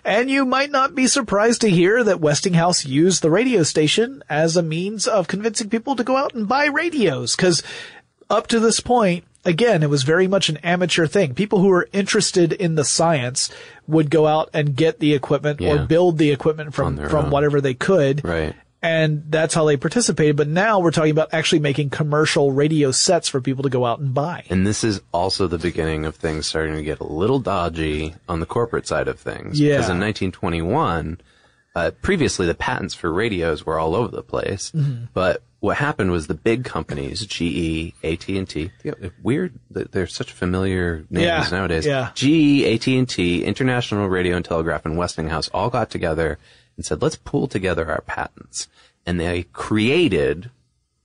And 0.05 0.29
you 0.29 0.45
might 0.45 0.69
not 0.71 0.93
be 0.95 1.07
surprised 1.07 1.61
to 1.61 1.69
hear 1.69 2.03
that 2.03 2.19
Westinghouse 2.21 2.85
used 2.85 3.21
the 3.21 3.31
radio 3.31 3.63
station 3.63 4.23
as 4.29 4.55
a 4.57 4.61
means 4.63 5.07
of 5.07 5.27
convincing 5.27 5.69
people 5.69 5.95
to 5.95 6.03
go 6.03 6.17
out 6.17 6.33
and 6.35 6.47
buy 6.47 6.65
radios. 6.65 7.35
Cause 7.35 7.63
up 8.29 8.47
to 8.47 8.59
this 8.59 8.79
point, 8.79 9.23
again, 9.47 9.81
it 9.81 9.89
was 9.89 10.03
very 10.03 10.27
much 10.27 10.49
an 10.49 10.57
amateur 10.57 11.07
thing. 11.07 11.33
People 11.33 11.59
who 11.59 11.69
were 11.69 11.87
interested 11.93 12.51
in 12.53 12.75
the 12.75 12.83
science 12.83 13.49
would 13.87 14.11
go 14.11 14.27
out 14.27 14.49
and 14.53 14.75
get 14.75 14.99
the 14.99 15.13
equipment 15.13 15.61
or 15.61 15.85
build 15.85 16.17
the 16.17 16.31
equipment 16.31 16.75
from, 16.75 16.97
from 16.97 17.25
own. 17.25 17.31
whatever 17.31 17.61
they 17.61 17.73
could. 17.73 18.23
Right. 18.23 18.53
And 18.83 19.23
that's 19.29 19.55
how 19.55 19.65
they 19.65 19.77
participated. 19.77 20.35
But 20.35 20.49
now 20.49 20.79
we're 20.79 20.91
talking 20.91 21.11
about 21.11 21.33
actually 21.33 21.59
making 21.59 21.89
commercial 21.89 22.51
radio 22.51 22.91
sets 22.91 23.27
for 23.27 23.41
people 23.41 23.63
to 23.63 23.69
go 23.69 23.85
out 23.85 23.99
and 23.99 24.13
buy. 24.13 24.43
And 24.49 24.67
this 24.67 24.83
is 24.83 25.01
also 25.11 25.47
the 25.47 25.57
beginning 25.57 26.05
of 26.05 26.15
things 26.15 26.45
starting 26.45 26.75
to 26.75 26.83
get 26.83 26.99
a 26.99 27.07
little 27.07 27.39
dodgy 27.39 28.13
on 28.29 28.39
the 28.39 28.45
corporate 28.45 28.85
side 28.85 29.07
of 29.07 29.19
things. 29.19 29.59
Yeah. 29.59 29.77
Because 29.77 29.89
in 29.89 29.99
1921, 29.99 31.21
uh, 31.73 31.91
previously 32.01 32.45
the 32.45 32.53
patents 32.53 32.93
for 32.93 33.11
radios 33.11 33.65
were 33.65 33.79
all 33.79 33.95
over 33.95 34.15
the 34.15 34.23
place. 34.23 34.71
Mm-hmm. 34.71 35.05
But 35.13 35.41
what 35.59 35.77
happened 35.77 36.11
was 36.11 36.27
the 36.27 36.33
big 36.35 36.63
companies, 36.63 37.25
GE, 37.25 37.93
AT&T, 38.03 38.71
weird 39.23 39.59
that 39.71 39.91
they're 39.91 40.05
such 40.07 40.31
familiar 40.31 41.05
names 41.09 41.25
Yeah, 41.25 41.47
nowadays. 41.51 41.85
yeah. 41.85 42.11
GE, 42.13 42.63
AT&T, 42.87 43.43
International 43.43 44.07
Radio 44.07 44.35
and 44.35 44.45
Telegraph, 44.45 44.85
and 44.85 44.97
Westinghouse 44.97 45.49
all 45.49 45.69
got 45.69 45.89
together 45.89 46.37
and 46.75 46.85
said, 46.85 47.01
let's 47.01 47.15
pool 47.15 47.47
together 47.47 47.89
our 47.89 48.01
patents. 48.01 48.67
And 49.05 49.19
they 49.19 49.43
created 49.53 50.51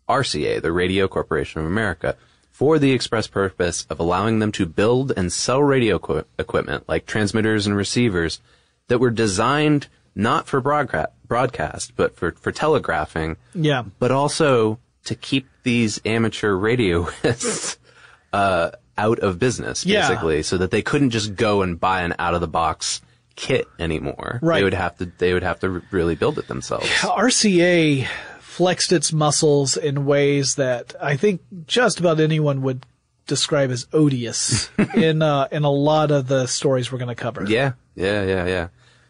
RCA, 0.09 0.61
the 0.61 0.73
Radio 0.73 1.09
Corporation 1.09 1.61
of 1.61 1.67
America, 1.67 2.17
for 2.51 2.79
the 2.79 2.93
express 2.93 3.27
purpose 3.27 3.87
of 3.89 3.99
allowing 3.99 4.39
them 4.39 4.53
to 4.53 4.67
build 4.67 5.13
and 5.17 5.33
sell 5.33 5.63
radio 5.63 5.97
equi- 5.97 6.25
equipment 6.39 6.87
like 6.89 7.07
transmitters 7.07 7.67
and 7.67 7.75
receivers 7.75 8.41
that 8.89 8.99
were 8.99 9.11
designed 9.11 9.87
not 10.15 10.47
for 10.47 10.61
broadcast, 10.61 11.09
broadcast 11.33 11.93
but 11.97 12.17
for, 12.17 12.33
for 12.33 12.53
telegraphing, 12.53 13.37
Yeah. 13.55 13.85
but 13.99 14.11
also 14.11 14.79
to 15.05 15.15
keep 15.15 15.47
these 15.63 16.01
amateur 16.05 16.53
radioists 16.55 17.77
uh, 18.33 18.71
out 18.99 19.19
of 19.21 19.39
business, 19.39 19.85
Yeah. 19.87 20.09
basically, 20.09 20.43
so 20.43 20.59
that 20.59 20.71
they 20.71 20.83
couldn't 20.83 21.11
just 21.11 21.35
go 21.37 21.63
and 21.63 21.79
buy 21.81 22.03
an 22.03 22.15
out 22.19 22.35
of 22.35 22.41
the 22.41 22.49
box 22.49 23.01
kit 23.35 23.67
anymore. 23.79 24.39
Right. 24.43 24.59
They 24.59 24.65
would 24.65 24.75
have 24.75 24.97
to. 24.99 25.07
They 25.19 25.33
would 25.33 25.43
have 25.43 25.61
to 25.61 25.83
really 25.91 26.15
build 26.15 26.39
it 26.39 26.49
themselves. 26.49 26.87
RCA 27.01 28.07
flexed 28.41 28.93
its 28.93 29.13
muscles 29.13 29.77
in 29.79 30.05
ways 30.05 30.57
that 30.57 30.95
I 31.01 31.17
think 31.17 31.41
just 31.67 31.99
about 32.01 32.21
anyone 32.21 32.61
would 32.63 32.85
describe 33.27 33.71
as 33.71 33.87
odious 33.93 34.69
in 34.95 35.23
uh, 35.23 35.49
in 35.51 35.65
a 35.65 35.71
lot 35.71 36.11
of 36.11 36.29
the 36.29 36.47
stories 36.47 36.93
we're 36.93 36.99
going 36.99 37.09
to 37.09 37.15
cover. 37.15 37.45
Yeah, 37.49 37.73
yeah, 37.95 38.23
yeah, 38.25 38.47
yeah. 38.47 38.69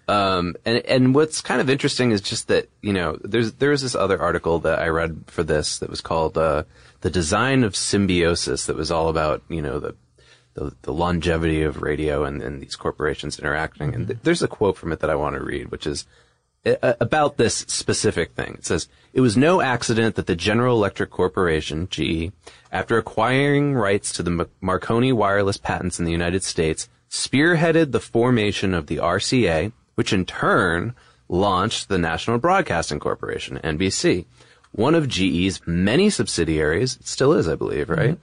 Um, 0.08 0.56
and 0.64 0.78
and 0.86 1.14
what's 1.14 1.40
kind 1.40 1.60
of 1.60 1.70
interesting 1.70 2.10
is 2.10 2.20
just 2.20 2.48
that 2.48 2.68
you 2.80 2.92
know 2.92 3.18
there's 3.22 3.52
there 3.54 3.70
was 3.70 3.82
this 3.82 3.94
other 3.94 4.20
article 4.20 4.58
that 4.60 4.80
I 4.80 4.88
read 4.88 5.24
for 5.26 5.42
this 5.42 5.78
that 5.78 5.90
was 5.90 6.00
called 6.00 6.36
uh, 6.36 6.64
"The 7.02 7.10
Design 7.10 7.62
of 7.62 7.76
Symbiosis" 7.76 8.66
that 8.66 8.76
was 8.76 8.90
all 8.90 9.08
about 9.08 9.42
you 9.48 9.62
know 9.62 9.78
the 9.78 9.94
the, 10.54 10.74
the 10.82 10.92
longevity 10.92 11.62
of 11.62 11.82
radio 11.82 12.24
and, 12.24 12.42
and 12.42 12.60
these 12.60 12.76
corporations 12.76 13.38
interacting. 13.38 13.94
And 13.94 14.06
th- 14.08 14.18
there's 14.22 14.42
a 14.42 14.48
quote 14.48 14.76
from 14.76 14.92
it 14.92 15.00
that 15.00 15.10
I 15.10 15.14
want 15.14 15.36
to 15.36 15.42
read, 15.42 15.70
which 15.70 15.86
is 15.86 16.06
uh, 16.64 16.94
about 17.00 17.38
this 17.38 17.56
specific 17.68 18.34
thing. 18.34 18.54
It 18.58 18.66
says, 18.66 18.88
it 19.12 19.20
was 19.20 19.36
no 19.36 19.60
accident 19.60 20.14
that 20.16 20.26
the 20.26 20.36
General 20.36 20.76
Electric 20.76 21.10
Corporation, 21.10 21.88
GE, 21.90 22.32
after 22.70 22.98
acquiring 22.98 23.74
rights 23.74 24.12
to 24.12 24.22
the 24.22 24.30
M- 24.30 24.50
Marconi 24.60 25.12
wireless 25.12 25.56
patents 25.56 25.98
in 25.98 26.04
the 26.04 26.12
United 26.12 26.42
States, 26.42 26.88
spearheaded 27.10 27.92
the 27.92 28.00
formation 28.00 28.74
of 28.74 28.86
the 28.86 28.96
RCA, 28.96 29.72
which 30.02 30.12
in 30.12 30.26
turn 30.26 30.92
launched 31.28 31.88
the 31.88 31.96
National 31.96 32.36
Broadcasting 32.36 32.98
Corporation, 32.98 33.60
NBC, 33.62 34.24
one 34.72 34.96
of 34.96 35.06
GE's 35.06 35.60
many 35.64 36.10
subsidiaries. 36.10 36.96
It 36.96 37.06
still 37.06 37.34
is, 37.34 37.46
I 37.46 37.54
believe, 37.54 37.88
right? 37.88 38.18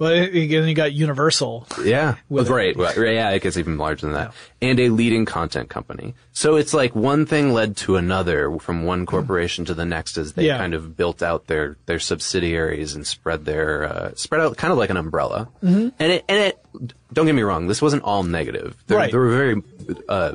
Well, 0.00 0.10
again, 0.12 0.66
you 0.68 0.74
got 0.74 0.92
Universal. 0.92 1.68
Yeah. 1.84 2.16
With 2.28 2.48
right. 2.50 2.76
right. 2.76 2.96
Yeah, 2.98 3.30
it 3.30 3.40
gets 3.40 3.56
even 3.56 3.78
larger 3.78 4.06
than 4.06 4.14
that. 4.14 4.34
And 4.60 4.80
a 4.80 4.88
leading 4.88 5.24
content 5.26 5.70
company. 5.70 6.14
So 6.32 6.56
it's 6.56 6.74
like 6.74 6.96
one 6.96 7.24
thing 7.24 7.52
led 7.52 7.76
to 7.78 7.94
another 7.96 8.58
from 8.58 8.82
one 8.82 9.06
corporation 9.06 9.64
to 9.66 9.74
the 9.74 9.86
next 9.86 10.18
as 10.18 10.32
they 10.32 10.46
Yeah. 10.48 10.58
kind 10.58 10.74
of 10.74 10.96
built 10.96 11.22
out 11.22 11.46
their, 11.46 11.76
their 11.86 12.00
subsidiaries 12.00 12.94
and 12.96 13.06
spread 13.06 13.44
their, 13.44 13.84
uh, 13.84 14.10
spread 14.16 14.40
out 14.40 14.56
kind 14.56 14.72
of 14.72 14.76
like 14.78 14.90
an 14.90 14.96
umbrella. 14.98 15.48
Mm-hmm. 15.62 15.88
And 16.00 16.12
it, 16.12 16.24
and 16.28 16.38
it, 16.42 16.92
don't 17.12 17.24
get 17.26 17.34
me 17.36 17.42
wrong, 17.42 17.68
this 17.68 17.80
wasn't 17.80 18.02
all 18.02 18.24
negative. 18.24 18.76
There, 18.88 18.98
Right. 18.98 19.10
there 19.12 19.20
were 19.20 19.30
very, 19.36 19.62
uh, 20.10 20.34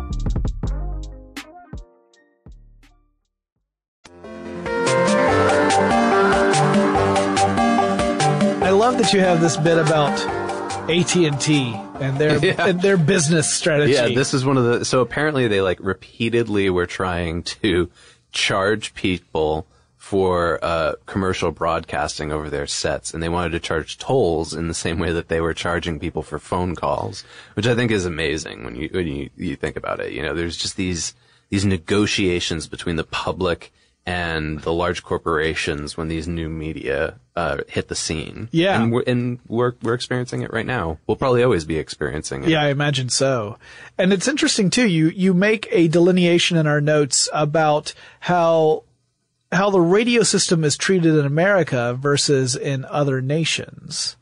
Love 8.81 8.97
that 8.97 9.13
you 9.13 9.19
have 9.19 9.39
this 9.39 9.57
bit 9.57 9.77
about 9.77 10.09
AT 10.89 11.15
and 11.15 11.39
T 11.39 11.71
and 11.99 12.17
their 12.17 12.37
Yeah. 12.43 12.65
and 12.65 12.81
their 12.81 12.97
business 12.97 13.53
strategy. 13.53 13.93
Yeah, 13.93 14.07
this 14.07 14.33
is 14.33 14.43
one 14.43 14.57
of 14.57 14.63
the. 14.63 14.85
So 14.85 15.01
apparently, 15.01 15.47
they 15.47 15.61
like 15.61 15.77
repeatedly 15.79 16.67
were 16.71 16.87
trying 16.87 17.43
to 17.43 17.91
charge 18.31 18.95
people 18.95 19.67
for 19.97 20.57
uh, 20.63 20.95
commercial 21.05 21.51
broadcasting 21.51 22.31
over 22.31 22.49
their 22.49 22.65
sets, 22.65 23.13
and 23.13 23.21
they 23.21 23.29
wanted 23.29 23.51
to 23.51 23.59
charge 23.59 23.99
tolls 23.99 24.51
in 24.51 24.67
the 24.67 24.73
same 24.73 24.97
way 24.97 25.11
that 25.11 25.27
they 25.27 25.41
were 25.41 25.53
charging 25.53 25.99
people 25.99 26.23
for 26.23 26.39
phone 26.39 26.75
calls, 26.75 27.23
which 27.53 27.67
I 27.67 27.75
think 27.75 27.91
is 27.91 28.05
amazing 28.07 28.63
when 28.63 28.75
you 28.75 28.89
when 28.91 29.05
you, 29.05 29.29
you 29.37 29.55
think 29.55 29.75
about 29.75 29.99
it. 29.99 30.11
You 30.11 30.23
know, 30.23 30.33
there's 30.33 30.57
just 30.57 30.75
these 30.75 31.13
these 31.49 31.65
negotiations 31.65 32.67
between 32.67 32.95
the 32.95 33.03
public 33.03 33.71
and 34.07 34.59
the 34.61 34.73
large 34.73 35.03
corporations 35.03 35.95
when 35.95 36.07
these 36.07 36.27
new 36.27 36.49
media 36.49 37.19
uh, 37.35 37.57
hit 37.67 37.87
the 37.87 37.95
scene. 37.95 38.49
Yeah. 38.51 38.81
and 38.81 38.91
we're, 38.91 39.03
and 39.07 39.39
we're 39.47 39.73
we're 39.81 39.93
experiencing 39.93 40.41
it 40.41 40.51
right 40.51 40.65
now. 40.65 40.99
We'll 41.07 41.17
probably 41.17 41.43
always 41.43 41.65
be 41.65 41.77
experiencing 41.77 42.43
it. 42.43 42.49
Yeah, 42.49 42.61
I 42.61 42.69
imagine 42.69 43.09
so. 43.09 43.57
And 43.97 44.11
it's 44.11 44.27
interesting 44.27 44.69
too. 44.69 44.87
You 44.87 45.09
you 45.09 45.33
make 45.33 45.67
a 45.71 45.87
delineation 45.87 46.57
in 46.57 46.67
our 46.67 46.81
notes 46.81 47.29
about 47.33 47.93
how 48.19 48.83
how 49.51 49.69
the 49.69 49.81
radio 49.81 50.23
system 50.23 50.63
is 50.63 50.77
treated 50.77 51.15
in 51.15 51.25
America 51.25 51.93
versus 51.99 52.55
in 52.55 52.85
other 52.85 53.21
nations. 53.21 54.15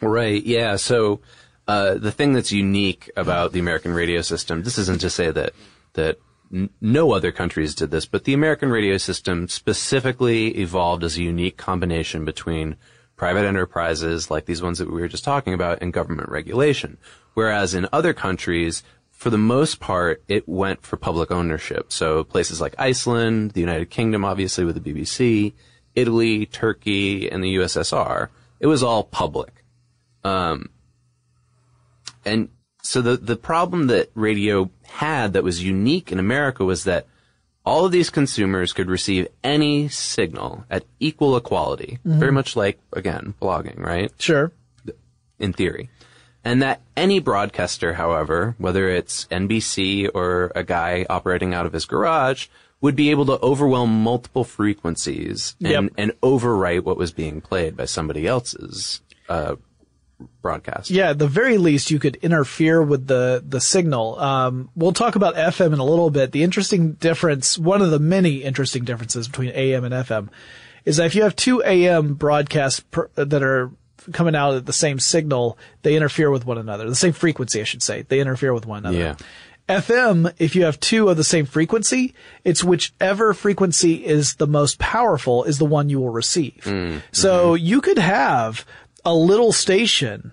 Right. 0.00 0.44
Yeah. 0.44 0.76
So 0.76 1.20
uh, 1.66 1.94
the 1.94 2.12
thing 2.12 2.32
that's 2.32 2.52
unique 2.52 3.10
about 3.16 3.52
the 3.52 3.58
American 3.60 3.92
radio 3.92 4.22
system, 4.22 4.62
this 4.62 4.78
isn't 4.78 5.00
to 5.00 5.10
say 5.10 5.30
that 5.30 5.52
that 5.94 6.18
no 6.50 7.12
other 7.12 7.32
countries 7.32 7.74
did 7.74 7.90
this, 7.90 8.06
but 8.06 8.24
the 8.24 8.34
American 8.34 8.70
radio 8.70 8.96
system 8.96 9.48
specifically 9.48 10.48
evolved 10.58 11.04
as 11.04 11.16
a 11.16 11.22
unique 11.22 11.56
combination 11.56 12.24
between 12.24 12.76
private 13.16 13.44
enterprises 13.46 14.30
like 14.30 14.44
these 14.44 14.62
ones 14.62 14.78
that 14.78 14.90
we 14.90 15.00
were 15.00 15.08
just 15.08 15.24
talking 15.24 15.54
about 15.54 15.78
and 15.80 15.92
government 15.92 16.28
regulation. 16.28 16.98
Whereas 17.34 17.74
in 17.74 17.88
other 17.92 18.12
countries, 18.12 18.82
for 19.10 19.30
the 19.30 19.38
most 19.38 19.80
part, 19.80 20.22
it 20.28 20.46
went 20.48 20.82
for 20.82 20.96
public 20.96 21.30
ownership. 21.30 21.90
So 21.92 22.24
places 22.24 22.60
like 22.60 22.74
Iceland, 22.78 23.52
the 23.52 23.60
United 23.60 23.90
Kingdom, 23.90 24.24
obviously 24.24 24.64
with 24.64 24.82
the 24.82 24.92
BBC, 24.92 25.54
Italy, 25.94 26.46
Turkey, 26.46 27.30
and 27.30 27.42
the 27.42 27.56
USSR, 27.56 28.28
it 28.60 28.66
was 28.66 28.82
all 28.82 29.04
public. 29.04 29.64
Um, 30.22 30.70
and 32.24 32.50
so 32.82 33.00
the, 33.00 33.16
the 33.16 33.36
problem 33.36 33.86
that 33.88 34.10
radio 34.14 34.70
had 34.90 35.32
that 35.34 35.44
was 35.44 35.62
unique 35.62 36.10
in 36.12 36.18
America 36.18 36.64
was 36.64 36.84
that 36.84 37.06
all 37.64 37.84
of 37.84 37.92
these 37.92 38.10
consumers 38.10 38.72
could 38.72 38.88
receive 38.88 39.26
any 39.42 39.88
signal 39.88 40.64
at 40.70 40.84
equal 41.00 41.36
equality. 41.36 41.98
Very 42.04 42.30
much 42.32 42.54
like, 42.56 42.78
again, 42.92 43.34
blogging, 43.42 43.78
right? 43.80 44.12
Sure. 44.18 44.52
in 45.38 45.52
theory. 45.52 45.90
And 46.44 46.62
that 46.62 46.80
any 46.96 47.18
broadcaster, 47.18 47.94
however, 47.94 48.54
whether 48.58 48.88
it's 48.88 49.26
NBC 49.26 50.08
or 50.14 50.52
a 50.54 50.62
guy 50.62 51.04
operating 51.10 51.52
out 51.52 51.66
of 51.66 51.72
his 51.72 51.84
garage, 51.86 52.46
would 52.80 52.94
be 52.94 53.10
able 53.10 53.26
to 53.26 53.38
overwhelm 53.42 53.90
multiple 54.02 54.44
frequencies 54.44 55.56
and, 55.60 55.70
Yep. 55.72 55.92
and 55.98 56.12
overwrite 56.22 56.84
what 56.84 56.96
was 56.96 57.10
being 57.10 57.40
played 57.40 57.76
by 57.76 57.84
somebody 57.84 58.26
else's 58.26 59.00
uh, 59.28 59.56
broadcast. 60.46 60.90
Yeah, 60.90 61.10
at 61.10 61.18
the 61.18 61.26
very 61.26 61.58
least, 61.58 61.90
you 61.90 61.98
could 61.98 62.16
interfere 62.16 62.82
with 62.82 63.06
the 63.06 63.42
the 63.46 63.60
signal. 63.60 64.18
Um, 64.18 64.70
we'll 64.76 64.92
talk 64.92 65.16
about 65.16 65.34
FM 65.34 65.72
in 65.72 65.78
a 65.78 65.84
little 65.84 66.10
bit. 66.10 66.32
The 66.32 66.42
interesting 66.42 66.92
difference, 66.92 67.58
one 67.58 67.82
of 67.82 67.90
the 67.90 67.98
many 67.98 68.42
interesting 68.42 68.84
differences 68.84 69.28
between 69.28 69.50
AM 69.50 69.84
and 69.84 69.94
FM, 69.94 70.28
is 70.84 70.98
that 70.98 71.06
if 71.06 71.14
you 71.14 71.22
have 71.24 71.34
two 71.34 71.62
AM 71.64 72.14
broadcasts 72.14 72.80
per, 72.80 73.08
that 73.16 73.42
are 73.42 73.70
coming 74.12 74.36
out 74.36 74.54
at 74.54 74.66
the 74.66 74.72
same 74.72 75.00
signal, 75.00 75.58
they 75.82 75.96
interfere 75.96 76.30
with 76.30 76.46
one 76.46 76.58
another. 76.58 76.88
The 76.88 76.94
same 76.94 77.12
frequency, 77.12 77.60
I 77.60 77.64
should 77.64 77.82
say. 77.82 78.02
They 78.02 78.20
interfere 78.20 78.54
with 78.54 78.66
one 78.66 78.78
another. 78.78 78.96
Yeah. 78.96 79.14
FM, 79.68 80.32
if 80.38 80.54
you 80.54 80.64
have 80.64 80.78
two 80.78 81.08
of 81.08 81.16
the 81.16 81.24
same 81.24 81.44
frequency, 81.44 82.14
it's 82.44 82.62
whichever 82.62 83.34
frequency 83.34 84.04
is 84.06 84.36
the 84.36 84.46
most 84.46 84.78
powerful 84.78 85.42
is 85.42 85.58
the 85.58 85.64
one 85.64 85.90
you 85.90 85.98
will 85.98 86.10
receive. 86.10 86.62
So 87.10 87.54
you 87.54 87.80
could 87.80 87.98
have 87.98 88.64
a 89.06 89.14
little 89.14 89.52
station 89.52 90.32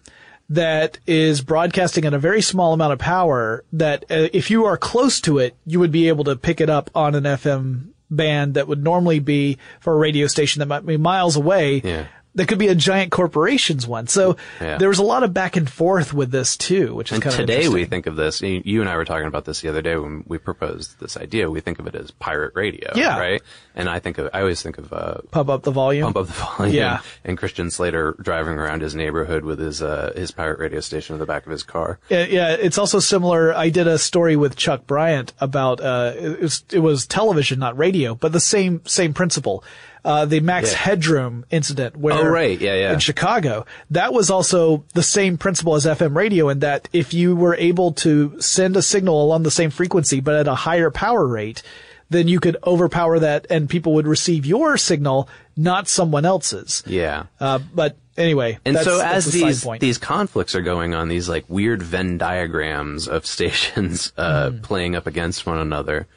that 0.49 0.99
is 1.07 1.41
broadcasting 1.41 2.05
at 2.05 2.13
a 2.13 2.19
very 2.19 2.41
small 2.41 2.74
amount 2.74 2.91
of 2.91 2.99
power 2.99 3.63
that 3.71 4.03
uh, 4.09 4.28
if 4.34 4.51
you 4.51 4.65
are 4.65 4.78
close 4.78 5.21
to 5.21 5.38
it, 5.38 5.55
you 5.65 5.80
would 5.80 5.91
be 5.91 6.09
able 6.09 6.24
to 6.26 6.36
pick 6.36 6.59
it 6.59 6.69
up 6.69 6.89
on 6.93 7.15
an 7.15 7.24
FM 7.24 7.89
band 8.09 8.55
that 8.55 8.67
would 8.67 8.84
normally 8.84 9.19
be 9.19 9.57
for 9.80 9.93
a 9.93 9.97
radio 9.97 10.28
station 10.28 10.59
that 10.59 10.67
might 10.67 10.86
be 10.86 10.97
miles 10.97 11.36
away. 11.36 11.82
Yeah. 11.84 12.07
That 12.36 12.48
could 12.48 12.58
be 12.58 12.68
a 12.68 12.74
giant 12.76 13.12
corporation's 13.12 13.86
one. 13.86 14.08
So 14.08 14.38
Yeah. 14.60 14.78
there 14.80 14.90
was 14.90 14.98
a 15.00 15.04
lot 15.04 15.22
of 15.24 15.34
back 15.34 15.56
and 15.56 15.70
forth 15.70 16.14
with 16.14 16.32
this 16.32 16.58
too, 16.58 16.96
which 16.96 17.12
is 17.12 17.16
And 17.18 17.24
kind 17.24 17.34
of 17.34 17.40
today 17.40 17.68
we 17.70 17.86
think 17.86 18.08
of 18.08 18.16
this, 18.16 18.42
you 18.42 18.62
you 18.66 18.82
and 18.82 18.90
I 18.90 18.98
were 18.98 19.06
talking 19.06 19.28
about 19.28 19.46
this 19.46 19.62
the 19.62 19.70
other 19.70 19.82
day 19.84 19.96
when 19.98 20.24
we 20.28 20.40
proposed 20.40 21.00
this 21.00 21.16
idea, 21.16 21.50
we 21.52 21.60
think 21.62 21.78
of 21.80 21.86
it 21.88 21.94
as 21.96 22.10
pirate 22.12 22.54
radio, 22.56 22.92
Yeah. 22.96 23.20
right? 23.20 23.42
And 23.76 23.88
I 23.88 24.00
think 24.00 24.18
of, 24.18 24.30
I 24.34 24.40
always 24.42 24.62
think 24.64 24.78
of, 24.80 24.92
uh, 24.92 25.16
pump 25.32 25.50
up 25.50 25.62
the 25.64 25.72
volume. 25.72 26.06
Pump 26.12 26.18
Up 26.18 26.28
the 26.28 26.34
Volume 26.58 26.76
Yeah. 26.76 27.00
and 27.24 27.38
Christian 27.38 27.70
Slater 27.70 28.16
driving 28.22 28.58
around 28.58 28.82
his 28.82 28.96
neighborhood 28.96 29.44
with 29.44 29.60
his, 29.60 29.82
uh, 29.84 30.12
his 30.16 30.32
pirate 30.32 30.58
radio 30.60 30.80
station 30.80 31.14
in 31.14 31.20
the 31.20 31.26
back 31.28 31.46
of 31.46 31.52
his 31.52 31.62
car. 31.64 32.00
Yeah, 32.10 32.26
yeah, 32.26 32.52
it's 32.54 32.78
also 32.80 33.00
similar. 33.00 33.54
I 33.56 33.70
did 33.70 33.86
a 33.88 33.98
story 34.00 34.36
with 34.36 34.56
Chuck 34.56 34.88
Bryant 34.88 35.34
about 35.40 35.82
uh, 35.82 36.14
it 36.18 36.42
was 36.42 36.64
it 36.72 36.80
was 36.80 37.06
television, 37.06 37.60
not 37.60 37.78
radio, 37.78 38.16
but 38.16 38.32
the 38.32 38.40
same 38.40 38.82
same 38.86 39.14
principle. 39.14 39.64
Uh, 40.06 40.26
the 40.26 40.41
Max 40.41 40.72
Yeah. 40.72 40.78
Headroom 40.80 41.45
incident, 41.49 41.95
where 41.95 42.14
Oh, 42.16 42.26
right. 42.28 42.60
Yeah, 42.60 42.76
yeah. 42.76 42.93
in 42.93 42.99
Chicago, 42.99 43.66
that 43.91 44.12
was 44.12 44.30
also 44.30 44.84
the 44.93 45.01
same 45.04 45.38
principle 45.38 45.76
as 45.76 45.86
FM 45.86 46.14
radio, 46.16 46.49
in 46.49 46.60
that 46.60 46.89
if 46.91 47.14
you 47.14 47.36
were 47.38 47.56
able 47.56 47.93
to 47.93 48.36
send 48.41 48.76
a 48.76 48.82
signal 48.82 49.24
along 49.24 49.43
the 49.43 49.51
same 49.51 49.70
frequency 49.70 50.20
but 50.20 50.36
at 50.36 50.47
a 50.47 50.56
higher 50.56 50.91
power 50.91 51.26
rate, 51.26 51.64
then 52.10 52.28
you 52.28 52.39
could 52.41 52.58
overpower 52.68 53.18
that, 53.20 53.47
and 53.49 53.70
people 53.70 53.93
would 53.93 54.06
receive 54.06 54.45
your 54.45 54.78
signal, 54.78 55.30
not 55.56 55.88
someone 55.88 56.26
else's. 56.26 56.84
Yeah. 56.86 57.24
Uh, 57.39 57.60
but 57.74 57.95
anyway, 58.18 58.60
And 58.66 58.78
so 58.78 58.99
as 59.01 59.26
these 59.32 59.66
these 59.80 59.97
conflicts 59.97 60.54
are 60.54 60.62
going 60.62 60.93
on, 60.93 61.08
these 61.08 61.30
like 61.30 61.45
weird 61.47 61.82
Venn 61.82 62.18
diagrams 62.18 63.08
of 63.08 63.26
stations 63.26 64.12
uh, 64.18 64.49
Mm. 64.49 64.62
playing 64.64 64.95
up 64.97 65.08
against 65.08 65.45
one 65.45 65.58
another, 65.60 66.08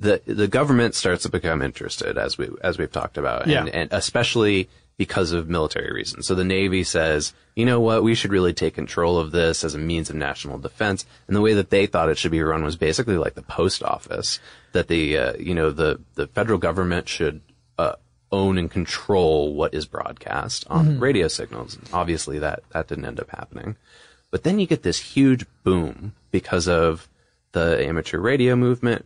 the 0.00 0.20
the 0.26 0.48
government 0.48 0.94
starts 0.94 1.22
to 1.24 1.28
become 1.28 1.62
interested 1.62 2.18
as 2.18 2.36
we 2.38 2.48
as 2.62 2.78
we've 2.78 2.90
talked 2.90 3.18
about, 3.18 3.42
and, 3.42 3.50
Yeah. 3.50 3.64
and 3.66 3.88
especially 3.92 4.68
because 4.96 5.32
of 5.32 5.48
military 5.48 5.92
reasons. 5.92 6.26
So 6.26 6.34
the 6.34 6.44
Navy 6.44 6.84
says, 6.84 7.32
you 7.56 7.64
know 7.64 7.80
what, 7.80 8.02
we 8.02 8.14
should 8.14 8.30
really 8.32 8.52
take 8.52 8.74
control 8.74 9.16
of 9.18 9.30
this 9.30 9.64
as 9.64 9.74
a 9.74 9.78
means 9.78 10.10
of 10.10 10.16
national 10.16 10.58
defense. 10.58 11.06
And 11.26 11.34
the 11.34 11.40
way 11.40 11.54
that 11.54 11.70
they 11.70 11.86
thought 11.86 12.10
it 12.10 12.18
should 12.18 12.30
be 12.32 12.42
run 12.42 12.64
was 12.64 12.76
basically 12.76 13.16
like 13.16 13.34
the 13.34 13.40
post 13.42 13.82
office, 13.82 14.38
that 14.72 14.88
the 14.88 15.16
uh, 15.16 15.32
you 15.38 15.54
know 15.54 15.70
the 15.70 16.00
the 16.16 16.26
federal 16.26 16.58
government 16.58 17.08
should 17.08 17.40
uh, 17.78 17.94
own 18.32 18.58
and 18.58 18.70
control 18.70 19.54
what 19.54 19.72
is 19.74 19.86
broadcast 19.86 20.66
on 20.68 20.98
radio 21.00 21.28
signals. 21.28 21.78
Obviously, 21.92 22.38
that 22.38 22.62
that 22.70 22.88
didn't 22.88 23.04
end 23.06 23.20
up 23.20 23.30
happening. 23.30 23.76
But 24.30 24.44
then 24.44 24.58
you 24.60 24.66
get 24.66 24.82
this 24.82 24.98
huge 24.98 25.44
boom 25.64 26.14
because 26.30 26.68
of 26.68 27.08
the 27.52 27.84
amateur 27.84 28.18
radio 28.18 28.54
movement. 28.54 29.04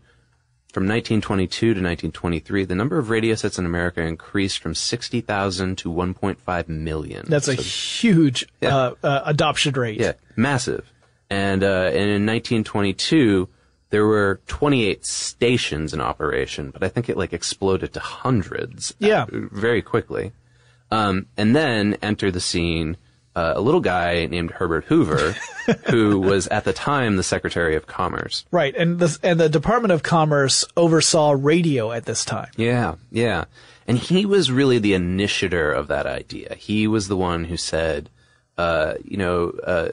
From 0.75 0.83
1922 0.89 1.67
to 1.67 1.81
1923, 1.81 2.65
the 2.65 2.75
number 2.75 2.99
of 2.99 3.09
radio 3.09 3.37
sets 3.37 3.61
in 3.61 3.65
America 3.65 4.03
increased 4.03 4.59
from 4.59 4.75
60,000 4.75 5.79
to 5.79 5.89
1.5 5.89 6.69
million. 6.69 7.25
That's 7.29 7.47
a 7.47 7.55
So- 7.57 7.63
huge 7.63 8.45
Yeah. 8.61 8.77
uh, 8.77 8.95
uh, 9.05 9.23
adoption 9.25 9.73
rate. 9.75 10.01
yeah, 10.01 10.15
massive. 10.35 10.85
And, 11.31 11.63
uh, 11.63 11.91
and 11.95 12.11
in 12.11 12.27
1922, 12.27 13.49
there 13.91 14.05
were 14.05 14.41
28 14.49 15.07
stations 15.07 15.95
in 15.95 16.01
operation, 16.01 16.71
but 16.73 16.83
I 16.83 16.89
think 16.89 17.09
it 17.09 17.17
like 17.17 17.33
exploded 17.33 17.93
to 17.93 18.01
hundreds. 18.01 18.91
uh, 19.01 19.07
Yeah. 19.07 19.27
very 19.31 19.81
quickly. 19.81 20.33
Um, 20.91 21.27
and 21.37 21.55
then 21.55 21.97
enter 22.03 22.33
the 22.33 22.41
scene 22.41 22.97
uh, 23.37 23.55
a 23.57 23.61
little 23.61 23.81
guy 23.81 24.27
named 24.27 24.53
Herbert 24.53 24.85
Hoover, 24.85 25.35
who 25.91 26.21
was 26.21 26.47
at 26.49 26.65
the 26.65 26.73
time 26.73 27.17
the 27.17 27.23
Secretary 27.23 27.75
of 27.77 27.87
Commerce. 27.87 28.45
Right, 28.51 28.75
and 28.77 28.99
the 28.99 29.19
and 29.23 29.41
the 29.41 29.49
Department 29.49 29.93
of 29.93 30.03
Commerce 30.03 30.65
oversaw 30.77 31.33
radio 31.33 31.93
at 31.93 32.05
this 32.05 32.25
time. 32.25 32.51
Yeah, 32.57 32.95
yeah. 33.11 33.45
And 33.87 33.99
he 33.99 34.25
was 34.25 34.51
really 34.51 34.79
the 34.79 34.95
initiator 34.95 35.71
of 35.71 35.89
that 35.89 36.07
idea. 36.07 36.55
He 36.55 36.87
was 36.87 37.09
the 37.09 37.17
one 37.17 37.45
who 37.45 37.57
said, 37.57 38.09
uh, 38.57 38.95
you 39.05 39.19
know, 39.19 39.51
uh, 39.67 39.89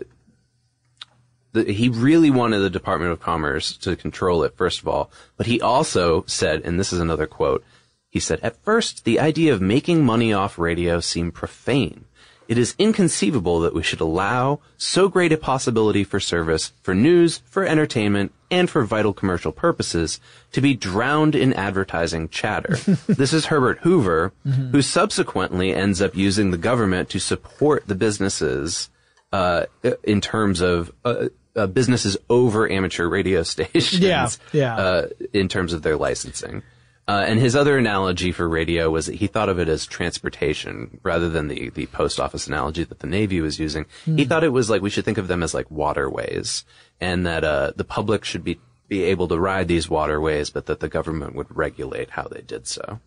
the, 1.51 1.71
he 1.71 1.89
really 1.89 2.31
wanted 2.31 2.59
the 2.59 2.69
Department 2.69 3.11
of 3.11 3.19
Commerce 3.19 3.75
to 3.77 3.95
control 3.95 4.43
it, 4.43 4.55
first 4.55 4.79
of 4.79 4.87
all. 4.87 5.11
But 5.35 5.47
he 5.47 5.59
also 5.59 6.23
said, 6.27 6.61
and 6.63 6.79
this 6.79 6.93
is 6.93 6.99
another 6.99 7.27
quote, 7.27 7.63
he 8.09 8.19
said, 8.19 8.39
at 8.43 8.61
first, 8.63 9.05
the 9.05 9.19
idea 9.19 9.53
of 9.53 9.61
making 9.61 10.05
money 10.05 10.33
off 10.33 10.59
radio 10.59 10.99
seemed 10.99 11.33
profane. 11.33 12.05
It 12.51 12.57
is 12.57 12.75
inconceivable 12.77 13.61
that 13.61 13.73
we 13.73 13.81
should 13.81 14.01
allow 14.01 14.59
so 14.77 15.07
great 15.07 15.31
a 15.31 15.37
possibility 15.37 16.03
for 16.03 16.19
service, 16.19 16.73
for 16.81 16.93
news, 16.93 17.37
for 17.45 17.63
entertainment, 17.63 18.33
and 18.51 18.69
for 18.69 18.83
vital 18.83 19.13
commercial 19.13 19.53
purposes 19.53 20.19
to 20.51 20.59
be 20.59 20.73
drowned 20.73 21.33
in 21.33 21.53
advertising 21.53 22.27
chatter. 22.27 22.75
this 23.07 23.31
is 23.31 23.45
Herbert 23.45 23.79
Hoover, 23.83 24.33
who 24.73 24.81
subsequently 24.81 25.73
ends 25.73 26.01
up 26.01 26.13
using 26.13 26.51
the 26.51 26.57
government 26.57 27.07
to 27.11 27.19
support 27.19 27.87
the 27.87 27.95
businesses 27.95 28.89
uh, 29.31 29.67
in 30.03 30.19
terms 30.19 30.59
of 30.59 30.91
uh, 31.05 31.29
uh, 31.55 31.67
businesses 31.67 32.17
over 32.29 32.69
amateur 32.69 33.07
radio 33.07 33.43
stations. 33.53 33.97
Yeah, 33.97 34.27
yeah. 34.51 34.75
Uh, 34.75 35.07
in 35.31 35.47
terms 35.47 35.71
of 35.71 35.83
their 35.83 35.95
licensing. 35.95 36.63
Uh, 37.11 37.25
and 37.25 37.41
his 37.41 37.57
other 37.57 37.77
analogy 37.77 38.31
for 38.31 38.47
radio 38.47 38.89
was 38.89 39.07
that 39.07 39.15
he 39.15 39.27
thought 39.27 39.49
of 39.49 39.59
it 39.59 39.67
as 39.67 39.85
transportation 39.85 40.97
rather 41.03 41.27
than 41.27 41.49
the, 41.49 41.69
the 41.71 41.85
post 41.87 42.21
office 42.21 42.47
analogy 42.47 42.85
that 42.85 42.99
the 42.99 43.07
Navy 43.07 43.41
was 43.41 43.59
using. 43.59 43.85
He 44.05 44.23
thought 44.23 44.45
it 44.45 44.53
was 44.53 44.69
like 44.69 44.81
we 44.81 44.89
should 44.89 45.03
think 45.03 45.17
of 45.17 45.27
them 45.27 45.43
as 45.43 45.53
like 45.53 45.69
waterways 45.69 46.63
and 47.01 47.25
that 47.25 47.43
uh, 47.43 47.73
the 47.75 47.83
public 47.83 48.23
should 48.23 48.45
be, 48.45 48.61
be 48.87 49.03
able 49.03 49.27
to 49.27 49.37
ride 49.37 49.67
these 49.67 49.89
waterways, 49.89 50.51
but 50.51 50.67
that 50.67 50.79
the 50.79 50.87
government 50.87 51.35
would 51.35 51.53
regulate 51.53 52.11
how 52.11 52.29
they 52.31 52.43
did 52.43 52.65
so. 52.65 53.01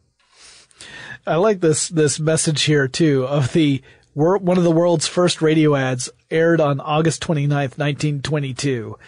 I 1.27 1.37
like 1.37 1.61
this 1.61 1.89
this 1.89 2.21
message 2.21 2.65
here 2.65 2.89
too 2.89 3.27
of 3.27 3.55
the 3.55 3.81
one 4.13 4.59
of 4.59 4.65
the 4.65 4.71
world's 4.71 5.07
first 5.07 5.41
radio 5.41 5.75
ads 5.77 6.11
aired 6.31 6.61
on 6.61 6.79
August 6.79 7.23
29th, 7.23 7.79
1922. 7.79 8.99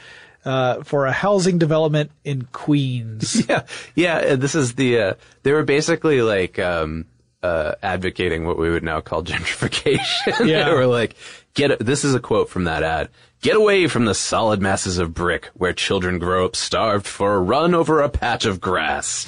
Uh, 0.47 0.85
for 0.85 1.07
a 1.07 1.13
housing 1.13 1.59
development 1.59 2.13
in 2.25 2.47
Queens. 2.53 3.45
Yeah, 3.49 3.63
yeah. 3.97 4.37
This 4.37 4.55
is 4.55 4.77
the. 4.77 5.01
Uh, 5.01 5.15
they 5.43 5.51
were 5.51 5.65
basically 5.65 6.23
like 6.23 6.57
um, 6.61 7.05
uh, 7.43 7.73
advocating 7.83 8.47
what 8.47 8.57
we 8.57 8.71
would 8.71 8.85
now 8.85 9.01
call 9.01 9.23
gentrification. 9.71 10.47
Yeah. 10.47 10.67
they 10.69 10.73
were 10.75 10.87
like, 10.87 11.17
"Get." 11.55 11.79
This 11.81 12.05
is 12.05 12.15
a 12.15 12.21
quote 12.21 12.49
from 12.49 12.63
that 12.65 12.85
ad. 12.85 13.09
Get 13.43 13.57
away 13.57 13.89
from 13.89 14.05
the 14.05 14.15
solid 14.15 14.63
masses 14.63 14.99
of 14.99 15.13
brick 15.13 15.51
where 15.55 15.73
children 15.73 16.19
grow 16.21 16.45
up 16.47 16.55
starved 16.55 17.07
for 17.07 17.35
a 17.35 17.41
run 17.41 17.75
over 17.75 18.01
a 18.01 18.09
patch 18.09 18.45
of 18.47 18.61
grass. 18.61 19.27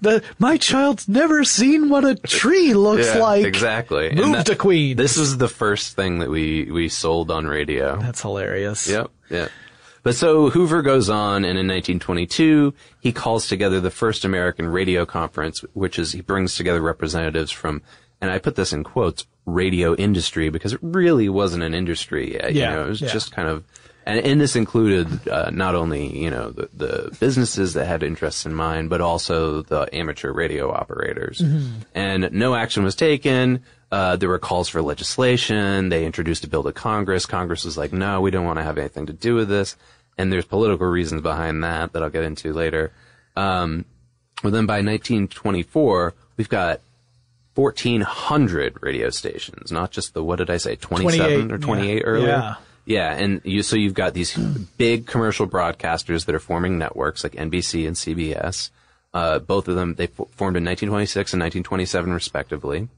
The 0.00 0.22
my 0.38 0.56
child's 0.56 1.08
never 1.08 1.44
seen 1.44 1.88
what 1.90 2.04
a 2.06 2.14
tree 2.14 2.72
looks 2.72 3.06
Yeah, 3.06 3.18
like. 3.18 3.44
exactly. 3.44 4.14
Move 4.14 4.32
that- 4.32 4.46
to 4.46 4.56
Queens. 4.56 4.96
This 4.96 5.18
was 5.18 5.36
the 5.38 5.48
first 5.48 5.94
thing 5.94 6.20
that 6.20 6.30
we 6.30 6.70
we 6.70 6.88
sold 6.88 7.30
on 7.30 7.46
radio. 7.46 7.98
That's 8.00 8.22
hilarious. 8.22 8.88
Yep. 8.88 9.10
Yeah. 9.28 9.48
But 10.02 10.14
so 10.14 10.50
Hoover 10.50 10.82
goes 10.82 11.08
on, 11.08 11.44
and 11.44 11.58
in 11.58 11.66
1922, 11.66 12.74
he 13.00 13.12
calls 13.12 13.48
together 13.48 13.80
the 13.80 13.90
first 13.90 14.24
American 14.24 14.68
radio 14.68 15.04
conference, 15.04 15.60
which 15.74 15.98
is 15.98 16.12
he 16.12 16.20
brings 16.20 16.54
together 16.54 16.80
representatives 16.80 17.50
from, 17.50 17.82
and 18.20 18.30
I 18.30 18.38
put 18.38 18.56
this 18.56 18.72
in 18.72 18.84
quotes, 18.84 19.26
radio 19.48 19.94
industry 19.94 20.50
because 20.50 20.74
it 20.74 20.80
really 20.82 21.28
wasn't 21.28 21.62
an 21.62 21.74
industry 21.74 22.34
yet. 22.34 22.54
Yeah, 22.54 22.70
You 22.70 22.76
know, 22.76 22.84
it 22.84 22.88
was 22.88 23.00
yeah. 23.00 23.08
just 23.08 23.32
kind 23.32 23.48
of, 23.48 23.64
and, 24.04 24.20
and 24.20 24.40
this 24.40 24.56
included 24.56 25.28
uh, 25.28 25.50
not 25.50 25.74
only 25.74 26.16
you 26.16 26.30
know 26.30 26.50
the, 26.50 26.68
the 26.72 27.16
businesses 27.20 27.74
that 27.74 27.86
had 27.86 28.02
interests 28.02 28.46
in 28.46 28.54
mind, 28.54 28.90
but 28.90 29.00
also 29.00 29.62
the 29.62 29.88
amateur 29.92 30.32
radio 30.32 30.72
operators. 30.72 31.40
Mm-hmm. 31.40 31.80
And 31.94 32.32
no 32.32 32.54
action 32.54 32.84
was 32.84 32.94
taken. 32.94 33.64
Uh, 33.90 34.16
there 34.16 34.28
were 34.28 34.38
calls 34.38 34.68
for 34.68 34.82
legislation. 34.82 35.88
They 35.88 36.04
introduced 36.04 36.44
a 36.44 36.48
bill 36.48 36.62
to 36.64 36.72
Congress. 36.72 37.24
Congress 37.24 37.64
was 37.64 37.78
like, 37.78 37.92
no, 37.92 38.20
we 38.20 38.30
don't 38.30 38.44
want 38.44 38.58
to 38.58 38.62
have 38.62 38.76
anything 38.78 39.06
to 39.06 39.12
do 39.12 39.34
with 39.34 39.48
this. 39.48 39.76
And 40.18 40.32
there's 40.32 40.44
political 40.44 40.86
reasons 40.86 41.22
behind 41.22 41.64
that 41.64 41.92
that 41.92 42.02
I'll 42.02 42.10
get 42.10 42.24
into 42.24 42.52
later. 42.52 42.92
Um, 43.36 43.84
well, 44.42 44.52
then 44.52 44.66
by 44.66 44.82
1924, 44.82 46.14
we've 46.36 46.48
got 46.48 46.80
1,400 47.54 48.82
radio 48.82 49.10
stations, 49.10 49.72
not 49.72 49.90
just 49.90 50.14
the, 50.14 50.22
what 50.22 50.36
did 50.36 50.50
I 50.50 50.58
say, 50.58 50.76
27 50.76 51.50
or 51.50 51.58
28 51.58 51.94
yeah. 51.94 52.02
earlier? 52.02 52.28
Yeah. 52.28 52.54
Yeah, 52.84 53.12
and 53.12 53.42
you, 53.44 53.62
so 53.62 53.76
you've 53.76 53.92
got 53.92 54.14
these 54.14 54.34
big 54.78 55.06
commercial 55.06 55.46
broadcasters 55.46 56.24
that 56.24 56.34
are 56.34 56.40
forming 56.40 56.78
networks 56.78 57.22
like 57.22 57.34
NBC 57.34 57.86
and 57.86 57.94
CBS. 57.94 58.70
Uh, 59.12 59.38
both 59.40 59.68
of 59.68 59.74
them, 59.74 59.94
they 59.94 60.04
f- 60.04 60.28
formed 60.30 60.56
in 60.56 60.64
1926 60.64 61.34
and 61.34 61.42
1927 61.42 62.12
respectively. 62.12 62.88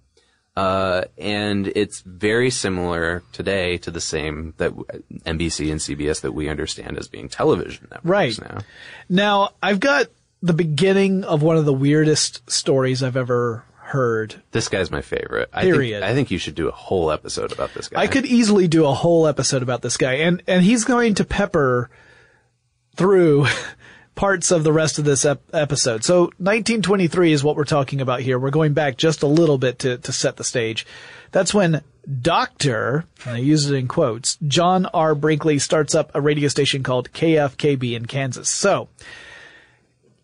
Uh, 0.56 1.04
and 1.16 1.68
it's 1.76 2.00
very 2.00 2.50
similar 2.50 3.22
today 3.32 3.78
to 3.78 3.90
the 3.90 4.00
same 4.00 4.52
that 4.58 4.72
NBC 5.24 5.70
and 5.70 5.80
CBS 5.80 6.20
that 6.22 6.32
we 6.32 6.48
understand 6.48 6.98
as 6.98 7.08
being 7.08 7.28
television 7.28 7.86
networks 7.90 8.38
Right. 8.38 8.40
now. 8.40 8.60
Now, 9.08 9.50
I've 9.62 9.80
got 9.80 10.08
the 10.42 10.52
beginning 10.52 11.24
of 11.24 11.42
one 11.42 11.56
of 11.56 11.64
the 11.64 11.72
weirdest 11.72 12.50
stories 12.50 13.02
I've 13.02 13.16
ever 13.16 13.64
heard. 13.76 14.42
This 14.52 14.68
guy's 14.68 14.90
my 14.90 15.02
favorite. 15.02 15.50
I 15.52 15.62
Period. 15.62 16.00
Think, 16.00 16.10
I 16.10 16.14
think 16.14 16.30
you 16.30 16.38
should 16.38 16.54
do 16.56 16.68
a 16.68 16.72
whole 16.72 17.10
episode 17.10 17.52
about 17.52 17.72
this 17.74 17.88
guy. 17.88 18.00
I 18.00 18.06
could 18.06 18.26
easily 18.26 18.66
do 18.68 18.86
a 18.86 18.92
whole 18.94 19.26
episode 19.26 19.62
about 19.62 19.82
this 19.82 19.96
guy, 19.96 20.14
and 20.14 20.42
and 20.46 20.62
he's 20.62 20.84
going 20.84 21.14
to 21.16 21.24
pepper 21.24 21.90
through 22.96 23.46
parts 24.20 24.50
of 24.50 24.64
the 24.64 24.72
rest 24.72 24.98
of 24.98 25.06
this 25.06 25.24
ep- 25.24 25.40
episode. 25.54 26.04
So 26.04 26.24
1923 26.36 27.32
is 27.32 27.42
what 27.42 27.56
we're 27.56 27.64
talking 27.64 28.02
about 28.02 28.20
here. 28.20 28.38
We're 28.38 28.50
going 28.50 28.74
back 28.74 28.98
just 28.98 29.22
a 29.22 29.26
little 29.26 29.56
bit 29.56 29.78
to 29.78 29.96
to 29.96 30.12
set 30.12 30.36
the 30.36 30.44
stage. 30.44 30.86
That's 31.32 31.54
when 31.54 31.82
Doctor, 32.20 33.06
and 33.24 33.36
I 33.36 33.38
use 33.38 33.70
it 33.70 33.74
in 33.74 33.88
quotes, 33.88 34.36
John 34.46 34.84
R. 34.92 35.14
Brinkley 35.14 35.58
starts 35.58 35.94
up 35.94 36.10
a 36.14 36.20
radio 36.20 36.48
station 36.48 36.82
called 36.82 37.10
KFKB 37.12 37.96
in 37.96 38.04
Kansas. 38.04 38.50
So 38.50 38.90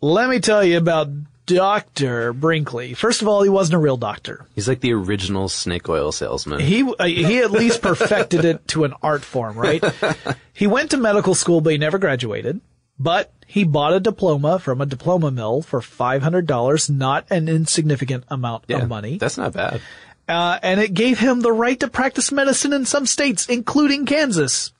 let 0.03 0.28
me 0.28 0.40
tell 0.40 0.62
you 0.62 0.76
about 0.76 1.09
Dr. 1.47 2.34
Brinkley. 2.34 2.92
First 2.92 3.22
of 3.22 3.28
all, 3.28 3.42
he 3.44 3.49
wasn't 3.49 3.76
a 3.76 3.78
real 3.78 3.97
doctor. 3.97 4.44
He's 4.55 4.68
like 4.68 4.80
the 4.80 4.92
original 4.92 5.49
snake 5.49 5.88
oil 5.88 6.12
salesman. 6.12 6.61
He 6.61 6.82
uh, 6.82 7.07
he 7.07 7.38
at 7.38 7.51
least 7.51 7.80
perfected 7.80 8.44
it 8.44 8.68
to 8.68 8.84
an 8.84 8.92
art 9.03 9.22
form, 9.22 9.57
right? 9.57 9.82
he 10.53 10.66
went 10.66 10.90
to 10.90 10.99
medical 10.99 11.34
school, 11.34 11.62
but 11.62 11.72
he 11.72 11.78
never 11.78 11.97
graduated. 11.97 12.61
But 12.99 13.32
he 13.47 13.64
bought 13.64 13.94
a 13.94 14.01
diploma 14.01 14.59
from 14.59 14.80
a 14.80 14.86
diploma 14.86 15.30
mill 15.30 15.62
for 15.62 15.80
five 15.80 16.22
hundred 16.22 16.47
dollars, 16.47 16.90
not 16.90 17.26
an 17.30 17.49
insignificant 17.49 18.24
amount 18.28 18.64
yeah, 18.68 18.82
of 18.82 18.88
money, 18.88 19.18
That's 19.18 19.38
not 19.38 19.53
bad. 19.53 19.80
uh, 20.28 20.59
and 20.62 20.80
it 20.80 20.92
gave 20.92 21.18
him 21.18 21.40
the 21.40 21.53
right 21.53 21.78
to 21.80 21.88
practice 21.88 22.32
medicine 22.32 22.72
in 22.72 22.84
some 22.84 23.07
states, 23.07 23.47
including 23.49 24.07
Kansas. 24.07 24.72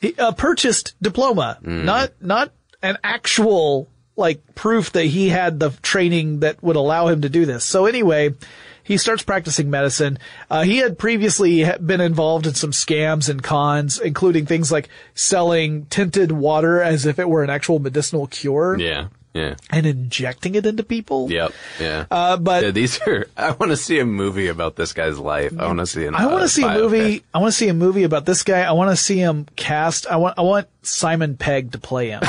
He, 0.00 0.14
a 0.18 0.32
purchased 0.32 0.94
diploma, 1.00 1.58
not 1.62 2.12
not 2.20 2.52
an 2.82 2.98
actual 3.02 3.88
like 4.16 4.54
proof 4.54 4.92
that 4.92 5.04
he 5.04 5.28
had 5.28 5.58
the 5.58 5.70
training 5.80 6.40
that 6.40 6.62
would 6.62 6.76
allow 6.76 7.08
him 7.08 7.22
to 7.22 7.28
do 7.28 7.46
this. 7.46 7.64
So 7.64 7.86
anyway, 7.86 8.34
he 8.82 8.96
starts 8.96 9.22
practicing 9.22 9.70
medicine. 9.70 10.18
Uh, 10.50 10.62
he 10.62 10.78
had 10.78 10.98
previously 10.98 11.64
been 11.84 12.00
involved 12.00 12.46
in 12.46 12.54
some 12.54 12.70
scams 12.72 13.28
and 13.28 13.42
cons, 13.42 13.98
including 13.98 14.46
things 14.46 14.70
like 14.72 14.88
selling 15.14 15.86
tinted 15.86 16.32
water 16.32 16.80
as 16.82 17.06
if 17.06 17.18
it 17.18 17.28
were 17.28 17.42
an 17.44 17.50
actual 17.50 17.78
medicinal 17.78 18.26
cure 18.26 18.78
Yeah, 18.78 19.08
yeah, 19.34 19.54
and 19.70 19.86
injecting 19.86 20.54
it 20.54 20.66
into 20.66 20.82
people. 20.82 21.30
yep, 21.30 21.52
yeah. 21.80 22.06
Uh, 22.10 22.36
but 22.36 22.64
yeah, 22.64 22.70
these 22.70 23.00
are. 23.06 23.26
I 23.36 23.52
want 23.52 23.70
to 23.70 23.76
see 23.76 23.98
a 23.98 24.04
movie 24.04 24.48
about 24.48 24.76
this 24.76 24.92
guy's 24.92 25.18
life. 25.18 25.58
I 25.58 25.66
want 25.66 25.78
to 25.78 25.86
see 25.86 26.04
an. 26.04 26.14
I 26.14 26.26
want 26.26 26.38
uh, 26.40 26.42
to 26.42 26.48
see 26.48 26.62
a 26.64 26.74
movie. 26.74 27.22
I 27.32 27.38
want 27.38 27.52
to 27.52 27.56
see 27.58 27.68
a 27.68 27.74
movie 27.74 28.02
about 28.02 28.26
this 28.26 28.42
guy. 28.42 28.60
I 28.62 28.72
want 28.72 28.90
to 28.90 28.96
see 28.96 29.18
him 29.18 29.46
cast. 29.56 30.06
I 30.06 30.16
want. 30.16 30.38
I 30.38 30.42
want 30.42 30.68
Simon 30.82 31.36
Pegg 31.36 31.72
to 31.72 31.78
play 31.78 32.10
him. 32.10 32.22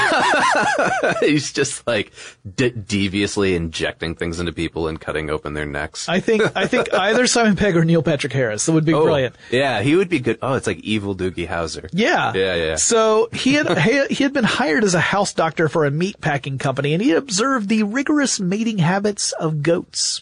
He's 1.20 1.52
just 1.52 1.86
like 1.88 2.14
de- 2.56 2.70
deviously 2.70 3.56
injecting 3.56 4.16
things 4.16 4.40
into 4.40 4.54
people 4.54 4.88
and 4.88 5.00
cutting 5.00 5.30
open 5.30 5.54
their 5.54 5.66
necks. 5.66 6.08
I 6.08 6.20
think 6.20 6.44
I 6.56 6.68
think 6.68 6.94
either 6.94 7.26
Simon 7.28 7.56
Pegg 7.56 7.76
or 7.76 7.84
Neil 7.84 8.04
Patrick 8.04 8.34
Harris. 8.34 8.66
That 8.66 8.74
would 8.74 8.86
be 8.86 8.94
oh, 8.94 9.04
brilliant. 9.04 9.36
Yeah, 9.52 9.82
he 9.82 9.96
would 9.96 10.10
be 10.10 10.20
good. 10.20 10.38
Oh, 10.42 10.54
it's 10.54 10.68
like 10.68 10.80
evil 10.80 11.16
Doogie 11.16 11.48
Howser. 11.48 11.90
Yeah. 11.92 12.34
Yeah, 12.36 12.56
yeah. 12.56 12.76
So 12.76 13.30
he 13.34 13.54
had 13.54 13.78
he 14.10 14.24
had 14.24 14.34
been 14.34 14.44
hired 14.44 14.84
as 14.84 14.94
a 14.94 15.00
house 15.02 15.34
doctor 15.34 15.68
for 15.68 15.86
a 15.86 15.92
meat 15.92 16.22
packing 16.22 16.58
company, 16.58 16.94
and 16.94 17.02
he 17.02 17.12
observed 17.14 17.70
the 17.70 17.84
rigorous 17.84 18.40
mating 18.40 18.78
habits 18.78 19.32
of 19.34 19.64
goats. 19.64 20.22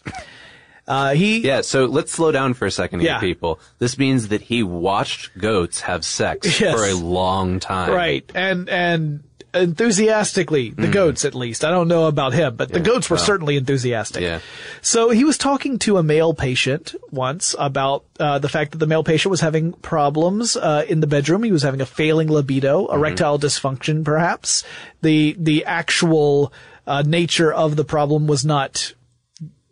Uh, 0.88 1.14
he 1.14 1.38
Yeah, 1.46 1.60
so 1.60 1.84
let's 1.86 2.10
slow 2.12 2.32
down 2.32 2.54
for 2.54 2.66
a 2.66 2.70
second 2.70 3.00
here, 3.00 3.10
Yeah. 3.12 3.20
people. 3.20 3.60
This 3.78 3.96
means 3.98 4.28
that 4.28 4.40
he 4.42 4.62
watched 4.64 5.36
goats 5.38 5.82
have 5.82 6.04
sex 6.04 6.60
Yes. 6.60 6.74
for 6.74 6.84
a 6.84 6.94
long 6.94 7.60
time. 7.60 7.92
right 7.92 8.30
and 8.34 8.68
and 8.68 9.22
enthusiastically 9.54 10.70
the 10.70 10.88
goats 10.88 11.24
at 11.26 11.34
least 11.34 11.62
i 11.64 11.70
don't 11.70 11.88
know 11.88 12.06
about 12.06 12.32
him 12.32 12.56
but 12.56 12.72
the 12.72 12.80
goats 12.80 13.10
were 13.10 13.18
certainly 13.18 13.56
enthusiastic 13.56 14.22
Yeah. 14.22 14.40
so 14.80 15.10
he 15.10 15.24
was 15.24 15.36
talking 15.36 15.78
to 15.80 15.98
a 15.98 16.02
male 16.02 16.32
patient 16.32 16.94
once 17.10 17.54
about 17.58 18.04
uh, 18.18 18.38
the 18.38 18.48
fact 18.48 18.72
that 18.72 18.78
the 18.78 18.86
male 18.86 19.04
patient 19.04 19.30
was 19.30 19.40
having 19.42 19.72
problems 19.74 20.56
uh, 20.56 20.84
in 20.88 21.00
the 21.00 21.06
bedroom 21.06 21.42
he 21.42 21.52
was 21.52 21.62
having 21.62 21.80
a 21.82 21.86
failing 21.86 22.28
libido 22.28 22.86
erectile 22.92 23.38
dysfunction 23.38 24.04
perhaps 24.04 24.64
the 25.02 25.36
the 25.38 25.64
actual 25.64 26.52
uh, 26.86 27.02
nature 27.06 27.52
of 27.52 27.76
the 27.76 27.84
problem 27.84 28.26
was 28.26 28.44
not 28.44 28.94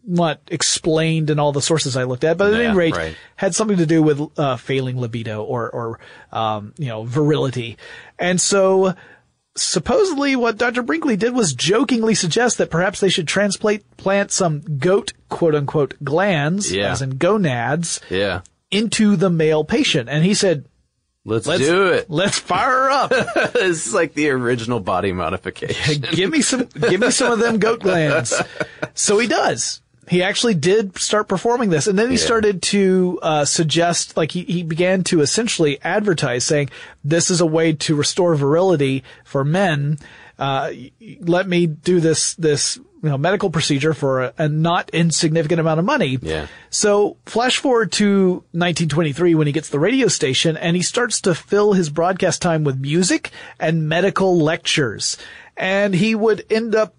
not 0.07 0.41
explained 0.49 1.31
in 1.31 1.39
all 1.39 1.53
the 1.53 1.63
sources 1.63 1.97
I 1.97 2.05
looked 2.05 2.25
at, 2.25 2.37
but 2.39 2.53
at 2.53 2.61
Yeah, 2.61 2.69
any 2.69 2.77
rate, 2.77 2.97
right. 2.97 3.17
had 3.37 3.55
something 3.55 3.77
to 3.79 3.87
do 3.87 4.03
with 4.03 4.21
uh, 4.39 4.57
failing 4.57 4.99
libido 5.01 5.43
or 5.45 5.71
or 5.71 6.01
um, 6.33 6.73
you 6.79 6.89
know 6.89 7.05
virility, 7.05 7.77
and 8.19 8.41
so 8.41 8.95
supposedly 9.57 10.37
what 10.37 10.57
Dr. 10.57 10.83
Brinkley 10.83 11.17
did 11.17 11.35
was 11.35 11.53
jokingly 11.55 12.15
suggest 12.15 12.59
that 12.59 12.71
perhaps 12.71 13.01
they 13.01 13.09
should 13.09 13.27
transplant 13.29 13.85
plant 13.97 14.31
some 14.31 14.61
goat 14.79 15.13
quote 15.29 15.55
unquote 15.55 15.95
glands, 16.03 16.73
Yeah. 16.73 16.93
as 16.93 17.03
in 17.03 17.19
gonads, 17.19 18.01
Yeah. 18.09 18.41
into 18.71 19.17
the 19.17 19.29
male 19.31 19.65
patient, 19.65 20.09
and 20.09 20.25
he 20.25 20.35
said, 20.35 20.67
Let's, 21.25 21.47
"Let's 21.47 21.61
do 21.63 21.89
it. 21.89 22.07
Let's 22.09 22.39
fire 22.39 22.71
her 22.71 22.91
up. 22.91 23.11
this 23.53 23.87
is 23.89 23.93
like 23.95 24.15
the 24.15 24.31
original 24.31 24.81
body 24.81 25.13
modification. 25.13 26.03
give 26.13 26.31
me 26.31 26.41
some, 26.41 26.65
give 26.65 27.01
me 27.01 27.11
some 27.11 27.31
of 27.33 27.39
them 27.41 27.59
goat 27.59 27.81
glands. 27.81 28.33
So 28.95 29.19
he 29.19 29.27
does. 29.27 29.83
He 30.11 30.25
actually 30.25 30.55
did 30.55 30.99
start 30.99 31.29
performing 31.29 31.71
this, 31.71 31.87
and 31.87 31.97
then 31.97 32.09
he 32.11 32.17
Yeah. 32.17 32.25
started 32.25 32.63
to 32.63 33.21
uh, 33.23 33.45
suggest, 33.45 34.17
like 34.17 34.33
he, 34.33 34.43
he 34.43 34.65
began 34.65 35.05
to 35.05 35.21
essentially 35.21 35.79
advertise, 35.85 36.43
saying, 36.43 36.71
"This 37.05 37.31
is 37.31 37.41
a 37.41 37.47
way 37.47 37.75
to 37.75 37.95
restore 37.95 38.35
virility 38.35 39.05
for 39.25 39.45
men. 39.45 39.99
Uh, 40.37 40.73
let 41.21 41.47
me 41.47 41.67
do 41.67 42.01
this 42.01 42.35
this 42.35 42.77
you 43.03 43.09
know 43.09 43.17
medical 43.19 43.51
procedure 43.51 43.95
for 43.95 44.23
a, 44.25 44.33
a 44.37 44.49
not 44.49 44.91
insignificant 44.91 45.61
amount 45.61 45.79
of 45.79 45.85
money." 45.87 46.19
Yeah. 46.21 46.49
So 46.71 47.17
flash 47.27 47.59
forward 47.59 47.93
to 47.93 48.43
1923 48.51 49.37
when 49.37 49.47
he 49.47 49.53
gets 49.53 49.69
the 49.69 49.79
radio 49.79 50.09
station 50.09 50.57
and 50.57 50.75
he 50.75 50.83
starts 50.83 51.21
to 51.21 51.37
fill 51.37 51.75
his 51.75 51.89
broadcast 51.89 52.43
time 52.43 52.65
with 52.65 52.81
music 52.81 53.31
and 53.61 53.89
medical 53.89 54.37
lectures. 54.41 55.17
And 55.57 55.95
he 55.95 56.15
would 56.17 56.45
end 56.51 56.75
up 56.75 56.95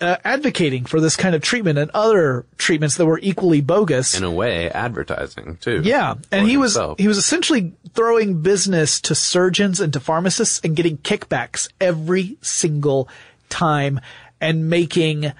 uh, 0.00 0.16
advocating 0.24 0.84
for 0.84 1.00
this 1.00 1.16
kind 1.16 1.34
of 1.34 1.42
treatment 1.42 1.78
and 1.78 1.90
other 1.92 2.46
treatments 2.58 2.96
that 2.96 3.06
were 3.06 3.20
equally 3.22 3.60
bogus. 3.60 4.16
In 4.16 4.24
a 4.24 4.30
way, 4.30 4.70
advertising 4.70 5.58
too. 5.60 5.82
Yeah, 5.84 6.14
and 6.30 6.48
he 6.48 6.56
was 6.56 6.78
he 6.98 7.08
was 7.08 7.18
essentially 7.18 7.72
throwing 7.94 8.42
business 8.42 9.00
to 9.02 9.14
surgeons 9.14 9.80
and 9.80 9.92
to 9.92 10.00
pharmacists 10.00 10.60
and 10.64 10.76
getting 10.76 10.98
kickbacks 10.98 11.68
every 11.80 12.36
single 12.40 13.08
time 13.48 14.00
and 14.40 14.68
making 14.68 15.32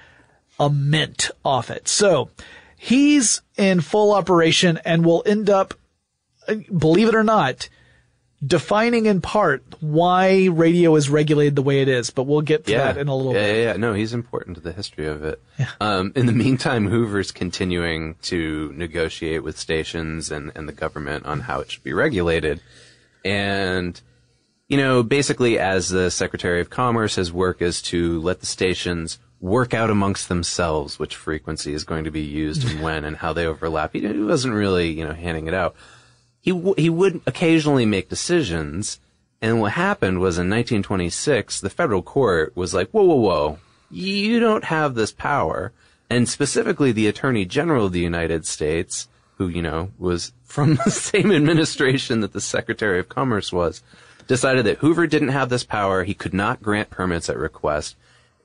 a 0.59 0.69
mint 0.69 1.31
off 1.43 1.69
it. 1.69 1.87
So 1.87 2.29
he's 2.77 3.41
in 3.57 3.81
full 3.81 4.13
operation 4.13 4.79
and 4.85 5.05
will 5.05 5.23
end 5.25 5.49
up, 5.49 5.73
uh, 6.47 6.55
believe 6.75 7.07
it 7.07 7.15
or 7.15 7.23
not, 7.23 7.69
defining 8.45 9.05
in 9.05 9.21
part 9.21 9.63
why 9.79 10.45
radio 10.45 10.95
is 10.95 11.09
regulated 11.09 11.55
the 11.55 11.61
way 11.61 11.81
it 11.81 11.87
is. 11.87 12.09
But 12.09 12.23
we'll 12.23 12.41
get 12.41 12.65
to 12.65 12.71
that 12.73 12.97
in 12.97 13.07
a 13.07 13.15
little 13.15 13.33
yeah, 13.33 13.39
bit. 13.39 13.55
Yeah, 13.55 13.63
yeah, 13.71 13.77
no, 13.77 13.93
he's 13.93 14.13
important 14.13 14.57
to 14.57 14.61
the 14.61 14.71
history 14.71 15.07
of 15.07 15.23
it. 15.23 15.41
Um, 15.79 16.11
in 16.15 16.25
the 16.25 16.31
meantime, 16.33 16.87
Hoover's 16.87 17.31
continuing 17.31 18.15
to 18.23 18.73
negotiate 18.75 19.43
with 19.43 19.57
stations 19.57 20.31
and, 20.31 20.51
and 20.55 20.67
the 20.67 20.73
government 20.73 21.25
on 21.25 21.41
how 21.41 21.59
it 21.59 21.71
should 21.71 21.83
be 21.83 21.93
regulated. 21.93 22.59
And, 23.23 23.99
you 24.67 24.77
know, 24.77 25.03
basically 25.03 25.59
as 25.59 25.89
the 25.89 26.11
Secretary 26.11 26.59
of 26.59 26.69
Commerce, 26.69 27.15
his 27.15 27.31
work 27.31 27.61
is 27.61 27.81
to 27.83 28.19
let 28.21 28.39
the 28.41 28.45
stations 28.45 29.19
work 29.39 29.73
out 29.73 29.89
amongst 29.89 30.29
themselves 30.29 30.97
which 30.97 31.17
frequency 31.17 31.73
is 31.73 31.83
going 31.83 32.05
to 32.05 32.11
be 32.11 32.21
used 32.21 32.65
and 32.65 32.81
when 32.83 33.03
and 33.05 33.17
how 33.17 33.33
they 33.33 33.45
overlap. 33.45 33.93
He 33.93 34.05
wasn't 34.07 34.53
really, 34.53 34.89
you 34.89 35.05
know, 35.05 35.13
handing 35.13 35.47
it 35.47 35.53
out. 35.53 35.75
He, 36.43 36.51
w- 36.51 36.75
he 36.77 36.89
would 36.89 37.21
occasionally 37.25 37.85
make 37.85 38.09
decisions. 38.09 38.99
And 39.41 39.61
what 39.61 39.71
happened 39.71 40.19
was 40.19 40.37
in 40.37 40.49
1926, 40.49 41.61
the 41.61 41.69
federal 41.69 42.01
court 42.01 42.53
was 42.53 42.73
like, 42.73 42.89
whoa, 42.89 43.05
whoa, 43.05 43.15
whoa, 43.15 43.59
you 43.89 44.41
don't 44.41 44.65
have 44.65 44.93
this 44.93 45.13
power. 45.13 45.71
And 46.09 46.27
specifically 46.27 46.91
the 46.91 47.07
Attorney 47.07 47.45
General 47.45 47.85
of 47.85 47.93
the 47.93 48.01
United 48.01 48.45
States, 48.45 49.07
who, 49.37 49.47
you 49.47 49.61
know, 49.61 49.91
was 49.97 50.33
from 50.43 50.75
the 50.85 50.91
same 50.91 51.31
administration 51.31 52.19
that 52.19 52.33
the 52.33 52.41
Secretary 52.41 52.99
of 52.99 53.07
Commerce 53.07 53.53
was, 53.53 53.81
decided 54.27 54.65
that 54.65 54.79
Hoover 54.79 55.07
didn't 55.07 55.29
have 55.29 55.47
this 55.47 55.63
power. 55.63 56.03
He 56.03 56.13
could 56.13 56.33
not 56.33 56.61
grant 56.61 56.89
permits 56.89 57.29
at 57.29 57.37
request. 57.37 57.95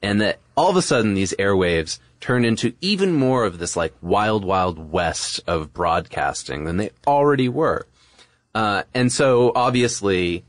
And 0.01 0.21
that 0.21 0.39
all 0.57 0.71
of 0.71 0.77
a 0.77 0.83
sudden 0.83 1.15
these 1.15 1.35
airwaves 1.37 1.99
turned 2.21 2.45
into 2.45 2.75
even 2.81 3.13
more 3.13 3.45
of 3.45 3.59
this 3.59 3.77
like 3.77 3.95
wild, 4.03 4.45
wild 4.45 4.91
west 4.91 5.41
of 5.47 5.73
broadcasting 5.73 6.65
than 6.65 6.77
they 6.77 6.91
already 7.07 7.49
were. 7.49 7.87
Uh, 8.55 8.83
and 8.95 9.13
so 9.13 9.53
obviously 9.55 10.45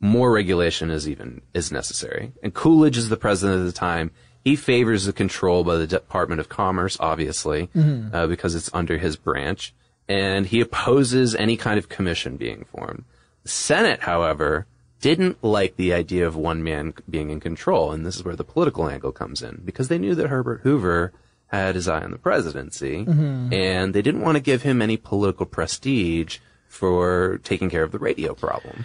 more 0.00 0.30
regulation 0.30 0.90
is 0.90 1.08
even 1.08 1.40
is 1.54 1.72
necessary. 1.72 2.32
And 2.42 2.54
Coolidge 2.54 2.96
is 2.96 3.08
the 3.08 3.16
president 3.16 3.60
at 3.60 3.66
the 3.66 3.72
time. 3.72 4.10
He 4.44 4.54
favors 4.54 5.04
the 5.04 5.12
control 5.12 5.64
by 5.64 5.76
the 5.76 5.86
Department 5.86 6.40
of 6.40 6.48
Commerce, 6.48 6.96
obviously, 7.00 7.68
uh, 8.14 8.26
because 8.28 8.54
it's 8.54 8.70
under 8.72 8.96
his 8.96 9.16
branch, 9.16 9.74
and 10.08 10.46
he 10.46 10.60
opposes 10.60 11.34
any 11.34 11.56
kind 11.56 11.78
of 11.78 11.88
commission 11.88 12.36
being 12.36 12.64
formed. 12.64 13.04
The 13.42 13.48
Senate, 13.48 14.00
however, 14.00 14.66
didn't 15.00 15.42
like 15.42 15.76
the 15.76 15.92
idea 15.92 16.26
of 16.26 16.36
one 16.36 16.62
man 16.62 16.94
being 17.08 17.30
in 17.30 17.40
control, 17.40 17.92
and 17.92 18.04
this 18.04 18.16
is 18.16 18.24
where 18.24 18.36
the 18.36 18.44
political 18.44 18.88
angle 18.88 19.12
comes 19.12 19.42
in, 19.42 19.62
because 19.64 19.88
they 19.88 19.98
knew 19.98 20.14
that 20.14 20.28
Herbert 20.28 20.60
Hoover 20.62 21.12
had 21.48 21.74
his 21.74 21.88
eye 21.88 22.02
on 22.02 22.10
the 22.10 22.18
presidency, 22.18 23.04
mm-hmm. 23.04 23.52
and 23.52 23.94
they 23.94 24.02
didn't 24.02 24.20
want 24.20 24.36
to 24.36 24.42
give 24.42 24.62
him 24.62 24.82
any 24.82 24.96
political 24.96 25.46
prestige 25.46 26.38
for 26.66 27.40
taking 27.44 27.70
care 27.70 27.82
of 27.82 27.92
the 27.92 27.98
radio 27.98 28.34
problem. 28.34 28.84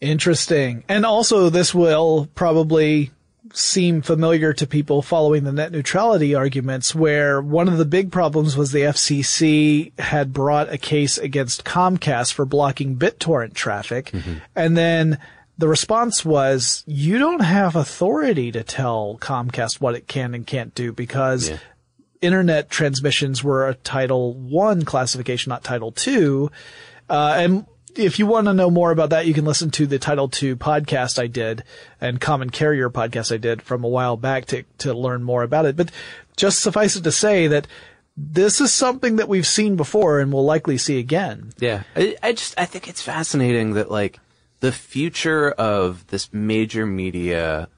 Interesting. 0.00 0.82
And 0.88 1.06
also 1.06 1.48
this 1.48 1.72
will 1.72 2.28
probably 2.34 3.12
seem 3.52 4.02
familiar 4.02 4.52
to 4.52 4.66
people 4.66 5.02
following 5.02 5.44
the 5.44 5.52
net 5.52 5.70
neutrality 5.70 6.34
arguments 6.34 6.94
where 6.94 7.40
one 7.40 7.68
of 7.68 7.78
the 7.78 7.84
big 7.84 8.10
problems 8.10 8.56
was 8.56 8.72
the 8.72 8.80
FCC 8.80 9.96
had 9.98 10.32
brought 10.32 10.72
a 10.72 10.78
case 10.78 11.18
against 11.18 11.64
Comcast 11.64 12.32
for 12.32 12.44
blocking 12.44 12.96
BitTorrent 12.96 13.54
traffic. 13.54 14.06
Mm-hmm. 14.06 14.34
And 14.56 14.76
then 14.76 15.18
the 15.62 15.68
response 15.68 16.24
was, 16.24 16.82
you 16.88 17.18
don't 17.18 17.38
have 17.44 17.76
authority 17.76 18.50
to 18.50 18.64
tell 18.64 19.16
Comcast 19.20 19.80
what 19.80 19.94
it 19.94 20.08
can 20.08 20.34
and 20.34 20.44
can't 20.44 20.74
do 20.74 20.92
because 20.92 21.50
Yeah. 21.50 21.58
internet 22.20 22.68
transmissions 22.68 23.44
were 23.44 23.68
a 23.68 23.74
Title 23.76 24.34
One 24.34 24.84
classification, 24.84 25.50
not 25.50 25.62
Title 25.62 25.92
Two. 25.92 26.50
Uh, 27.08 27.34
and 27.36 27.66
if 27.94 28.18
you 28.18 28.26
want 28.26 28.48
to 28.48 28.54
know 28.54 28.70
more 28.70 28.90
about 28.90 29.10
that, 29.10 29.26
you 29.26 29.34
can 29.34 29.44
listen 29.44 29.70
to 29.70 29.86
the 29.86 30.00
Title 30.00 30.24
II 30.42 30.56
podcast 30.56 31.16
I 31.22 31.28
did 31.28 31.62
and 32.00 32.20
Common 32.20 32.50
Carrier 32.50 32.90
podcast 32.90 33.32
I 33.32 33.36
did 33.36 33.62
from 33.62 33.84
a 33.84 33.88
while 33.88 34.16
back 34.16 34.46
to, 34.46 34.64
to 34.78 34.92
learn 34.92 35.22
more 35.22 35.44
about 35.44 35.64
it. 35.66 35.76
But 35.76 35.92
just 36.36 36.58
suffice 36.58 36.96
it 36.96 37.04
to 37.04 37.12
say 37.12 37.46
that 37.46 37.68
this 38.16 38.60
is 38.60 38.72
something 38.74 39.14
that 39.16 39.28
we've 39.28 39.46
seen 39.46 39.76
before 39.76 40.18
and 40.18 40.32
will 40.32 40.44
likely 40.44 40.76
see 40.76 40.98
again. 40.98 41.52
Yeah, 41.60 41.84
I, 41.94 42.16
I 42.20 42.32
just 42.32 42.58
I 42.58 42.64
think 42.64 42.88
it's 42.88 43.00
fascinating 43.02 43.74
that 43.74 43.92
like 43.92 44.18
the 44.62 44.72
future 44.72 45.50
of 45.50 46.06
this 46.06 46.32
major 46.32 46.86
media 46.86 47.68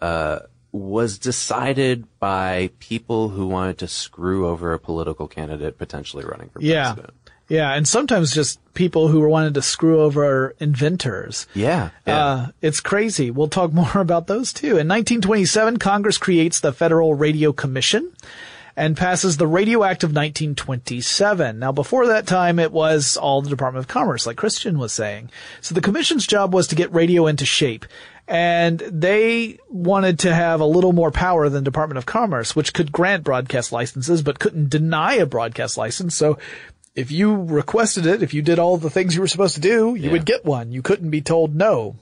uh, 0.00 0.40
was 0.72 1.18
decided 1.18 2.04
by 2.18 2.70
people 2.80 3.28
who 3.30 3.46
wanted 3.46 3.78
to 3.78 3.86
screw 3.88 4.46
over 4.48 4.72
a 4.72 4.78
political 4.78 5.28
candidate 5.28 5.78
potentially 5.78 6.24
running 6.24 6.48
for 6.50 6.60
Yeah. 6.60 6.94
president. 6.94 7.14
Yeah. 7.14 7.18
Yeah. 7.48 7.74
And 7.74 7.86
sometimes 7.86 8.34
just 8.34 8.58
people 8.74 9.08
who 9.08 9.20
were 9.20 9.28
wanted 9.28 9.54
to 9.54 9.62
screw 9.62 10.00
over 10.00 10.54
inventors. 10.58 11.46
Yeah, 11.54 11.90
yeah. 12.06 12.24
Uh, 12.26 12.46
it's 12.62 12.80
crazy. 12.80 13.30
We'll 13.30 13.48
talk 13.48 13.72
more 13.82 13.92
about 14.00 14.26
those 14.26 14.52
too. 14.52 14.78
In 14.78 14.88
1927, 14.88 15.76
Congress 15.78 16.18
creates 16.18 16.60
the 16.60 16.72
Federal 16.72 17.14
Radio 17.14 17.52
Commission. 17.52 18.10
And 18.76 18.96
passes 18.96 19.36
the 19.36 19.46
Radio 19.46 19.84
Act 19.84 20.02
of 20.04 20.10
1927. 20.10 21.58
Now, 21.58 21.72
before 21.72 22.06
that 22.06 22.26
time, 22.26 22.58
it 22.58 22.72
was 22.72 23.16
all 23.16 23.42
the 23.42 23.50
Department 23.50 23.84
of 23.84 23.88
Commerce, 23.88 24.26
like 24.26 24.36
Christian 24.36 24.78
was 24.78 24.92
saying. 24.92 25.30
So 25.60 25.74
the 25.74 25.80
commission's 25.80 26.26
job 26.26 26.54
was 26.54 26.66
to 26.68 26.74
get 26.74 26.92
radio 26.92 27.26
into 27.26 27.44
shape. 27.44 27.84
And 28.28 28.78
they 28.78 29.58
wanted 29.68 30.20
to 30.20 30.34
have 30.34 30.60
a 30.60 30.64
little 30.64 30.92
more 30.92 31.10
power 31.10 31.48
than 31.48 31.64
Department 31.64 31.98
of 31.98 32.06
Commerce, 32.06 32.54
which 32.56 32.72
could 32.72 32.92
grant 32.92 33.24
broadcast 33.24 33.72
licenses, 33.72 34.22
but 34.22 34.38
couldn't 34.38 34.70
deny 34.70 35.14
a 35.14 35.26
broadcast 35.26 35.76
license. 35.76 36.14
So 36.16 36.38
if 36.94 37.10
you 37.10 37.34
requested 37.34 38.06
it, 38.06 38.22
if 38.22 38.32
you 38.32 38.40
did 38.40 38.58
all 38.58 38.76
the 38.76 38.90
things 38.90 39.14
you 39.14 39.20
were 39.20 39.28
supposed 39.28 39.56
to 39.56 39.60
do, 39.60 39.94
you 39.96 40.06
Yeah. 40.06 40.12
would 40.12 40.24
get 40.24 40.44
one. 40.44 40.72
You 40.72 40.82
couldn't 40.82 41.10
be 41.10 41.20
told 41.20 41.54
no. 41.54 41.96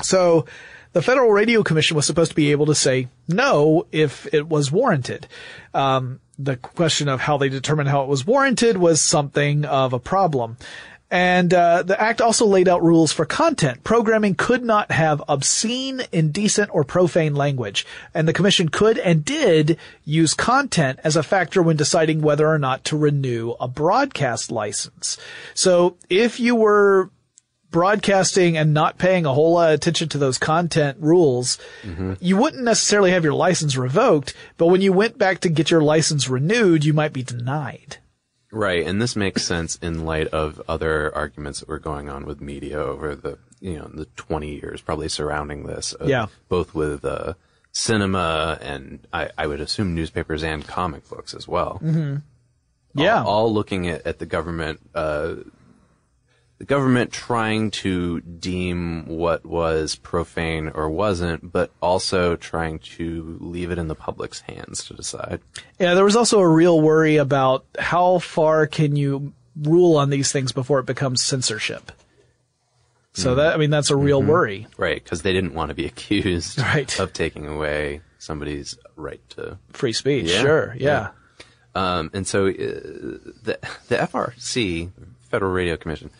So 0.00 0.46
the 0.92 1.02
Federal 1.02 1.30
Radio 1.30 1.62
Commission 1.62 1.96
was 1.96 2.06
supposed 2.06 2.30
to 2.30 2.36
be 2.36 2.50
able 2.50 2.66
to 2.66 2.74
say 2.74 3.08
no 3.28 3.86
if 3.92 4.32
it 4.32 4.48
was 4.48 4.70
warranted. 4.70 5.26
Um, 5.74 6.20
the 6.38 6.56
question 6.56 7.08
of 7.08 7.20
how 7.20 7.36
they 7.36 7.48
determined 7.48 7.88
how 7.88 8.02
it 8.02 8.08
was 8.08 8.26
warranted 8.26 8.76
was 8.76 9.00
something 9.00 9.64
of 9.64 9.92
a 9.92 9.98
problem. 9.98 10.56
And 11.10 11.52
uh, 11.52 11.82
the 11.82 12.00
act 12.00 12.22
also 12.22 12.46
laid 12.46 12.68
out 12.68 12.82
rules 12.82 13.12
for 13.12 13.26
content. 13.26 13.84
Programming 13.84 14.34
could 14.34 14.64
not 14.64 14.90
have 14.90 15.22
obscene, 15.28 16.00
indecent, 16.10 16.70
or 16.72 16.84
profane 16.84 17.34
language. 17.34 17.84
And 18.14 18.26
the 18.26 18.32
commission 18.32 18.70
could 18.70 18.96
and 18.96 19.22
did 19.22 19.76
use 20.06 20.32
content 20.32 21.00
as 21.04 21.14
a 21.14 21.22
factor 21.22 21.62
when 21.62 21.76
deciding 21.76 22.22
whether 22.22 22.48
or 22.48 22.58
not 22.58 22.84
to 22.84 22.96
renew 22.96 23.50
a 23.60 23.68
broadcast 23.68 24.50
license. 24.50 25.18
So 25.52 25.96
if 26.08 26.40
you 26.40 26.56
were 26.56 27.10
broadcasting 27.72 28.56
and 28.56 28.72
not 28.72 28.98
paying 28.98 29.26
a 29.26 29.34
whole 29.34 29.54
lot 29.54 29.70
of 29.70 29.74
attention 29.74 30.08
to 30.10 30.18
those 30.18 30.38
content 30.38 30.98
rules, 31.00 31.58
you 32.20 32.36
wouldn't 32.36 32.62
necessarily 32.62 33.10
have 33.10 33.24
your 33.24 33.34
license 33.34 33.76
revoked, 33.76 34.34
but 34.58 34.66
when 34.68 34.80
you 34.82 34.92
went 34.92 35.18
back 35.18 35.40
to 35.40 35.48
get 35.48 35.70
your 35.70 35.82
license 35.82 36.28
renewed, 36.28 36.84
you 36.84 36.92
might 36.92 37.12
be 37.12 37.22
denied. 37.24 37.96
Right, 38.54 38.86
and 38.86 39.00
this 39.00 39.16
makes 39.16 39.42
sense 39.42 39.76
in 39.76 40.04
light 40.04 40.28
of 40.28 40.60
other 40.68 41.12
arguments 41.14 41.60
that 41.60 41.68
were 41.70 41.78
going 41.78 42.10
on 42.10 42.26
with 42.26 42.40
media 42.42 42.78
over 42.78 43.14
the 43.16 43.38
you 43.60 43.78
know 43.78 43.88
the 43.94 44.04
20 44.16 44.54
years 44.60 44.80
probably 44.82 45.08
surrounding 45.08 45.64
this. 45.66 45.94
uh, 46.00 46.04
Yeah. 46.04 46.26
both 46.48 46.74
with 46.74 47.04
uh, 47.04 47.32
cinema 47.72 48.58
and 48.60 49.06
I, 49.12 49.30
I 49.38 49.46
would 49.46 49.60
assume 49.60 49.94
newspapers 49.94 50.42
and 50.44 50.66
comic 50.66 51.08
books 51.08 51.32
as 51.32 51.48
well. 51.48 51.80
Mm-hmm. 51.82 52.16
Yeah. 52.94 53.22
all, 53.22 53.28
all 53.46 53.54
looking 53.54 53.88
at, 53.88 54.06
at 54.06 54.18
the 54.18 54.26
government, 54.26 54.80
uh, 54.94 55.36
the 56.62 56.66
government 56.66 57.10
trying 57.10 57.72
to 57.72 58.20
deem 58.20 59.04
what 59.08 59.44
was 59.44 59.96
profane 59.96 60.68
or 60.68 60.88
wasn't, 60.88 61.50
but 61.50 61.72
also 61.82 62.36
trying 62.36 62.78
to 62.78 63.36
leave 63.40 63.72
it 63.72 63.78
in 63.78 63.88
the 63.88 63.96
public's 63.96 64.42
hands 64.42 64.84
to 64.84 64.94
decide. 64.94 65.40
Yeah, 65.80 65.94
there 65.94 66.04
was 66.04 66.14
also 66.14 66.38
a 66.38 66.48
real 66.48 66.80
worry 66.80 67.16
about 67.16 67.64
how 67.80 68.20
far 68.20 68.68
can 68.68 68.94
you 68.94 69.32
rule 69.60 69.96
on 69.96 70.10
these 70.10 70.30
things 70.30 70.52
before 70.52 70.78
it 70.78 70.86
becomes 70.86 71.20
censorship. 71.20 71.90
So 73.12 73.34
that, 73.34 73.54
I 73.54 73.56
mean, 73.56 73.70
that's 73.70 73.90
a 73.90 73.96
real 73.96 74.22
worry. 74.22 74.68
Right, 74.76 75.02
because 75.02 75.22
they 75.22 75.32
didn't 75.32 75.54
want 75.54 75.70
to 75.70 75.74
be 75.74 75.86
accused 75.92 76.58
Right. 76.62 76.96
of 77.00 77.12
taking 77.12 77.48
away 77.48 78.02
somebody's 78.20 78.78
right 78.94 79.20
to. 79.30 79.58
Free 79.72 79.92
speech, 79.92 80.30
Yeah, 80.30 80.40
sure, 80.42 80.76
yeah. 80.78 81.08
Um, 81.74 82.12
and 82.14 82.24
so 82.24 82.46
uh, 82.46 82.52
the 82.52 83.58
the 83.88 83.96
FRC, 83.96 84.92
Federal 85.28 85.50
Radio 85.50 85.76
Commission, 85.76 86.10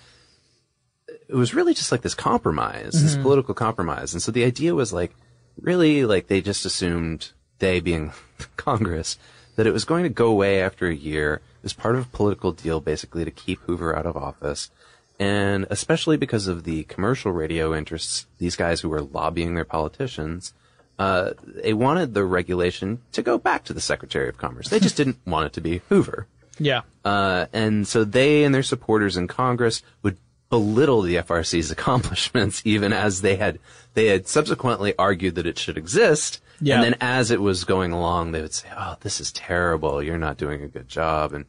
it 1.33 1.37
was 1.37 1.55
really 1.55 1.75
just 1.75 1.91
like 1.91 2.03
this 2.03 2.15
compromise, 2.15 2.93
this 2.93 3.15
Mm-hmm. 3.15 3.23
political 3.23 3.55
compromise. 3.55 4.13
And 4.13 4.23
so 4.23 4.31
the 4.31 4.45
idea 4.45 4.75
was 4.75 4.93
like, 4.93 5.15
really, 5.61 6.05
like 6.05 6.27
they 6.29 6.41
just 6.41 6.65
assumed 6.67 7.31
they 7.59 7.81
being 7.81 8.13
Congress 8.57 9.19
that 9.57 9.67
it 9.67 9.73
was 9.73 9.85
going 9.85 10.03
to 10.05 10.09
go 10.09 10.27
away 10.29 10.61
after 10.63 10.87
a 10.87 10.95
year. 10.95 11.35
It 11.35 11.63
was 11.65 11.73
part 11.73 11.97
of 11.97 12.07
a 12.07 12.11
political 12.17 12.53
deal, 12.53 12.81
basically, 12.81 13.25
to 13.25 13.31
keep 13.31 13.61
Hoover 13.63 13.97
out 13.97 14.07
of 14.07 14.17
office. 14.17 14.71
And 15.19 15.67
especially 15.71 16.17
because 16.17 16.47
of 16.49 16.65
the 16.65 16.85
commercial 16.85 17.33
radio 17.33 17.75
interests, 17.75 18.27
these 18.39 18.57
guys 18.57 18.81
who 18.81 18.89
were 18.89 19.03
lobbying 19.03 19.55
their 19.55 19.65
politicians, 19.65 20.53
uh, 20.99 21.31
they 21.47 21.73
wanted 21.75 22.15
the 22.15 22.25
regulation 22.25 23.01
to 23.13 23.23
go 23.23 23.39
back 23.39 23.65
to 23.65 23.73
the 23.73 23.81
Secretary 23.81 24.29
of 24.29 24.37
Commerce. 24.39 24.69
They 24.69 24.81
just 24.81 24.97
didn't 25.01 25.19
want 25.27 25.47
it 25.47 25.53
to 25.55 25.61
be 25.61 25.81
Hoover. 25.89 26.27
Yeah. 26.59 26.83
Uh, 27.05 27.47
and 27.53 27.87
so 27.87 28.05
they 28.05 28.45
and 28.45 28.55
their 28.55 28.63
supporters 28.63 29.17
in 29.17 29.27
Congress 29.29 29.83
would 30.03 30.17
belittle 30.53 31.01
the 31.01 31.17
FRC's 31.17 31.71
accomplishments, 31.71 32.61
even 32.67 32.93
as 32.93 33.23
they 33.23 33.37
had 33.37 33.59
they 33.95 34.07
had 34.09 34.29
subsequently 34.29 34.95
argued 34.99 35.35
that 35.37 35.47
it 35.47 35.59
should 35.59 35.79
exist. 35.79 36.41
Yeah. 36.61 36.77
And 36.77 36.85
then 36.85 36.97
as 37.01 37.31
it 37.31 37.41
was 37.41 37.65
going 37.65 37.91
along, 37.91 38.33
they 38.33 38.43
would 38.43 38.53
say, 38.53 38.69
"Oh, 38.77 38.97
this 39.01 39.19
is 39.19 39.33
terrible. 39.33 40.03
You're 40.03 40.19
not 40.19 40.37
doing 40.37 40.63
a 40.63 40.69
good 40.69 40.89
job." 40.89 41.33
And 41.33 41.47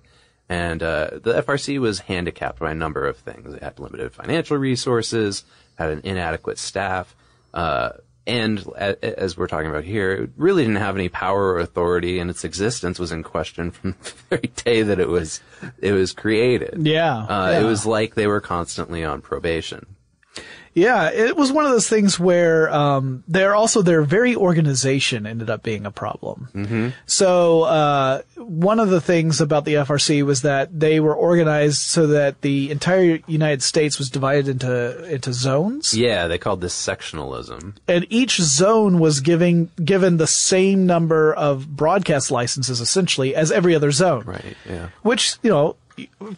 and 0.47 0.82
uh, 0.82 1.10
the 1.22 1.41
FRC 1.41 1.80
was 1.80 1.99
handicapped 1.99 2.60
by 2.60 2.72
a 2.72 2.76
number 2.76 3.06
of 3.06 3.18
things. 3.18 3.54
It 3.54 3.62
had 3.62 3.78
limited 3.78 4.14
financial 4.14 4.56
resources, 4.56 5.43
had 5.78 5.89
an 5.89 6.01
inadequate 6.06 6.58
staff, 6.58 7.14
uh, 7.54 7.91
and 8.26 8.66
as 8.78 9.38
we're 9.38 9.48
talking 9.48 9.70
about 9.70 9.84
here, 9.84 10.12
it 10.14 10.30
really 10.38 10.64
didn't 10.64 10.78
have 10.78 10.96
any 10.96 11.10
power 11.10 11.54
or 11.54 11.60
authority, 11.60 12.20
and 12.20 12.30
its 12.30 12.44
existence 12.44 13.00
was 13.00 13.12
in 13.12 13.24
question 13.24 13.72
from 13.72 13.96
the 14.04 14.14
very 14.30 14.52
day 14.64 14.82
that 14.82 15.00
it 15.00 15.10
was 15.10 15.42
it 15.80 15.92
was 15.92 16.14
created. 16.14 16.86
Yeah, 16.88 17.18
uh, 17.18 17.50
yeah. 17.52 17.60
it 17.60 17.64
was 17.64 17.86
like 17.86 18.16
they 18.16 18.28
were 18.28 18.42
constantly 18.42 19.04
on 19.04 19.22
probation. 19.22 19.96
Yeah, 20.74 21.12
it 21.12 21.36
was 21.38 21.52
one 21.52 21.66
of 21.66 21.72
those 21.72 21.88
things 21.88 22.20
where 22.20 22.74
um, 22.74 23.24
they're 23.28 23.54
also 23.56 23.82
their 23.82 24.02
very 24.02 24.36
organization 24.36 25.26
ended 25.28 25.50
up 25.50 25.62
being 25.64 25.86
a 25.86 25.92
problem. 25.92 26.50
Mm-hmm. 26.56 26.90
So 27.06 27.64
uh, 27.64 28.22
one 28.38 28.80
of 28.80 28.90
the 28.90 29.02
things 29.02 29.40
about 29.40 29.66
the 29.66 29.76
FRC 29.76 30.24
was 30.24 30.42
that 30.42 30.78
they 30.80 31.00
were 31.00 31.16
organized 31.16 31.80
so 31.80 32.08
that 32.08 32.42
the 32.42 32.72
entire 32.72 33.20
United 33.28 33.62
States 33.62 34.00
was 34.00 34.10
divided 34.10 34.48
into 34.48 35.04
into 35.14 35.32
zones, 35.34 35.94
Yeah, 35.94 36.28
they 36.28 36.38
called 36.38 36.62
this 36.62 36.74
sectionalism. 36.74 37.76
and 37.88 38.06
each 38.10 38.38
zone 38.42 39.00
was 39.00 39.20
giving 39.20 39.70
given 39.84 40.18
the 40.18 40.28
same 40.28 40.86
number 40.86 41.34
of 41.34 41.76
broadcast 41.76 42.32
licenses 42.32 42.82
essentially 42.82 43.36
as 43.36 43.52
every 43.52 43.76
other 43.76 43.92
zone. 43.92 44.24
Right. 44.26 44.56
Yeah. 44.68 44.90
Which, 45.04 45.36
you 45.44 45.50
know, 45.50 45.76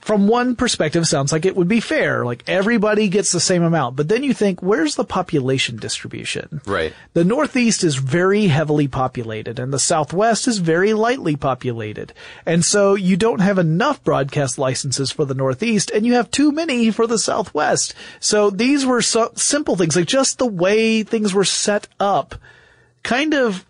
from 0.02 0.28
one 0.28 0.56
perspective 0.56 1.08
sounds 1.08 1.32
like 1.32 1.46
it 1.46 1.56
would 1.56 1.68
be 1.68 1.80
fair. 1.80 2.26
Like 2.26 2.44
everybody 2.48 3.08
gets 3.08 3.32
the 3.32 3.40
same 3.40 3.64
amount. 3.64 3.96
But 3.96 4.08
then 4.08 4.24
you 4.24 4.34
think, 4.34 4.62
where's 4.62 4.96
the 4.96 5.06
population 5.06 5.78
distribution? 5.78 6.62
Right. 6.66 6.94
The 7.14 7.24
Northeast 7.24 7.84
is 7.84 7.96
very 7.96 8.48
heavily 8.48 8.88
populated 8.88 9.60
and 9.60 9.72
the 9.72 9.80
Southwest 9.80 10.48
is 10.48 10.58
very 10.58 10.94
lightly 10.94 11.36
populated. 11.36 12.14
And 12.46 12.66
so 12.66 12.96
you 12.96 13.18
don't 13.18 13.42
have 13.42 13.58
enough 13.58 14.04
broadcast 14.04 14.58
licenses 14.58 15.12
for 15.12 15.26
the 15.26 15.34
Northeast 15.34 15.92
and 15.92 16.06
you 16.06 16.14
have 16.14 16.32
too 16.32 16.52
many 16.52 16.92
for 16.92 17.08
the 17.08 17.20
Southwest. 17.20 17.94
So 18.20 18.50
these 18.50 18.86
were 18.86 19.02
so 19.02 19.32
simple 19.36 19.76
things, 19.76 19.96
like 19.96 20.08
just 20.08 20.38
the 20.38 20.46
way 20.46 21.04
things 21.04 21.34
were 21.34 21.46
set 21.46 21.88
up 22.00 22.36
kind 23.04 23.36
of 23.36 23.66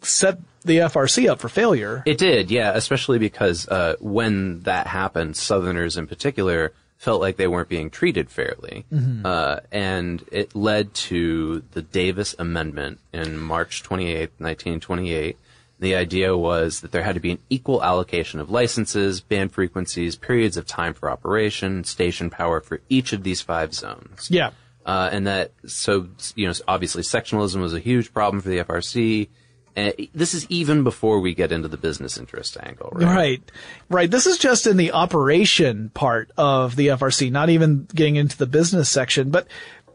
set 0.00 0.38
the 0.62 0.78
FRC 0.78 1.28
up 1.28 1.40
for 1.40 1.48
failure. 1.48 2.02
It 2.06 2.18
did, 2.18 2.50
yeah, 2.50 2.72
especially 2.74 3.18
because 3.18 3.68
uh, 3.68 3.96
when 4.00 4.60
that 4.60 4.86
happened, 4.86 5.36
Southerners 5.36 5.96
in 5.96 6.06
particular 6.06 6.72
felt 7.02 7.20
like 7.20 7.36
they 7.36 7.48
weren't 7.48 7.68
being 7.68 7.90
treated 7.90 8.30
fairly. 8.30 8.84
Uh, 9.26 9.58
and 9.72 10.24
it 10.30 10.54
led 10.54 10.94
to 10.94 11.64
the 11.72 11.82
Davis 11.82 12.32
Amendment 12.38 13.00
in 13.12 13.40
March 13.40 13.82
28, 13.82 14.30
1928. 14.38 15.36
The 15.80 15.96
idea 15.96 16.36
was 16.36 16.80
that 16.82 16.92
there 16.92 17.02
had 17.02 17.16
to 17.16 17.20
be 17.20 17.32
an 17.32 17.40
equal 17.50 17.82
allocation 17.82 18.38
of 18.38 18.50
licenses, 18.50 19.20
band 19.20 19.50
frequencies, 19.50 20.14
periods 20.14 20.56
of 20.56 20.64
time 20.64 20.94
for 20.94 21.10
operation, 21.10 21.82
station 21.82 22.30
power 22.30 22.60
for 22.60 22.80
each 22.88 23.12
of 23.12 23.24
these 23.24 23.40
five 23.40 23.74
zones. 23.74 24.28
Yeah. 24.30 24.50
Uh, 24.86 25.08
and 25.10 25.26
that, 25.26 25.50
so, 25.66 26.06
you 26.36 26.46
know, 26.46 26.54
obviously 26.68 27.02
sectionalism 27.02 27.60
was 27.60 27.74
a 27.74 27.80
huge 27.80 28.12
problem 28.12 28.40
for 28.40 28.48
the 28.48 28.58
FRC. 28.58 29.28
And 29.74 29.94
this 30.14 30.34
is 30.34 30.46
even 30.50 30.84
before 30.84 31.20
we 31.20 31.34
get 31.34 31.50
into 31.50 31.68
the 31.68 31.76
business 31.76 32.18
interest 32.18 32.58
angle, 32.62 32.90
right? 32.92 33.06
Right. 33.06 33.52
Right. 33.88 34.10
This 34.10 34.26
is 34.26 34.36
just 34.36 34.66
in 34.66 34.76
the 34.76 34.92
operation 34.92 35.90
part 35.94 36.30
of 36.36 36.76
the 36.76 36.88
FRC, 36.88 37.30
not 37.30 37.48
even 37.48 37.86
getting 37.94 38.16
into 38.16 38.36
the 38.36 38.46
business 38.46 38.90
section, 38.90 39.30
but 39.30 39.46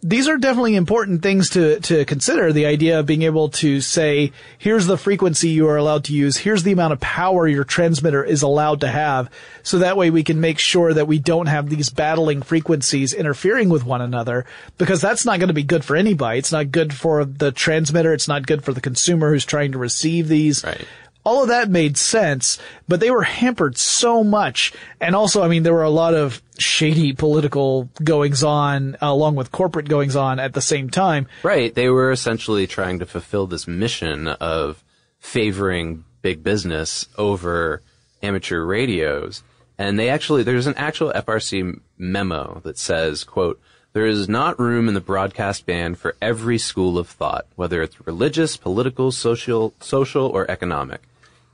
these 0.02 0.28
are 0.28 0.38
definitely 0.38 0.76
important 0.76 1.22
things 1.22 1.50
to, 1.52 1.80
to 1.82 2.06
consider. 2.06 2.54
The 2.54 2.66
idea 2.66 3.00
of 3.00 3.06
being 3.06 3.24
able 3.24 3.50
to 3.50 3.82
say, 3.82 4.32
here's 4.58 4.86
the 4.86 4.98
frequency 4.98 5.50
you 5.50 5.68
are 5.68 5.78
allowed 5.78 6.06
to 6.06 6.14
use. 6.14 6.38
Here's 6.38 6.64
the 6.64 6.72
amount 6.72 6.94
of 6.94 7.00
power 7.00 7.48
your 7.48 7.64
transmitter 7.64 8.24
is 8.24 8.42
allowed 8.42 8.82
to 8.82 8.88
have. 8.88 9.30
So 9.64 9.80
that 9.80 9.98
way 9.98 10.10
we 10.10 10.24
can 10.24 10.40
make 10.40 10.60
sure 10.60 10.94
that 10.94 11.08
we 11.08 11.20
don't 11.20 11.48
have 11.48 11.70
these 11.70 11.90
battling 11.90 12.42
frequencies 12.42 13.14
interfering 13.14 13.70
with 13.70 13.84
one 13.84 14.02
another 14.02 14.46
because 14.78 15.02
that's 15.02 15.26
not 15.26 15.40
going 15.40 15.50
to 15.50 15.54
be 15.54 15.64
good 15.64 15.84
for 15.84 15.96
anybody. 15.96 16.40
It's 16.40 16.52
not 16.52 16.72
good 16.72 16.94
for 16.94 17.26
the 17.26 17.52
transmitter. 17.52 18.14
It's 18.14 18.28
not 18.28 18.46
good 18.46 18.64
for 18.64 18.74
the 18.74 18.82
consumer 18.82 19.32
who's 19.32 19.46
trying 19.46 19.72
to 19.72 19.78
receive 19.78 20.28
these 20.28 20.64
Right. 20.64 20.86
All 21.28 21.42
of 21.42 21.50
that 21.50 21.70
made 21.70 21.98
sense, 21.98 22.58
but 22.88 23.02
they 23.02 23.12
were 23.12 23.24
hampered 23.24 23.78
so 23.78 24.24
much. 24.24 24.72
And 25.02 25.14
also, 25.14 25.44
I 25.44 25.50
mean, 25.50 25.64
there 25.64 25.74
were 25.74 25.84
a 25.84 25.90
lot 25.90 26.14
of 26.14 26.42
shady 26.58 27.12
political 27.12 27.90
goings 28.02 28.46
on 28.46 28.96
along 29.02 29.36
with 29.36 29.52
corporate 29.52 29.90
goings 29.90 30.16
on 30.16 30.40
at 30.40 30.54
the 30.54 30.62
same 30.62 30.90
time. 30.90 31.28
Right. 31.44 31.76
They 31.76 31.90
were 31.90 32.14
essentially 32.14 32.66
trying 32.66 33.00
to 33.00 33.06
fulfill 33.06 33.46
this 33.46 33.68
mission 33.68 34.30
of 34.30 34.82
favoring 35.20 36.06
big 36.22 36.46
business 36.46 37.10
over 37.18 37.82
amateur 38.24 38.64
radios. 38.64 39.44
And 39.78 40.00
they 40.00 40.08
actually, 40.08 40.44
there's 40.44 40.66
an 40.66 40.76
actual 40.78 41.12
FRC 41.12 41.82
memo 41.98 42.62
that 42.64 42.78
says, 42.78 43.26
quote, 43.26 43.60
there 43.92 44.06
is 44.06 44.30
not 44.30 44.60
room 44.60 44.88
in 44.88 44.94
the 44.94 45.02
broadcast 45.02 45.66
band 45.66 45.98
for 45.98 46.16
every 46.22 46.58
school 46.58 46.98
of 46.98 47.10
thought, 47.10 47.48
whether 47.58 47.82
it's 47.82 48.08
religious, 48.08 48.56
political, 48.56 49.12
social, 49.12 49.74
social, 49.82 50.28
or 50.28 50.50
economic. 50.50 51.02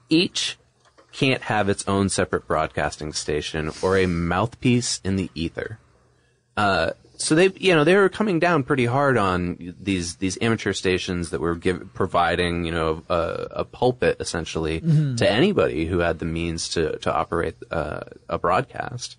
Each 0.10 0.58
can't 1.12 1.44
have 1.44 1.70
its 1.70 1.88
own 1.88 2.10
separate 2.10 2.48
broadcasting 2.48 3.14
station 3.14 3.72
or 3.82 3.98
a 3.98 4.08
mouthpiece 4.08 5.00
in 5.04 5.16
the 5.16 5.30
ether. 5.36 5.80
Uh, 6.58 6.92
so 7.18 7.36
they, 7.36 7.50
you 7.56 7.74
know, 7.76 7.84
they 7.84 7.96
were 7.96 8.10
coming 8.10 8.40
down 8.40 8.64
pretty 8.64 8.86
hard 8.86 9.18
on 9.18 9.76
these 9.80 10.16
these 10.16 10.38
amateur 10.42 10.74
stations 10.74 11.30
that 11.30 11.40
were 11.40 11.56
give, 11.56 11.94
providing, 11.94 12.66
you 12.66 12.72
know, 12.72 13.04
a, 13.10 13.48
a 13.52 13.66
pulpit 13.66 14.18
essentially 14.20 14.82
to 14.82 15.30
anybody 15.30 15.86
who 15.86 16.00
had 16.00 16.20
the 16.20 16.26
means 16.26 16.70
to 16.70 16.98
to 17.00 17.14
operate 17.14 17.56
uh, 17.72 18.02
a 18.28 18.38
broadcast 18.38 19.18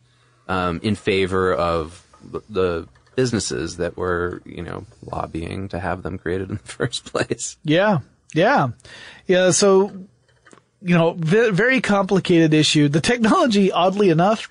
um, 0.48 0.80
in 0.82 0.96
favor 0.96 1.54
of 1.54 2.04
the 2.50 2.88
businesses 3.14 3.76
that 3.76 3.96
were, 3.96 4.42
you 4.44 4.62
know, 4.62 4.84
lobbying 5.02 5.68
to 5.68 5.78
have 5.78 6.02
them 6.02 6.18
created 6.18 6.50
in 6.50 6.56
the 6.56 6.62
first 6.64 7.04
place. 7.06 7.56
Yeah. 7.62 8.00
Yeah. 8.34 8.68
Yeah. 9.26 9.50
So, 9.52 9.92
you 10.84 10.94
know, 10.94 11.12
v- 11.12 11.50
very 11.50 11.80
complicated 11.80 12.52
issue. 12.52 12.88
The 12.88 13.00
technology, 13.00 13.72
oddly 13.72 14.10
enough, 14.10 14.50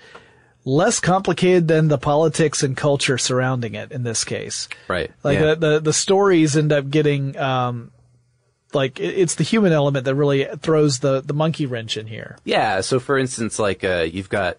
less 0.65 0.99
complicated 0.99 1.67
than 1.67 1.89
the 1.89 1.97
politics 1.97 2.63
and 2.63 2.75
culture 2.75 3.17
surrounding 3.17 3.75
it 3.75 3.91
in 3.91 4.03
this 4.03 4.23
case. 4.23 4.67
Right. 4.87 5.11
Like 5.23 5.39
yeah. 5.39 5.53
the, 5.53 5.55
the, 5.55 5.79
the 5.79 5.93
stories 5.93 6.57
end 6.57 6.73
up 6.73 6.89
getting, 6.89 7.37
um, 7.37 7.91
like 8.73 8.99
it's 8.99 9.35
the 9.35 9.43
human 9.43 9.71
element 9.71 10.05
that 10.05 10.15
really 10.15 10.45
throws 10.59 10.99
the, 10.99 11.21
the 11.21 11.33
monkey 11.33 11.67
wrench 11.67 11.97
in 11.97 12.07
here. 12.07 12.37
Yeah. 12.43 12.81
So, 12.81 12.99
for 12.99 13.19
instance, 13.19 13.59
like 13.59 13.83
uh, 13.83 14.07
you've 14.09 14.29
got 14.29 14.57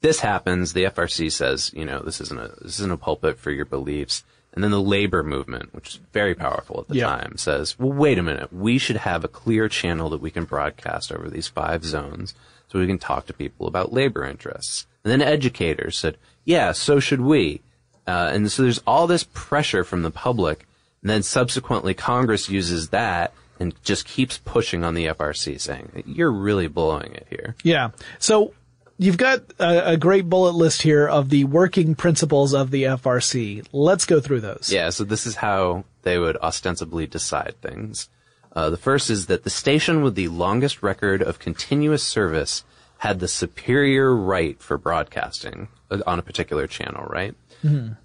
this 0.00 0.20
happens. 0.20 0.72
The 0.72 0.84
FRC 0.84 1.30
says, 1.30 1.72
you 1.74 1.84
know, 1.84 2.00
this 2.00 2.20
isn't 2.20 2.40
a 2.40 2.48
this 2.62 2.78
isn't 2.80 2.92
a 2.92 2.96
pulpit 2.96 3.38
for 3.38 3.50
your 3.50 3.66
beliefs. 3.66 4.24
And 4.56 4.64
then 4.64 4.70
the 4.72 4.80
labor 4.80 5.22
movement, 5.22 5.72
which 5.74 5.90
is 5.90 6.00
very 6.12 6.34
powerful 6.34 6.80
at 6.80 6.88
the 6.88 6.96
Yeah. 6.96 7.06
time, 7.08 7.36
says, 7.36 7.78
well, 7.78 7.92
wait 7.92 8.18
a 8.18 8.22
minute. 8.22 8.52
We 8.52 8.78
should 8.78 8.96
have 8.96 9.22
a 9.22 9.28
clear 9.28 9.68
channel 9.68 10.08
that 10.10 10.20
we 10.22 10.30
can 10.30 10.44
broadcast 10.44 11.12
over 11.12 11.28
these 11.28 11.46
five 11.46 11.84
zones 11.84 12.34
so 12.66 12.78
we 12.78 12.86
can 12.86 12.98
talk 12.98 13.26
to 13.26 13.34
people 13.34 13.66
about 13.68 13.92
labor 13.92 14.24
interests. 14.24 14.86
And 15.04 15.12
then 15.12 15.20
educators 15.22 15.98
said, 15.98 16.16
yeah, 16.44 16.72
so 16.72 16.98
should 17.00 17.20
we. 17.20 17.60
Uh, 18.06 18.30
and 18.32 18.50
so 18.50 18.62
there's 18.62 18.82
all 18.86 19.06
this 19.06 19.24
pressure 19.34 19.84
from 19.84 20.02
the 20.02 20.10
public. 20.10 20.66
And 21.02 21.10
then 21.10 21.22
subsequently 21.22 21.92
Congress 21.92 22.48
uses 22.48 22.88
that 22.88 23.34
and 23.60 23.74
just 23.84 24.06
keeps 24.06 24.38
pushing 24.38 24.84
on 24.84 24.94
the 24.94 25.06
FRC 25.06 25.60
saying, 25.60 26.02
you're 26.06 26.32
really 26.32 26.66
blowing 26.68 27.12
it 27.14 27.26
here. 27.28 27.54
Yeah. 27.62 27.90
So 28.18 28.54
you've 28.98 29.16
got 29.16 29.42
a, 29.58 29.92
a 29.92 29.96
great 29.96 30.28
bullet 30.28 30.54
list 30.54 30.82
here 30.82 31.06
of 31.06 31.30
the 31.30 31.44
working 31.44 31.94
principles 31.94 32.54
of 32.54 32.70
the 32.70 32.84
FRC. 32.84 33.66
Let's 33.72 34.04
go 34.04 34.20
through 34.20 34.40
those. 34.40 34.70
Yeah, 34.72 34.90
so 34.90 35.04
this 35.04 35.26
is 35.26 35.36
how 35.36 35.84
they 36.02 36.18
would 36.18 36.36
ostensibly 36.38 37.06
decide 37.06 37.54
things. 37.60 38.08
Uh, 38.54 38.70
the 38.70 38.78
first 38.78 39.10
is 39.10 39.26
that 39.26 39.44
the 39.44 39.50
station 39.50 40.02
with 40.02 40.14
the 40.14 40.28
longest 40.28 40.82
record 40.82 41.20
of 41.22 41.38
continuous 41.38 42.02
service 42.02 42.64
had 42.98 43.20
the 43.20 43.28
superior 43.28 44.14
right 44.14 44.58
for 44.60 44.78
broadcasting 44.78 45.68
uh, 45.90 45.98
on 46.06 46.18
a 46.18 46.22
particular 46.22 46.66
channel, 46.66 47.04
right? 47.04 47.34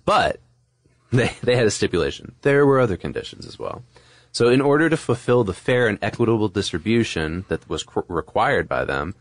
But 0.03 0.39
they, 1.11 1.31
they 1.41 1.55
had 1.55 1.67
a 1.67 1.71
stipulation. 1.71 2.35
There 2.41 2.65
were 2.65 2.79
other 2.79 2.97
conditions 2.97 3.45
as 3.45 3.57
well. 3.57 3.83
So 4.33 4.47
in 4.49 4.61
order 4.61 4.89
to 4.89 4.95
fulfill 4.97 5.43
the 5.43 5.53
fair 5.53 5.87
and 5.87 5.99
equitable 6.01 6.47
distribution 6.47 7.43
that 7.49 7.67
was 7.67 7.83
qu- 7.83 8.05
required 8.07 8.69
by 8.69 8.85
them, 8.85 9.13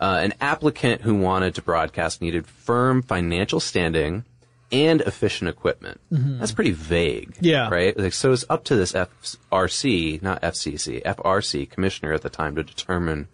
uh, 0.00 0.20
an 0.22 0.34
applicant 0.40 1.02
who 1.02 1.14
wanted 1.14 1.54
to 1.54 1.62
broadcast 1.62 2.20
needed 2.20 2.46
firm 2.46 3.02
financial 3.02 3.60
standing 3.60 4.24
and 4.70 5.00
efficient 5.00 5.48
equipment. 5.48 5.98
That's 6.10 6.52
pretty 6.52 6.72
vague. 6.72 7.36
Yeah. 7.40 7.70
Right? 7.70 7.98
Like, 7.98 8.12
so 8.12 8.32
it's 8.32 8.44
up 8.50 8.64
to 8.64 8.76
this 8.76 8.92
FRC, 8.92 10.20
not 10.22 10.42
FCC, 10.42 11.02
FRC 11.02 11.70
commissioner 11.70 12.12
at 12.12 12.20
the 12.20 12.28
time 12.28 12.54
to 12.56 12.62
determine 12.62 13.28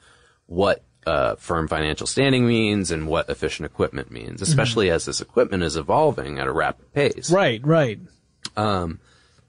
what 0.46 0.84
uh, 1.06 1.34
firm 1.34 1.68
financial 1.68 2.06
standing 2.06 2.46
means 2.46 2.90
and 2.90 3.06
what 3.08 3.28
efficient 3.28 3.66
equipment 3.66 4.10
means, 4.10 4.40
especially 4.40 4.90
as 4.90 5.04
this 5.04 5.20
equipment 5.20 5.62
is 5.62 5.76
evolving 5.76 6.38
at 6.38 6.46
a 6.46 6.52
rapid 6.52 6.92
pace. 6.94 7.30
Right, 7.30 7.60
right. 7.66 7.98
Um, 8.56 9.00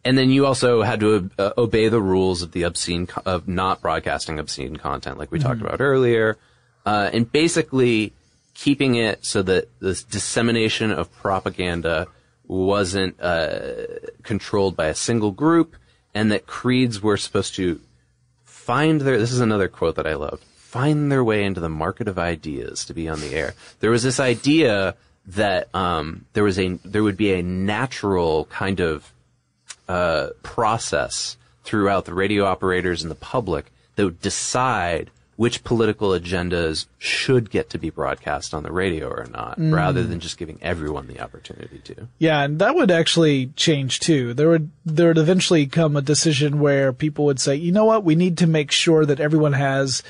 and 0.05 0.15
then 0.17 0.29
you 0.29 0.45
also 0.45 0.83
had 0.83 0.99
to 0.99 1.31
uh, 1.39 1.51
obey 1.57 1.89
the 1.89 1.99
rules 1.99 2.43
of 2.43 2.51
the 2.51 2.63
obscene 2.63 3.07
co- 3.07 3.23
of 3.25 3.47
not 3.47 3.81
broadcasting 3.81 4.37
obscene 4.37 4.77
content, 4.77 5.17
like 5.17 5.31
we 5.31 5.39
talked 5.39 5.61
about 5.61 5.81
earlier, 5.81 6.37
uh, 6.85 7.09
and 7.11 7.29
basically 7.31 8.13
keeping 8.53 8.95
it 8.95 9.25
so 9.25 9.41
that 9.41 9.67
this 9.79 10.03
dissemination 10.03 10.91
of 10.91 11.11
propaganda 11.11 12.07
wasn't 12.47 13.19
uh, 13.19 13.87
controlled 14.21 14.77
by 14.77 14.85
a 14.85 14.95
single 14.95 15.31
group, 15.31 15.75
and 16.13 16.31
that 16.31 16.45
creeds 16.45 17.01
were 17.01 17.17
supposed 17.17 17.55
to 17.55 17.81
find 18.43 19.01
their. 19.01 19.17
This 19.17 19.31
is 19.31 19.39
another 19.39 19.67
quote 19.67 19.95
that 19.95 20.05
I 20.05 20.13
love. 20.13 20.39
Find 20.39 21.11
their 21.11 21.23
way 21.23 21.43
into 21.43 21.61
the 21.61 21.69
market 21.69 22.07
of 22.07 22.19
ideas 22.19 22.85
to 22.85 22.93
be 22.93 23.09
on 23.09 23.21
the 23.21 23.33
air. 23.33 23.55
There 23.79 23.89
was 23.89 24.03
this 24.03 24.19
idea 24.19 24.95
that 25.25 25.73
um, 25.73 26.25
there 26.33 26.43
was 26.43 26.59
a 26.59 26.77
there 26.85 27.01
would 27.01 27.17
be 27.17 27.33
a 27.33 27.41
natural 27.41 28.45
kind 28.45 28.79
of 28.79 29.11
uh, 29.87 30.29
process 30.43 31.37
throughout 31.63 32.05
the 32.05 32.13
radio 32.13 32.45
operators 32.45 33.01
and 33.01 33.11
the 33.11 33.15
public 33.15 33.71
that 33.95 34.05
would 34.05 34.21
decide 34.21 35.09
which 35.37 35.63
political 35.65 36.09
agendas 36.09 36.85
should 36.97 37.49
get 37.49 37.69
to 37.69 37.77
be 37.77 37.89
broadcast 37.89 38.53
on 38.53 38.63
the 38.63 38.71
radio 38.71 39.09
or 39.09 39.25
not, 39.31 39.55
rather 39.57 40.01
than 40.01 40.19
just 40.21 40.37
giving 40.37 40.57
everyone 40.61 41.07
the 41.07 41.19
opportunity 41.19 41.79
to. 41.79 42.07
Yeah, 42.19 42.41
and 42.43 42.59
that 42.59 42.73
would 42.73 42.89
actually 42.89 43.47
change 43.57 43.99
too. 43.99 44.33
There 44.33 44.47
would 44.47 44.69
there 44.85 45.09
would 45.09 45.17
eventually 45.17 45.65
come 45.65 45.97
a 45.97 46.01
decision 46.01 46.59
where 46.59 46.93
people 46.93 47.25
would 47.25 47.41
say, 47.41 47.55
you 47.55 47.73
know 47.73 47.83
what, 47.85 48.05
we 48.05 48.15
need 48.15 48.37
to 48.37 48.47
make 48.47 48.71
sure 48.71 49.05
that 49.05 49.19
everyone 49.19 49.53
has 49.53 50.03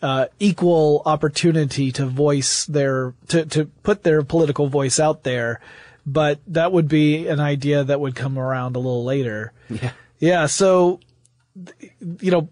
uh, 0.00 0.26
equal 0.38 1.02
opportunity 1.04 1.92
to 1.92 2.06
voice 2.06 2.64
their 2.64 3.12
to 3.28 3.44
to 3.46 3.66
put 3.82 4.02
their 4.02 4.22
political 4.22 4.68
voice 4.68 4.98
out 4.98 5.24
there. 5.24 5.60
But 6.06 6.40
that 6.48 6.72
would 6.72 6.88
be 6.88 7.28
an 7.28 7.40
idea 7.40 7.84
that 7.84 8.00
would 8.00 8.14
come 8.14 8.38
around 8.38 8.76
a 8.76 8.78
little 8.78 9.04
later. 9.04 9.52
Yeah. 9.68 9.92
Yeah, 10.18 10.46
so 10.46 11.00
you 12.20 12.30
know, 12.30 12.48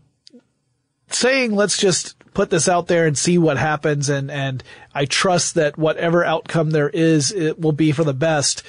saying 1.08 1.54
let's 1.54 1.76
just 1.76 2.18
put 2.34 2.50
this 2.50 2.68
out 2.68 2.86
there 2.86 3.06
and 3.06 3.16
see 3.16 3.36
what 3.38 3.56
happens 3.56 4.08
and 4.08 4.30
and 4.30 4.62
I 4.94 5.04
trust 5.06 5.54
that 5.54 5.76
whatever 5.76 6.24
outcome 6.24 6.70
there 6.70 6.88
is 6.88 7.32
it 7.32 7.60
will 7.60 7.72
be 7.72 7.92
for 7.92 8.04
the 8.04 8.14
best 8.14 8.62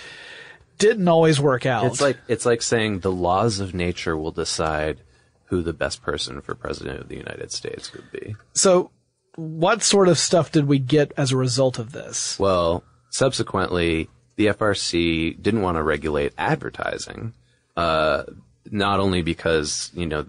didn't 0.78 1.08
always 1.08 1.40
work 1.40 1.66
out. 1.66 1.86
It's 1.86 2.02
like 2.02 2.18
it's 2.28 2.46
like 2.46 2.62
saying 2.62 3.00
the 3.00 3.12
laws 3.12 3.60
of 3.60 3.74
nature 3.74 4.18
will 4.18 4.32
decide 4.32 5.02
who 5.46 5.62
the 5.62 5.74
best 5.74 6.02
person 6.02 6.42
for 6.42 6.56
president 6.56 7.00
of 7.00 7.10
the 7.10 7.18
United 7.18 7.52
States 7.52 7.94
would 7.94 8.12
be. 8.12 8.36
so 8.54 8.92
what 9.36 9.82
sort 9.82 10.10
of 10.10 10.18
stuff 10.18 10.52
did 10.52 10.68
we 10.68 10.80
get 10.80 11.14
as 11.16 11.32
a 11.32 11.38
result 11.38 11.80
of 11.80 11.92
this? 11.94 12.38
Well, 12.40 12.84
subsequently, 13.10 14.10
the 14.40 14.48
FRC 14.48 15.36
didn't 15.42 15.64
want 15.64 15.76
to 15.76 15.84
regulate 15.84 16.32
advertising, 16.38 17.34
uh, 17.76 18.24
not 18.72 19.02
only 19.02 19.22
because, 19.22 19.92
you 19.94 20.06
know, 20.06 20.26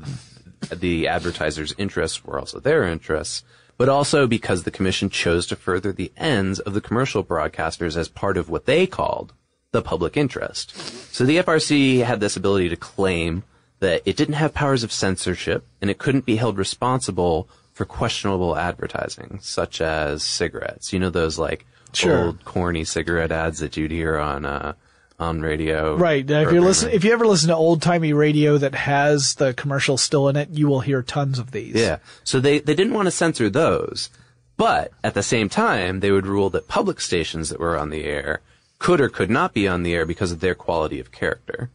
the 0.75 1.07
advertisers' 1.07 1.73
interests 1.79 2.25
were 2.25 2.37
also 2.37 2.59
their 2.59 2.83
interests, 2.83 3.45
but 3.79 3.89
also 3.89 4.27
because 4.27 4.65
the 4.65 4.73
commission 4.73 5.11
chose 5.11 5.47
to 5.47 5.55
further 5.55 5.93
the 5.93 6.11
ends 6.17 6.59
of 6.59 6.75
the 6.75 6.81
commercial 6.81 7.23
broadcasters 7.23 7.97
as 7.97 8.09
part 8.09 8.37
of 8.37 8.51
what 8.51 8.67
they 8.67 8.85
called 8.85 9.33
the 9.71 9.81
public 9.81 10.17
interest. 10.17 10.77
So 11.15 11.25
the 11.25 11.37
FRC 11.37 12.05
had 12.05 12.19
this 12.19 12.37
ability 12.37 12.69
to 12.71 12.77
claim 12.77 13.45
that 13.79 14.03
it 14.05 14.17
didn't 14.17 14.35
have 14.35 14.53
powers 14.53 14.83
of 14.83 14.91
censorship 14.91 15.65
and 15.81 15.89
it 15.89 15.99
couldn't 15.99 16.27
be 16.27 16.35
held 16.35 16.59
responsible 16.59 17.49
for 17.73 17.85
questionable 17.85 18.57
advertising, 18.57 19.39
such 19.41 19.81
as 19.81 20.25
cigarettes. 20.25 20.93
You 20.93 20.99
know 20.99 21.11
those 21.11 21.39
like 21.39 21.65
Sure. 21.97 22.27
old 22.27 22.45
corny 22.45 22.85
cigarette 22.85 23.33
ads 23.33 23.59
that 23.59 23.77
you'd 23.77 23.91
hear 23.91 24.19
on 24.19 24.45
uh, 24.45 24.75
on 25.19 25.43
radio. 25.43 25.97
Right. 25.97 26.27
Now, 26.27 26.41
if 26.41 26.53
you 26.53 26.61
listen, 26.61 26.91
if 26.91 27.05
you 27.05 27.13
ever 27.13 27.27
listen 27.27 27.49
to 27.49 27.57
old 27.57 27.83
timey 27.83 28.13
radio 28.13 28.57
that 28.59 28.75
has 28.75 29.35
the 29.35 29.53
commercial 29.53 29.99
still 29.99 30.29
in 30.29 30.37
it, 30.37 30.49
you 30.51 30.67
will 30.67 30.81
hear 30.81 31.03
tons 31.03 31.39
of 31.39 31.51
these. 31.51 31.75
Yeah. 31.75 31.99
So 32.25 32.41
they, 32.41 32.59
they 32.59 32.75
didn't 32.75 32.95
want 32.95 33.07
to 33.07 33.11
censor 33.11 33.51
those, 33.51 34.09
but 34.57 34.93
at 35.05 35.15
the 35.15 35.23
same 35.23 35.49
time, 35.49 36.01
they 36.01 36.11
would 36.11 36.27
rule 36.27 36.49
that 36.51 36.69
public 36.69 37.01
stations 37.01 37.51
that 37.51 37.61
were 37.61 37.77
on 37.77 37.91
the 37.91 38.05
air 38.05 38.41
could 38.79 39.01
or 39.01 39.11
could 39.11 39.31
not 39.31 39.53
be 39.53 39.69
on 39.69 39.83
the 39.83 39.95
air 39.95 40.07
because 40.07 40.33
of 40.33 40.41
their 40.41 40.55
quality 40.55 40.99
of 40.99 41.13
character. 41.13 41.71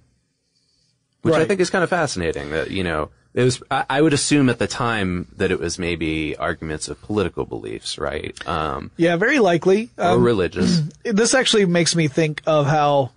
Which 1.22 1.36
I 1.36 1.45
think 1.45 1.59
is 1.59 1.72
kind 1.72 1.84
of 1.84 1.89
fascinating 1.89 2.51
that, 2.51 2.70
you 2.70 2.84
know, 2.84 3.09
it 3.36 3.43
was, 3.43 3.61
I, 3.69 3.86
I 3.89 4.01
would 4.01 4.13
assume 4.13 4.49
at 4.49 4.57
the 4.57 4.65
time 4.67 5.27
that 5.38 5.51
it 5.51 5.59
was 5.59 5.77
maybe 5.77 6.36
arguments 6.38 6.88
of 6.88 6.99
political 7.01 7.45
beliefs, 7.45 7.97
right? 7.99 8.36
Um, 8.47 8.89
Yeah, 8.97 9.17
very 9.17 9.39
likely. 9.39 9.89
or 9.97 10.05
Um, 10.13 10.23
religious. 10.23 10.81
this 11.03 11.33
actually 11.36 11.65
makes 11.65 11.95
me 11.95 12.07
think 12.07 12.41
of 12.47 12.65
how 12.65 13.11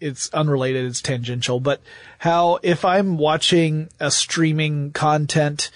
it's 0.00 0.32
unrelated, 0.34 0.86
it's 0.86 1.00
tangential, 1.00 1.60
but 1.60 1.80
how 2.18 2.58
if 2.62 2.84
I'm 2.84 3.16
watching 3.18 3.88
a 4.00 4.10
streaming 4.10 4.90
content 4.92 5.70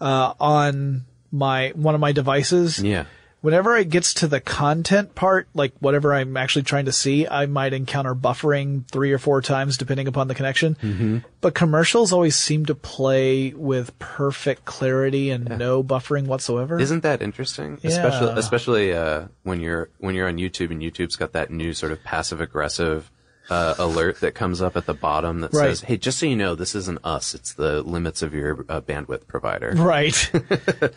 uh, 0.00 0.34
on 0.38 1.04
my 1.30 1.70
one 1.74 1.94
of 1.94 2.00
my 2.00 2.12
devices. 2.12 2.78
Yeah. 2.82 3.04
Whenever 3.42 3.76
it 3.76 3.90
gets 3.90 4.14
to 4.14 4.28
the 4.28 4.40
content 4.40 5.14
part, 5.14 5.48
like 5.52 5.72
whatever 5.80 6.14
I'm 6.14 6.36
actually 6.36 6.62
trying 6.62 6.86
to 6.86 6.92
see, 6.92 7.26
I 7.26 7.46
might 7.46 7.72
encounter 7.72 8.14
buffering 8.14 8.88
three 8.88 9.12
or 9.12 9.18
four 9.18 9.42
times 9.42 9.76
depending 9.76 10.08
upon 10.08 10.28
the 10.28 10.34
connection. 10.34 10.76
Mm-hmm. 10.76 11.18
But 11.40 11.54
commercials 11.54 12.12
always 12.12 12.36
seem 12.36 12.66
to 12.66 12.74
play 12.76 13.52
with 13.52 13.98
perfect 13.98 14.64
clarity 14.64 15.30
and 15.30 15.58
no 15.58 15.82
buffering 15.82 16.26
whatsoever. 16.26 16.78
Isn't 16.78 17.02
that 17.02 17.20
interesting? 17.20 17.78
Yeah. 17.82 17.90
Especially, 17.90 18.32
especially 18.38 18.92
uh, 18.94 19.26
when 19.42 19.60
you're 19.60 19.90
when 19.98 20.14
you're 20.14 20.28
on 20.28 20.36
YouTube 20.38 20.70
and 20.70 20.80
YouTube's 20.80 21.16
got 21.16 21.32
that 21.32 21.50
new 21.50 21.72
sort 21.72 21.90
of 21.90 22.02
passive 22.04 22.40
aggressive 22.40 23.10
uh, 23.52 23.74
alert 23.78 24.20
that 24.20 24.34
comes 24.34 24.62
up 24.62 24.76
at 24.76 24.86
the 24.86 24.94
bottom 24.94 25.40
that 25.40 25.52
Right. 25.52 25.68
says, 25.68 25.82
"Hey, 25.82 25.96
just 25.96 26.18
so 26.18 26.26
you 26.26 26.36
know, 26.36 26.54
this 26.54 26.74
isn't 26.74 26.98
us. 27.04 27.34
It's 27.34 27.52
the 27.54 27.82
limits 27.82 28.22
of 28.22 28.32
your 28.34 28.64
uh, 28.68 28.80
bandwidth 28.80 29.26
provider." 29.26 29.72
right. 29.76 30.14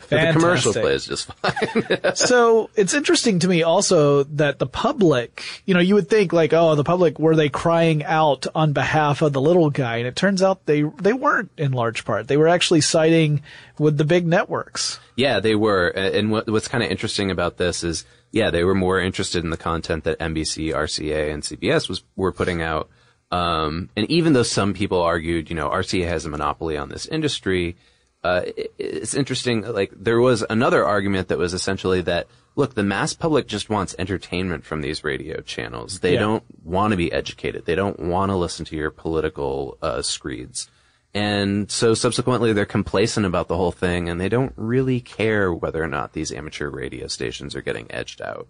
The 0.09 0.29
commercial 0.33 0.71
plays 0.73 1.05
just 1.05 1.31
fine. 1.33 2.15
so 2.15 2.69
it's 2.75 2.93
interesting 2.93 3.39
to 3.39 3.47
me 3.47 3.63
also 3.63 4.23
that 4.23 4.59
the 4.59 4.67
public, 4.67 5.43
you 5.65 5.73
know, 5.73 5.79
you 5.79 5.95
would 5.95 6.09
think 6.09 6.31
like, 6.31 6.53
oh, 6.53 6.75
the 6.75 6.83
public 6.83 7.19
were 7.19 7.35
they 7.35 7.49
crying 7.49 8.03
out 8.03 8.45
on 8.55 8.73
behalf 8.73 9.21
of 9.21 9.33
the 9.33 9.41
little 9.41 9.69
guy, 9.69 9.97
and 9.97 10.07
it 10.07 10.15
turns 10.15 10.41
out 10.41 10.65
they 10.65 10.83
they 11.01 11.13
weren't 11.13 11.51
in 11.57 11.71
large 11.71 12.05
part. 12.05 12.27
They 12.27 12.37
were 12.37 12.47
actually 12.47 12.81
siding 12.81 13.41
with 13.77 13.97
the 13.97 14.05
big 14.05 14.25
networks. 14.25 14.99
Yeah, 15.15 15.39
they 15.39 15.55
were. 15.55 15.87
And 15.87 16.31
what, 16.31 16.49
what's 16.49 16.67
kind 16.67 16.83
of 16.83 16.89
interesting 16.91 17.31
about 17.31 17.57
this 17.57 17.83
is, 17.83 18.05
yeah, 18.31 18.49
they 18.51 18.63
were 18.63 18.75
more 18.75 18.99
interested 18.99 19.43
in 19.43 19.49
the 19.49 19.57
content 19.57 20.03
that 20.03 20.19
NBC, 20.19 20.73
RCA, 20.73 21.33
and 21.33 21.43
CBS 21.43 21.87
was 21.89 22.03
were 22.15 22.31
putting 22.31 22.61
out. 22.61 22.89
Um, 23.31 23.89
and 23.95 24.09
even 24.09 24.33
though 24.33 24.43
some 24.43 24.73
people 24.73 25.01
argued, 25.01 25.49
you 25.49 25.55
know, 25.55 25.69
RCA 25.69 26.07
has 26.07 26.25
a 26.25 26.29
monopoly 26.29 26.77
on 26.77 26.89
this 26.89 27.05
industry, 27.07 27.75
uh, 28.23 28.41
it, 28.45 28.73
it's 28.77 29.13
interesting. 29.13 29.61
Like 29.63 29.91
there 29.95 30.19
was 30.19 30.43
another 30.49 30.85
argument 30.85 31.27
that 31.29 31.37
was 31.37 31.53
essentially 31.53 32.01
that, 32.01 32.27
look, 32.55 32.75
the 32.75 32.83
mass 32.83 33.13
public 33.13 33.47
just 33.47 33.69
wants 33.69 33.95
entertainment 33.97 34.63
from 34.63 34.81
these 34.81 35.03
radio 35.03 35.41
channels. 35.41 35.99
They 35.99 36.13
Yeah. 36.13 36.19
don't 36.19 36.43
want 36.63 36.91
to 36.91 36.97
be 36.97 37.11
educated. 37.11 37.65
They 37.65 37.75
don't 37.75 37.99
want 37.99 38.29
to 38.31 38.35
listen 38.35 38.63
to 38.65 38.75
your 38.75 38.91
political 38.91 39.77
uh, 39.81 40.01
screeds. 40.01 40.69
And 41.15 41.71
so 41.71 41.93
subsequently 41.93 42.51
they're 42.51 42.65
complacent 42.65 43.25
about 43.25 43.47
the 43.47 43.55
whole 43.55 43.71
thing 43.71 44.09
and 44.09 44.19
they 44.19 44.27
don't 44.27 44.51
really 44.57 44.99
care 44.99 45.51
whether 45.53 45.81
or 45.81 45.87
not 45.87 46.11
these 46.11 46.29
amateur 46.29 46.69
radio 46.69 47.07
stations 47.07 47.55
are 47.55 47.61
getting 47.61 47.89
edged 47.89 48.21
out. 48.21 48.49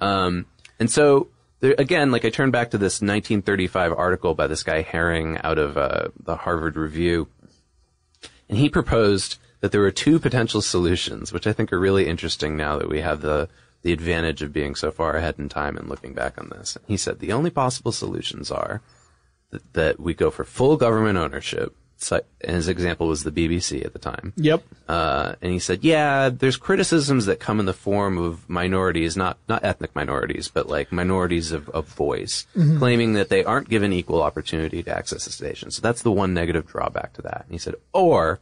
Um, 0.00 0.46
and 0.78 0.88
so 0.88 1.26
there, 1.58 1.74
again, 1.76 2.12
like 2.12 2.24
I 2.24 2.30
turn 2.30 2.52
back 2.52 2.70
to 2.70 2.78
this 2.78 3.00
1935 3.00 3.92
article 3.92 4.34
by 4.34 4.46
this 4.46 4.62
guy 4.62 4.82
Herring 4.82 5.38
out 5.42 5.58
of 5.58 5.76
uh, 5.76 6.10
the 6.22 6.36
Harvard 6.36 6.76
Review. 6.76 7.26
And 8.48 8.56
he 8.56 8.68
proposed 8.68 9.38
that 9.58 9.72
there 9.72 9.80
were 9.80 9.90
two 9.90 10.20
potential 10.20 10.62
solutions, 10.62 11.32
which 11.32 11.48
I 11.48 11.52
think 11.52 11.72
are 11.72 11.80
really 11.80 12.06
interesting 12.06 12.56
now 12.56 12.78
that 12.78 12.88
we 12.88 13.00
have 13.00 13.22
the, 13.22 13.48
the 13.82 13.92
advantage 13.92 14.40
of 14.40 14.52
being 14.52 14.76
so 14.76 14.92
far 14.92 15.16
ahead 15.16 15.34
in 15.36 15.48
time 15.48 15.76
and 15.76 15.88
looking 15.88 16.14
back 16.14 16.38
on 16.38 16.48
this. 16.50 16.78
He 16.86 16.96
said 16.96 17.18
the 17.18 17.32
only 17.32 17.50
possible 17.50 17.90
solutions 17.90 18.52
are 18.52 18.82
that, 19.50 19.72
that 19.72 20.00
we 20.00 20.14
go 20.14 20.30
for 20.30 20.44
full 20.44 20.76
government 20.76 21.18
ownership. 21.18 21.74
And 22.40 22.54
his 22.54 22.68
example 22.68 23.08
was 23.08 23.24
the 23.24 23.32
BBC 23.32 23.84
at 23.84 23.92
the 23.92 23.98
time. 23.98 24.32
Yep. 24.36 24.62
Uh, 24.88 25.34
and 25.42 25.52
he 25.52 25.58
said, 25.58 25.82
yeah, 25.82 26.28
there's 26.28 26.56
criticisms 26.56 27.26
that 27.26 27.40
come 27.40 27.58
in 27.60 27.66
the 27.66 27.74
form 27.74 28.18
of 28.18 28.48
minorities, 28.48 29.16
not, 29.16 29.38
not 29.48 29.64
ethnic 29.64 29.94
minorities, 29.94 30.48
but 30.48 30.68
like 30.68 30.92
minorities 30.92 31.52
of, 31.52 31.68
of 31.70 31.86
voice, 31.88 32.46
claiming 32.78 33.14
that 33.14 33.28
they 33.28 33.44
aren't 33.44 33.68
given 33.68 33.92
equal 33.92 34.22
opportunity 34.22 34.82
to 34.82 34.96
access 34.96 35.24
the 35.24 35.32
station. 35.32 35.70
So 35.70 35.82
that's 35.82 36.02
the 36.02 36.12
one 36.12 36.32
negative 36.32 36.66
drawback 36.66 37.14
to 37.14 37.22
that. 37.22 37.44
And 37.44 37.52
he 37.52 37.58
said, 37.58 37.74
or 37.92 38.40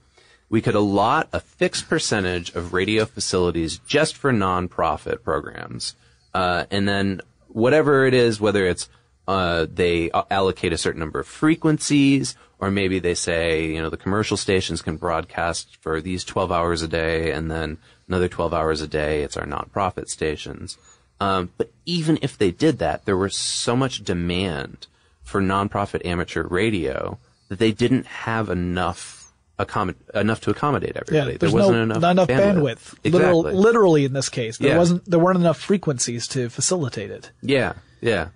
we 0.49 0.61
could 0.61 0.75
allot 0.75 1.29
a 1.33 1.41
fixed 1.41 1.89
percentage 1.89 2.55
of 2.55 2.73
radio 2.73 3.05
facilities 3.05 3.79
just 3.79 4.17
for 4.17 4.33
nonprofit 4.33 5.23
programs. 5.23 5.95
Uh, 6.35 6.67
and 6.71 6.87
then 6.87 7.23
whatever 7.49 8.07
it 8.07 8.15
is, 8.15 8.41
whether 8.41 8.67
it's 8.67 8.89
uh, 9.27 9.67
they 9.73 10.11
allocate 10.31 10.73
a 10.73 10.79
certain 10.79 11.01
number 11.01 11.19
of 11.19 11.27
frequencies, 11.27 12.37
or 12.59 12.71
maybe 12.71 12.99
they 12.99 13.15
say, 13.15 13.67
you 13.67 13.83
know, 13.83 13.91
the 13.91 13.97
commercial 13.97 14.37
stations 14.37 14.83
can 14.83 14.97
broadcast 14.97 15.77
for 15.81 16.01
these 16.01 16.25
12 16.25 16.51
hours 16.51 16.83
a 16.83 16.89
day, 16.89 17.31
and 17.33 17.51
then 17.51 17.79
another 18.09 18.29
12 18.29 18.55
hours 18.55 18.81
a 18.81 18.89
day, 18.89 19.23
it's 19.23 19.37
our 19.37 19.47
nonprofit 19.47 20.09
stations. 20.09 20.79
Um, 21.21 21.51
but 21.57 21.71
even 21.87 22.19
if 22.23 22.37
they 22.37 22.51
did 22.51 22.79
that, 22.79 23.05
there 23.05 23.17
was 23.17 23.37
so 23.37 23.75
much 23.77 24.05
demand 24.05 24.87
for 25.23 25.41
nonprofit 25.41 26.05
amateur 26.07 26.45
radio 26.47 27.19
that 27.49 27.59
they 27.59 27.73
didn't 27.73 28.07
have 28.07 28.49
enough 28.51 29.33
accommod- 29.59 29.95
enough 30.15 30.41
to 30.43 30.51
accommodate 30.51 30.93
Yeah. 30.95 31.01
everybody. 31.21 31.37
There's 31.39 31.53
there 31.53 31.59
wasn't 31.61 31.77
no, 31.79 31.83
enough 31.85 32.01
not 32.03 32.11
enough 32.11 32.29
bandwidth. 32.29 32.95
Literal, 33.05 33.41
Exactly. 33.47 33.63
literally 33.63 34.05
in 34.05 34.13
this 34.13 34.29
case, 34.29 34.59
there 34.59 34.73
Yeah. 34.73 34.79
wasn't 34.79 35.05
there 35.11 35.19
weren't 35.19 35.39
enough 35.39 35.59
frequencies 35.59 36.27
to 36.29 36.49
facilitate 36.51 37.11
it. 37.11 37.31
Yeah, 37.41 37.73
yeah. 38.03 38.29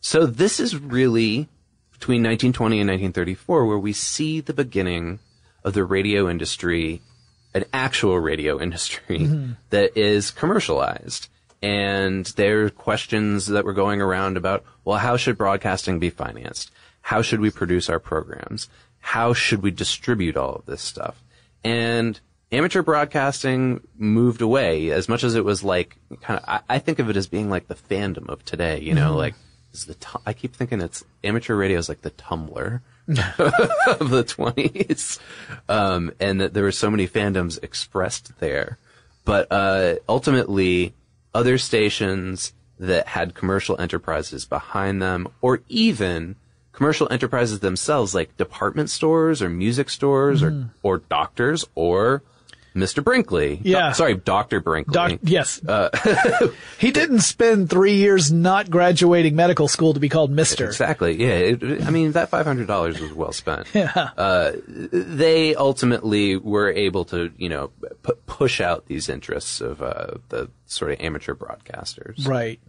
So 0.00 0.26
this 0.26 0.58
is 0.58 0.76
really 0.76 1.48
between 2.04 2.20
1920 2.20 2.80
and 2.80 2.90
1934 2.90 3.64
where 3.64 3.78
we 3.78 3.94
see 3.94 4.38
the 4.38 4.52
beginning 4.52 5.18
of 5.64 5.72
the 5.72 5.82
radio 5.82 6.28
industry, 6.28 7.00
an 7.54 7.64
actual 7.72 8.18
radio 8.18 8.60
industry 8.66 9.20
mm-hmm. 9.20 9.52
that 9.70 9.96
is 9.96 10.30
commercialized. 10.30 11.30
And 11.62 12.26
there 12.36 12.66
are 12.66 12.68
questions 12.68 13.46
that 13.46 13.64
were 13.64 13.72
going 13.72 14.02
around 14.02 14.36
about, 14.36 14.64
well, 14.84 14.98
how 14.98 15.16
should 15.16 15.38
broadcasting 15.38 15.98
be 15.98 16.10
financed? 16.10 16.70
How 17.00 17.22
should 17.22 17.40
we 17.40 17.50
produce 17.50 17.88
our 17.88 17.98
programs? 17.98 18.68
How 19.00 19.32
should 19.32 19.62
we 19.62 19.70
distribute 19.70 20.36
all 20.36 20.56
of 20.56 20.66
this 20.66 20.82
stuff? 20.82 21.24
And 21.64 22.20
amateur 22.52 22.82
broadcasting 22.82 23.80
moved 23.96 24.42
away 24.42 24.90
as 24.90 25.08
much 25.08 25.24
as 25.24 25.36
it 25.36 25.44
was 25.46 25.64
like 25.64 25.96
kind 26.20 26.38
of, 26.38 26.44
I, 26.46 26.60
I 26.68 26.78
think 26.80 26.98
of 26.98 27.08
it 27.08 27.16
as 27.16 27.28
being 27.28 27.48
like 27.48 27.66
the 27.66 27.74
fandom 27.74 28.28
of 28.28 28.44
today, 28.44 28.80
you 28.80 28.92
know, 28.92 29.08
mm-hmm. 29.08 29.16
like 29.20 29.34
is 29.74 29.84
the, 29.86 29.94
tu- 29.94 30.20
I 30.24 30.32
keep 30.32 30.54
thinking 30.54 30.80
it's 30.80 31.04
amateur 31.22 31.56
radio 31.56 31.78
is 31.78 31.88
like 31.88 32.02
the 32.02 32.10
Tumblr 32.10 32.80
of 33.08 34.10
the 34.10 34.24
twenties. 34.26 35.18
Um, 35.68 36.12
and 36.20 36.40
that 36.40 36.54
there 36.54 36.62
were 36.62 36.72
so 36.72 36.90
many 36.90 37.06
fandoms 37.06 37.62
expressed 37.62 38.38
there. 38.38 38.78
But, 39.24 39.48
uh, 39.50 39.96
ultimately 40.08 40.94
other 41.34 41.58
stations 41.58 42.52
that 42.78 43.08
had 43.08 43.34
commercial 43.34 43.80
enterprises 43.80 44.44
behind 44.44 45.00
them 45.02 45.28
or 45.40 45.60
even 45.68 46.36
commercial 46.72 47.08
enterprises 47.10 47.60
themselves 47.60 48.14
like 48.14 48.36
department 48.36 48.90
stores 48.90 49.40
or 49.40 49.48
music 49.48 49.88
stores 49.88 50.42
or, 50.42 50.70
or 50.82 50.98
doctors 50.98 51.64
or 51.74 52.22
Mr. 52.74 53.04
Brinkley. 53.04 53.60
Yeah. 53.62 53.90
Do- 53.90 53.94
sorry, 53.94 54.14
Dr. 54.16 54.60
Brinkley. 54.60 54.92
Doc, 54.92 55.12
yes. 55.22 55.64
Uh, 55.64 55.90
he 56.78 56.90
didn't 56.90 57.20
spend 57.20 57.70
three 57.70 57.94
years 57.96 58.32
not 58.32 58.68
graduating 58.68 59.36
medical 59.36 59.68
school 59.68 59.94
to 59.94 60.00
be 60.00 60.08
called 60.08 60.30
Mister. 60.32 60.66
Exactly. 60.66 61.14
Yeah. 61.14 61.34
It, 61.34 61.84
I 61.84 61.90
mean, 61.90 62.12
that 62.12 62.30
five 62.30 62.46
hundred 62.46 62.66
dollars 62.66 63.00
was 63.00 63.12
well 63.12 63.32
spent. 63.32 63.68
Yeah. 63.74 64.10
Uh, 64.16 64.52
they 64.66 65.54
ultimately 65.54 66.36
were 66.36 66.70
able 66.70 67.04
to, 67.06 67.30
you 67.36 67.48
know, 67.48 67.70
pu- 68.02 68.14
push 68.26 68.60
out 68.60 68.86
these 68.86 69.08
interests 69.08 69.60
of 69.60 69.82
uh, 69.82 70.14
the 70.28 70.48
sort 70.66 70.92
of 70.92 71.00
amateur 71.00 71.34
broadcasters. 71.34 72.26
Right. 72.26 72.60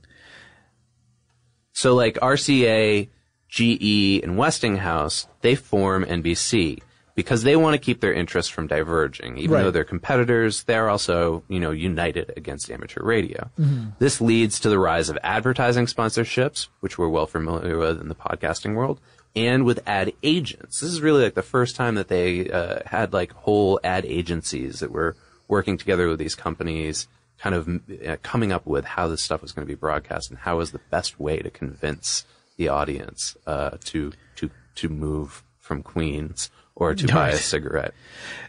So, 1.73 1.93
like 1.93 2.15
RCA, 2.15 3.09
GE, 3.49 4.23
and 4.23 4.37
Westinghouse, 4.37 5.27
they 5.41 5.55
form 5.55 6.05
NBC 6.05 6.79
because 7.15 7.43
they 7.43 7.55
want 7.55 7.73
to 7.73 7.77
keep 7.79 8.01
their 8.01 8.13
interests 8.13 8.51
from 8.51 8.67
diverging. 8.67 9.37
Even 9.37 9.51
Right. 9.55 9.63
though 9.63 9.71
they're 9.71 9.83
competitors, 9.85 10.63
they're 10.63 10.89
also, 10.89 11.43
you 11.47 11.59
know, 11.59 11.71
united 11.71 12.33
against 12.35 12.69
amateur 12.69 13.03
radio. 13.03 13.49
Mm-hmm. 13.59 13.91
This 13.99 14.19
leads 14.21 14.59
to 14.59 14.69
the 14.69 14.77
rise 14.79 15.09
of 15.09 15.17
advertising 15.23 15.85
sponsorships, 15.85 16.67
which 16.81 16.97
we're 16.97 17.07
well 17.09 17.25
familiar 17.27 17.77
with 17.77 18.01
in 18.01 18.09
the 18.09 18.15
podcasting 18.15 18.75
world, 18.75 18.99
and 19.35 19.63
with 19.65 19.79
ad 19.87 20.11
agents. 20.23 20.81
This 20.81 20.91
is 20.91 21.01
really 21.01 21.23
like 21.23 21.35
the 21.35 21.41
first 21.41 21.75
time 21.75 21.95
that 21.95 22.09
they 22.09 22.49
uh, 22.49 22.79
had 22.85 23.13
like 23.13 23.31
whole 23.33 23.79
ad 23.83 24.05
agencies 24.05 24.79
that 24.81 24.91
were 24.91 25.15
working 25.47 25.77
together 25.77 26.07
with 26.09 26.19
these 26.19 26.35
companies, 26.35 27.07
kind 27.37 27.55
of 27.55 27.69
uh, 28.05 28.17
coming 28.23 28.51
up 28.51 28.65
with 28.65 28.83
how 28.85 29.07
this 29.07 29.21
stuff 29.21 29.41
was 29.41 29.51
going 29.53 29.65
to 29.65 29.71
be 29.71 29.77
broadcast 29.77 30.29
and 30.29 30.39
how 30.39 30.57
was 30.57 30.71
the 30.71 30.79
best 30.89 31.19
way 31.19 31.37
to 31.39 31.49
convince 31.49 32.25
the 32.57 32.67
audience 32.69 33.35
uh, 33.47 33.71
to 33.85 34.11
to 34.35 34.49
to 34.75 34.89
move 34.89 35.43
from 35.59 35.81
Queens 35.83 36.49
or 36.75 36.93
to 36.95 37.07
buy 37.07 37.29
a 37.29 37.37
cigarette. 37.37 37.93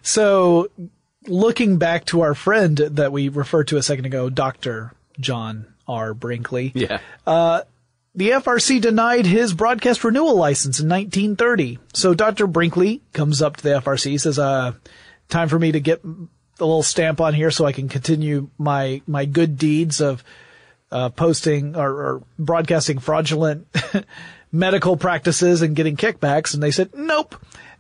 So, 0.03 0.69
looking 1.27 1.79
back 1.79 2.05
to 2.07 2.21
our 2.23 2.35
friend 2.35 2.77
that 2.77 3.13
we 3.13 3.29
referred 3.29 3.69
to 3.69 3.77
a 3.77 3.83
second 3.83 4.05
ago, 4.07 4.31
Dr. 4.31 4.93
John 5.19 5.67
R. 5.89 6.15
Brinkley, 6.15 6.73
Yeah. 6.75 6.99
the 7.27 8.31
FRC 8.31 8.81
denied 8.81 9.27
his 9.27 9.53
broadcast 9.53 10.03
renewal 10.03 10.37
license 10.37 10.81
in 10.81 10.89
1930. 10.89 11.79
So 11.93 12.15
Dr. 12.15 12.47
Brinkley 12.47 13.03
comes 13.13 13.43
up 13.43 13.57
to 13.59 13.63
the 13.63 13.75
FRC, 13.81 14.19
says, 14.21 14.39
uh, 14.39 14.73
time 15.29 15.49
for 15.49 15.59
me 15.59 15.73
to 15.73 15.81
get 15.81 16.03
a 16.05 16.65
little 16.65 16.83
stamp 16.83 17.21
on 17.21 17.35
here 17.35 17.51
so 17.51 17.67
I 17.67 17.73
can 17.73 17.89
continue 17.89 18.49
my, 18.57 19.03
my 19.07 19.27
good 19.27 19.59
deeds 19.59 20.01
of, 20.01 20.25
uh, 20.91 21.11
posting 21.11 21.77
or, 21.77 21.91
or 21.91 22.23
broadcasting 22.39 23.01
fraudulent 23.01 23.67
medical 24.53 24.97
practices 24.97 25.61
and 25.61 25.77
getting 25.77 25.97
kickbacks. 25.97 26.55
And 26.55 26.63
they 26.63 26.71
said, 26.71 26.91
nope. 26.95 27.35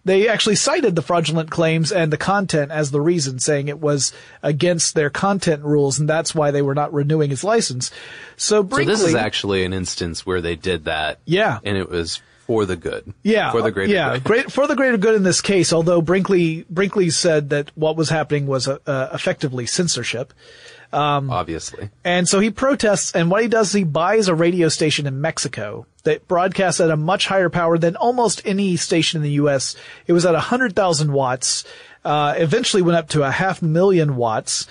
They 0.07 0.29
actually 0.29 0.55
cited 0.55 0.95
the 0.95 1.03
fraudulent 1.03 1.51
claims 1.51 1.91
and 1.91 2.13
the 2.13 2.17
content 2.17 2.71
as 2.71 2.93
the 2.93 3.01
reason, 3.01 3.41
saying 3.41 3.67
it 3.67 3.81
was 3.81 4.13
against 4.41 4.95
their 4.95 5.11
content 5.11 5.65
rules, 5.65 5.99
and 5.99 6.09
that's 6.09 6.33
why 6.33 6.53
they 6.53 6.63
were 6.63 6.77
not 6.77 6.95
renewing 6.95 7.29
his 7.31 7.43
license. 7.43 7.91
So 8.37 8.63
Brinkley, 8.63 8.95
So 8.95 9.03
this 9.03 9.09
is 9.09 9.15
actually 9.17 9.65
an 9.65 9.73
instance 9.73 10.25
where 10.25 10.41
they 10.41 10.55
did 10.55 10.85
that. 10.85 11.19
Yeah. 11.25 11.59
And 11.65 11.77
it 11.77 11.91
was 11.91 12.23
for 12.47 12.65
the 12.65 12.77
good. 12.77 13.13
yeah, 13.25 13.51
For 13.51 13.61
the 13.61 13.73
greater 13.73 13.93
yeah, 13.93 14.13
good. 14.15 14.25
great 14.25 14.53
for 14.53 14.69
the 14.69 14.77
greater 14.77 14.97
good 14.97 15.17
in 15.17 15.25
this 15.25 15.41
case. 15.41 15.73
Although 15.73 16.01
Brinkley 16.01 16.65
Brinkley 16.71 17.11
said 17.11 17.51
that 17.51 17.73
what 17.75 17.97
was 17.97 18.09
happening 18.09 18.47
was 18.47 18.69
uh, 18.69 18.79
uh, 18.87 19.09
effectively 19.13 19.67
censorship. 19.67 20.33
Obviously. 21.31 21.91
And 22.05 22.29
so 22.29 22.41
he 22.41 22.51
protests, 22.51 23.15
and 23.15 23.31
what 23.31 23.43
he 23.43 23.49
does 23.49 23.69
is 23.69 23.75
he 23.75 23.85
buys 23.85 24.29
a 24.29 24.35
radio 24.35 24.69
station 24.69 25.07
in 25.07 25.21
Mexico 25.21 25.87
that 26.05 26.27
broadcasts 26.29 26.81
at 26.81 26.91
a 26.91 26.97
much 26.97 27.27
higher 27.27 27.51
power 27.51 27.79
than 27.79 27.97
almost 27.97 28.43
any 28.45 28.77
station 28.77 29.19
in 29.19 29.23
the 29.23 29.33
U.S. 29.33 29.77
It 30.07 30.13
was 30.13 30.25
at 30.25 30.33
100,000 30.33 31.13
watts, 31.13 31.65
uh, 32.05 32.35
eventually 32.37 32.83
went 32.83 32.97
up 32.97 33.09
to 33.11 33.23
a 33.23 33.31
half 33.31 33.61
million 33.63 34.17
watts. 34.17 34.67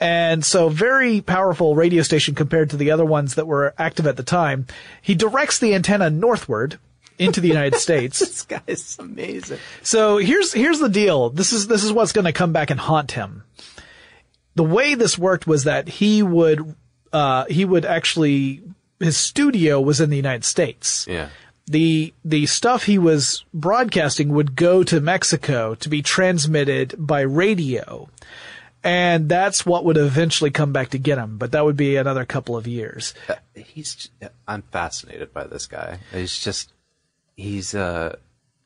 And 0.00 0.44
so 0.44 0.68
very 0.68 1.20
powerful 1.20 1.74
radio 1.74 2.02
station 2.02 2.34
compared 2.34 2.70
to 2.70 2.76
the 2.76 2.90
other 2.92 3.04
ones 3.04 3.34
that 3.34 3.46
were 3.46 3.74
active 3.78 4.06
at 4.06 4.16
the 4.16 4.22
time. 4.22 4.66
He 5.02 5.14
directs 5.14 5.58
the 5.58 5.74
antenna 5.74 6.08
northward 6.08 6.78
into 7.18 7.40
the 7.40 7.48
United 7.48 7.74
States. 7.80 8.20
This 8.20 8.42
guy 8.42 8.62
is 8.66 8.96
amazing. 8.98 9.58
So 9.82 10.18
here's 10.18 10.52
here's 10.52 10.78
the 10.78 10.88
deal. 10.88 11.30
This 11.30 11.52
is 11.52 11.66
this 11.66 11.84
is 11.84 11.92
what's 11.92 12.12
going 12.12 12.26
to 12.26 12.32
come 12.32 12.52
back 12.52 12.70
and 12.70 12.78
haunt 12.78 13.12
him. 13.12 13.42
The 14.58 14.64
way 14.64 14.96
this 14.96 15.16
worked 15.16 15.46
was 15.46 15.62
that 15.64 15.86
he 15.88 16.20
would 16.20 16.74
uh, 17.12 17.44
he 17.44 17.64
would 17.64 17.84
actually 17.84 18.60
his 18.98 19.16
studio 19.16 19.80
was 19.80 20.00
in 20.00 20.10
the 20.10 20.16
United 20.16 20.44
States. 20.44 21.06
Yeah. 21.08 21.28
The 21.68 22.12
the 22.24 22.46
stuff 22.46 22.82
he 22.82 22.98
was 22.98 23.44
broadcasting 23.54 24.30
would 24.30 24.56
go 24.56 24.82
to 24.82 25.00
Mexico 25.00 25.76
to 25.76 25.88
be 25.88 26.02
transmitted 26.02 26.96
by 26.98 27.20
radio. 27.20 28.08
And 28.82 29.28
that's 29.28 29.64
what 29.64 29.84
would 29.84 29.96
eventually 29.96 30.50
come 30.50 30.72
back 30.72 30.88
to 30.90 30.98
get 30.98 31.18
him, 31.18 31.38
but 31.38 31.52
that 31.52 31.64
would 31.64 31.76
be 31.76 31.94
another 31.94 32.24
couple 32.24 32.56
of 32.56 32.66
years. 32.66 33.14
He's, 33.54 34.10
I'm 34.48 34.62
fascinated 34.62 35.32
by 35.32 35.46
this 35.46 35.66
guy. 35.68 36.00
He's 36.12 36.36
just, 36.36 36.72
he's, 37.36 37.76
uh, 37.76 38.16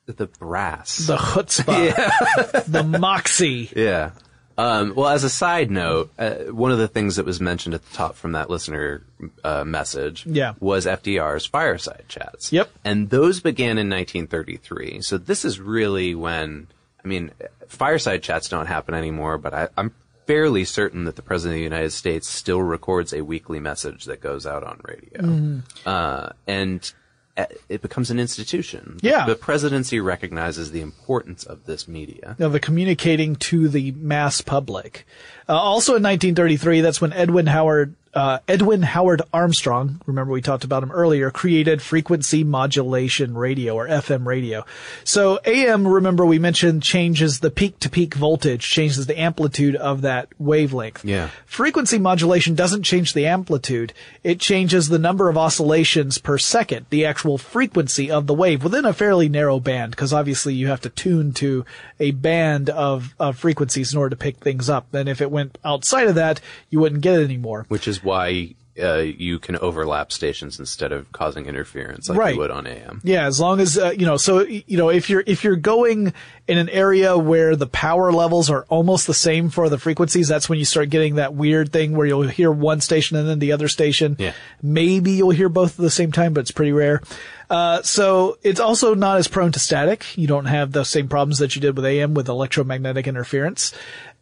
the 0.06 0.26
brass. 0.26 1.06
The 1.06 1.16
chutzpah, 1.16 2.64
the 2.66 2.82
moxie. 2.82 3.70
Yeah. 3.74 4.12
Um, 4.58 4.94
well, 4.94 5.08
as 5.08 5.24
a 5.24 5.30
side 5.30 5.70
note, 5.70 6.10
uh, 6.18 6.34
one 6.50 6.70
of 6.72 6.78
the 6.78 6.88
things 6.88 7.16
that 7.16 7.24
was 7.26 7.40
mentioned 7.40 7.74
at 7.74 7.84
the 7.84 7.94
top 7.94 8.14
from 8.16 8.32
that 8.32 8.50
listener 8.50 9.02
uh, 9.44 9.64
message 9.64 10.26
Yeah. 10.26 10.54
was 10.60 10.86
FDR's 10.86 11.46
fireside 11.46 12.04
chats. 12.08 12.52
Yep. 12.52 12.70
And 12.84 13.10
those 13.10 13.40
began 13.40 13.78
in 13.78 13.88
1933. 13.88 15.02
So 15.02 15.18
this 15.18 15.44
is 15.44 15.60
really 15.60 16.14
when, 16.14 16.66
I 17.04 17.08
mean, 17.08 17.30
fireside 17.68 18.22
chats 18.22 18.48
don't 18.48 18.66
happen 18.66 18.94
anymore, 18.94 19.38
but 19.38 19.54
I, 19.54 19.68
I'm 19.76 19.94
fairly 20.26 20.64
certain 20.64 21.04
that 21.04 21.16
the 21.16 21.22
President 21.22 21.54
of 21.56 21.58
the 21.58 21.64
United 21.64 21.90
States 21.90 22.28
still 22.28 22.62
records 22.62 23.12
a 23.12 23.22
weekly 23.22 23.58
message 23.58 24.04
that 24.04 24.20
goes 24.20 24.46
out 24.46 24.62
on 24.62 24.80
radio. 24.84 25.20
Mm-hmm. 25.22 25.58
Uh, 25.84 26.28
and 26.46 26.92
it 27.36 27.80
becomes 27.80 28.10
an 28.10 28.20
institution. 28.20 28.98
Yeah. 29.00 29.24
The 29.26 29.34
presidency 29.34 30.00
recognizes 30.00 30.70
the 30.70 30.80
importance 30.82 31.44
of 31.44 31.64
this 31.64 31.88
media. 31.88 32.36
of 32.38 32.52
the 32.52 32.60
communicating 32.60 33.36
to 33.36 33.68
the 33.68 33.92
mass 33.92 34.40
public. 34.40 35.06
Uh, 35.48 35.56
also 35.56 35.92
in 35.92 36.02
1933, 36.02 36.80
that's 36.82 37.00
when 37.00 37.12
Edwin 37.12 37.46
Howard, 37.46 37.94
uh, 38.14 38.40
Edwin 38.46 38.82
Howard 38.82 39.22
Armstrong, 39.32 40.00
remember 40.04 40.32
we 40.32 40.42
talked 40.42 40.64
about 40.64 40.82
him 40.82 40.92
earlier, 40.92 41.30
created 41.30 41.80
frequency 41.80 42.44
modulation 42.44 43.34
radio 43.34 43.74
or 43.74 43.88
FM 43.88 44.26
radio. 44.26 44.66
So 45.02 45.40
AM, 45.46 45.88
remember 45.88 46.26
we 46.26 46.38
mentioned 46.38 46.82
changes 46.82 47.40
the 47.40 47.50
peak 47.50 47.78
to 47.80 47.88
peak 47.88 48.14
voltage, 48.14 48.68
changes 48.68 49.06
the 49.06 49.18
amplitude 49.18 49.76
of 49.76 50.02
that 50.02 50.28
wavelength. 50.38 51.04
Yeah. 51.04 51.30
Frequency 51.46 51.98
modulation 51.98 52.54
doesn't 52.54 52.82
change 52.82 53.14
the 53.14 53.26
amplitude. 53.26 53.94
It 54.22 54.40
changes 54.40 54.90
the 54.90 54.98
number 54.98 55.30
of 55.30 55.38
oscillations 55.38 56.18
per 56.18 56.36
second, 56.36 56.86
the 56.90 57.06
actual 57.06 57.38
frequency 57.38 58.10
of 58.10 58.26
the 58.26 58.34
wave 58.34 58.62
within 58.62 58.84
a 58.84 58.92
fairly 58.92 59.30
narrow 59.30 59.58
band, 59.58 59.92
because 59.92 60.12
obviously 60.12 60.52
you 60.52 60.66
have 60.66 60.82
to 60.82 60.90
tune 60.90 61.32
to 61.32 61.64
a 61.98 62.10
band 62.10 62.68
of, 62.68 63.14
of 63.18 63.38
frequencies 63.38 63.94
in 63.94 63.98
order 63.98 64.10
to 64.10 64.16
pick 64.16 64.36
things 64.36 64.68
up. 64.68 64.92
And 64.92 65.08
if 65.08 65.22
it 65.22 65.30
went 65.30 65.56
outside 65.64 66.08
of 66.08 66.16
that, 66.16 66.42
you 66.68 66.78
wouldn't 66.78 67.00
get 67.00 67.18
it 67.18 67.24
anymore. 67.24 67.64
Which 67.68 67.88
is 67.88 68.01
why 68.02 68.54
uh, 68.82 68.96
you 69.00 69.38
can 69.38 69.54
overlap 69.58 70.10
stations 70.10 70.58
instead 70.58 70.92
of 70.92 71.12
causing 71.12 71.44
interference 71.44 72.08
like 72.08 72.18
Right. 72.18 72.34
you 72.34 72.40
would 72.40 72.50
on 72.50 72.66
AM. 72.66 73.02
Yeah, 73.04 73.26
as 73.26 73.38
long 73.38 73.60
as 73.60 73.76
uh, 73.76 73.90
you 73.90 74.06
know. 74.06 74.16
So 74.16 74.40
you 74.40 74.78
know, 74.78 74.88
if 74.88 75.10
you're 75.10 75.22
if 75.26 75.44
you're 75.44 75.56
going 75.56 76.14
in 76.48 76.56
an 76.56 76.70
area 76.70 77.18
where 77.18 77.54
the 77.54 77.66
power 77.66 78.10
levels 78.12 78.48
are 78.48 78.64
almost 78.70 79.06
the 79.06 79.12
same 79.12 79.50
for 79.50 79.68
the 79.68 79.76
frequencies, 79.78 80.26
that's 80.26 80.48
when 80.48 80.58
you 80.58 80.64
start 80.64 80.88
getting 80.88 81.16
that 81.16 81.34
weird 81.34 81.70
thing 81.70 81.94
where 81.94 82.06
you'll 82.06 82.22
hear 82.22 82.50
one 82.50 82.80
station 82.80 83.18
and 83.18 83.28
then 83.28 83.40
the 83.40 83.52
other 83.52 83.68
station. 83.68 84.16
Yeah. 84.18 84.32
Maybe 84.62 85.12
you'll 85.12 85.30
hear 85.30 85.50
both 85.50 85.72
at 85.78 85.82
the 85.82 85.90
same 85.90 86.10
time, 86.10 86.32
but 86.32 86.40
it's 86.40 86.50
pretty 86.50 86.72
rare. 86.72 87.02
Uh, 87.50 87.82
so 87.82 88.38
it's 88.42 88.58
also 88.60 88.94
not 88.94 89.18
as 89.18 89.28
prone 89.28 89.52
to 89.52 89.58
static. 89.58 90.16
You 90.16 90.26
don't 90.26 90.46
have 90.46 90.72
the 90.72 90.84
same 90.84 91.08
problems 91.08 91.38
that 91.40 91.54
you 91.54 91.60
did 91.60 91.76
with 91.76 91.84
AM 91.84 92.14
with 92.14 92.26
electromagnetic 92.30 93.06
interference. 93.06 93.74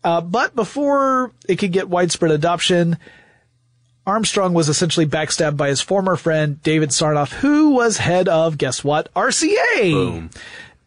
Uh, 0.02 0.20
but 0.20 0.56
before 0.56 1.30
it 1.48 1.56
could 1.56 1.70
get 1.70 1.88
widespread 1.88 2.32
adoption, 2.32 2.98
Armstrong 4.06 4.54
was 4.54 4.68
essentially 4.68 5.06
backstabbed 5.06 5.56
by 5.56 5.68
his 5.68 5.80
former 5.80 6.16
friend 6.16 6.62
David 6.62 6.90
Sarnoff, 6.90 7.32
who 7.32 7.70
was 7.70 7.98
head 7.98 8.28
of, 8.28 8.58
guess 8.58 8.82
what, 8.82 9.12
RCA. 9.14 9.92
Boom. 9.92 10.30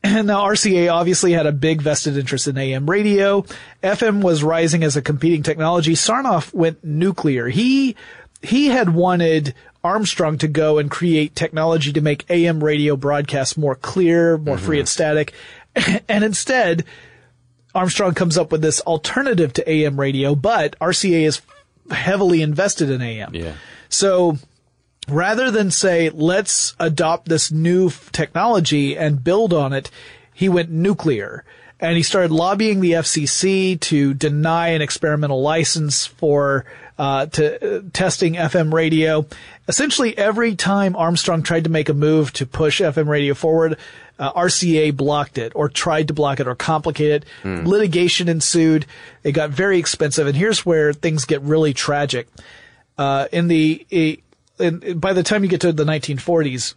And 0.03 0.27
now 0.27 0.41
RCA 0.41 0.91
obviously 0.91 1.31
had 1.31 1.45
a 1.45 1.53
big 1.53 1.81
vested 1.81 2.17
interest 2.17 2.47
in 2.47 2.57
AM 2.57 2.89
radio. 2.89 3.45
FM 3.81 4.21
was 4.21 4.43
rising 4.43 4.83
as 4.83 4.97
a 4.97 5.01
competing 5.01 5.43
technology. 5.43 5.93
Sarnoff 5.93 6.53
went 6.53 6.83
nuclear. 6.83 7.47
He, 7.47 7.95
he 8.41 8.67
had 8.67 8.93
wanted 8.93 9.53
Armstrong 9.83 10.37
to 10.39 10.49
go 10.49 10.77
and 10.77 10.91
create 10.91 11.35
technology 11.35 11.93
to 11.93 12.01
make 12.01 12.29
AM 12.29 12.61
radio 12.61 12.97
broadcasts 12.97 13.57
more 13.57 13.75
clear, 13.75 14.37
more 14.37 14.57
free 14.57 14.77
mm-hmm. 14.77 14.83
of 14.83 14.89
static. 14.89 15.33
And 16.07 16.23
instead, 16.23 16.85
Armstrong 17.73 18.13
comes 18.13 18.37
up 18.37 18.51
with 18.51 18.61
this 18.61 18.79
alternative 18.81 19.53
to 19.53 19.67
AM 19.67 19.99
radio, 19.99 20.35
but 20.35 20.77
RCA 20.79 21.23
is 21.23 21.41
heavily 21.91 22.41
invested 22.41 22.89
in 22.89 23.01
AM. 23.01 23.33
Yeah. 23.35 23.53
So 23.89 24.37
rather 25.07 25.51
than 25.51 25.71
say, 25.71 26.09
let's 26.09 26.75
adopt 26.79 27.27
this 27.27 27.51
new 27.51 27.87
f- 27.87 28.11
technology 28.11 28.97
and 28.97 29.23
build 29.23 29.53
on 29.53 29.73
it, 29.73 29.89
he 30.33 30.49
went 30.49 30.69
nuclear. 30.69 31.43
And 31.83 31.97
he 31.97 32.03
started 32.03 32.31
lobbying 32.31 32.79
the 32.79 32.93
FCC 32.93 33.77
to 33.81 34.13
deny 34.13 34.69
an 34.69 34.81
experimental 34.81 35.41
license 35.41 36.05
for 36.05 36.63
uh, 36.97 37.25
to 37.25 37.77
uh, 37.77 37.81
testing 37.91 38.35
FM 38.35 38.71
radio. 38.73 39.25
Essentially, 39.67 40.17
every 40.17 40.55
time 40.55 40.95
Armstrong 40.95 41.43
tried 41.43 41.65
to 41.65 41.69
make 41.69 41.89
a 41.89 41.93
move 41.93 42.31
to 42.33 42.45
push 42.45 42.79
FM 42.79 43.09
radio 43.09 43.33
forward, 43.33 43.77
uh, 44.17 44.31
RCA 44.31 44.95
blocked 44.95 45.37
it 45.37 45.51
or 45.55 45.67
tried 45.67 46.07
to 46.07 46.13
block 46.13 46.39
it 46.39 46.47
or 46.47 46.55
complicate 46.55 47.11
it. 47.11 47.25
Litigation 47.65 48.29
ensued. 48.29 48.85
It 49.25 49.33
got 49.33 49.49
very 49.49 49.77
expensive. 49.77 50.25
And 50.25 50.37
here's 50.37 50.65
where 50.65 50.93
things 50.93 51.25
get 51.25 51.41
really 51.41 51.73
tragic. 51.73 52.29
Uh, 52.97 53.27
in 53.33 53.49
the, 53.49 53.85
in, 54.57 54.99
by 54.99 55.11
the 55.11 55.23
time 55.23 55.43
you 55.43 55.49
get 55.49 55.59
to 55.61 55.73
the 55.73 55.83
1940s, 55.83 56.75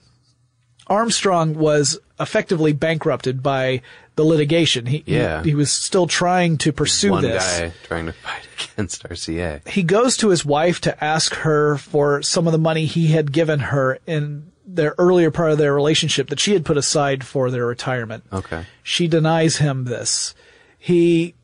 Armstrong 0.88 1.54
was 1.54 1.98
effectively 2.20 2.72
bankrupted 2.72 3.42
by 3.42 3.82
the 4.14 4.24
litigation. 4.24 4.86
He, 4.86 5.02
Yeah. 5.06 5.42
he, 5.42 5.50
he 5.50 5.54
was 5.54 5.70
still 5.70 6.06
trying 6.06 6.56
to 6.58 6.72
pursue 6.72 7.10
One 7.10 7.22
this 7.22 7.58
guy 7.60 7.72
trying 7.84 8.06
to 8.06 8.12
fight 8.12 8.46
against 8.74 9.02
RCA. 9.04 9.66
he 9.68 9.82
goes 9.82 10.16
to 10.18 10.28
his 10.28 10.44
wife 10.44 10.80
to 10.82 11.04
ask 11.04 11.34
her 11.34 11.76
for 11.76 12.22
some 12.22 12.46
of 12.46 12.52
the 12.52 12.58
money 12.58 12.86
he 12.86 13.08
had 13.08 13.32
given 13.32 13.58
her 13.60 13.98
in 14.06 14.50
their 14.66 14.94
earlier 14.98 15.30
part 15.30 15.52
of 15.52 15.58
their 15.58 15.74
relationship 15.74 16.28
that 16.28 16.40
she 16.40 16.52
had 16.52 16.64
put 16.64 16.76
aside 16.76 17.24
for 17.24 17.50
their 17.50 17.66
retirement. 17.66 18.24
Okay. 18.32 18.64
She 18.82 19.06
denies 19.08 19.56
him 19.58 19.84
this. 19.84 20.34
He 20.78 21.34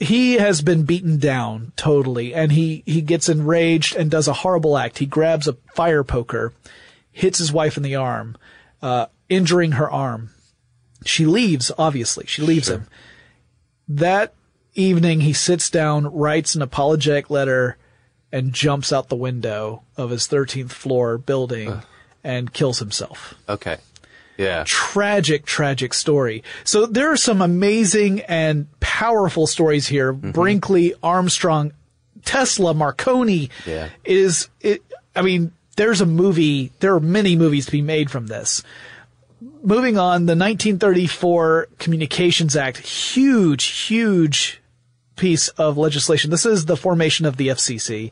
he 0.00 0.34
has 0.34 0.62
been 0.62 0.84
beaten 0.84 1.18
down 1.18 1.72
totally 1.76 2.32
and 2.34 2.52
he 2.52 2.82
he 2.86 3.00
gets 3.02 3.28
enraged 3.28 3.96
and 3.96 4.10
does 4.10 4.28
a 4.28 4.32
horrible 4.32 4.78
act. 4.78 4.98
He 4.98 5.06
grabs 5.06 5.48
a 5.48 5.54
fire 5.74 6.04
poker, 6.04 6.52
hits 7.18 7.38
his 7.38 7.52
wife 7.52 7.76
in 7.76 7.82
the 7.82 7.96
arm, 7.96 8.36
uh, 8.80 9.06
injuring 9.28 9.72
her 9.72 9.90
arm. 9.90 10.30
She 11.04 11.26
leaves, 11.26 11.72
obviously. 11.76 12.26
She 12.26 12.42
leaves 12.42 12.68
him. 12.68 12.86
That 13.88 14.34
evening, 14.74 15.22
he 15.22 15.32
sits 15.32 15.68
down, 15.68 16.06
writes 16.06 16.54
an 16.54 16.62
apologetic 16.62 17.28
letter, 17.28 17.76
and 18.30 18.52
jumps 18.52 18.92
out 18.92 19.08
the 19.08 19.16
window 19.16 19.82
of 19.96 20.10
his 20.10 20.28
13th 20.28 20.70
floor 20.70 21.18
building 21.18 21.82
and 22.22 22.52
kills 22.52 22.78
himself. 22.78 23.34
Okay. 23.48 23.78
Yeah. 24.36 24.62
Tragic, 24.64 25.44
tragic 25.44 25.94
story. 25.94 26.44
So 26.62 26.86
there 26.86 27.10
are 27.10 27.16
some 27.16 27.42
amazing 27.42 28.20
and 28.22 28.68
powerful 28.78 29.48
stories 29.48 29.88
here. 29.88 30.14
Mm-hmm. 30.14 30.30
Brinkley, 30.30 30.94
Armstrong, 31.02 31.72
Tesla, 32.24 32.74
Marconi. 32.74 33.50
Yeah. 33.66 33.88
It 34.04 34.16
is, 34.16 34.48
it, 34.60 34.82
I 35.16 35.22
mean, 35.22 35.50
there's 35.78 36.00
a 36.00 36.06
movie, 36.06 36.72
there 36.80 36.94
are 36.94 37.00
many 37.00 37.36
movies 37.36 37.66
to 37.66 37.72
be 37.72 37.82
made 37.82 38.10
from 38.10 38.26
this. 38.26 38.62
moving 39.62 39.96
on, 39.96 40.26
the 40.26 40.34
1934 40.34 41.68
Communications 41.78 42.56
Act, 42.56 42.78
huge, 42.78 43.64
huge 43.64 44.60
piece 45.16 45.48
of 45.50 45.78
legislation. 45.78 46.30
This 46.30 46.44
is 46.44 46.66
the 46.66 46.76
formation 46.76 47.26
of 47.26 47.36
the 47.36 47.48
FCC. 47.48 48.10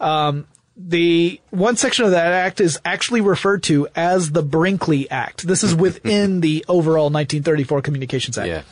Um, 0.00 0.46
the 0.76 1.40
one 1.50 1.76
section 1.76 2.06
of 2.06 2.12
that 2.12 2.32
act 2.32 2.60
is 2.60 2.78
actually 2.84 3.20
referred 3.20 3.62
to 3.64 3.88
as 3.94 4.32
the 4.32 4.42
Brinkley 4.42 5.10
Act. 5.10 5.46
This 5.46 5.62
is 5.62 5.74
within 5.74 6.40
the 6.46 6.64
overall 6.66 7.10
1934 7.10 7.82
Communications 7.82 8.38
Act. 8.38 8.48
Yeah. 8.48 8.62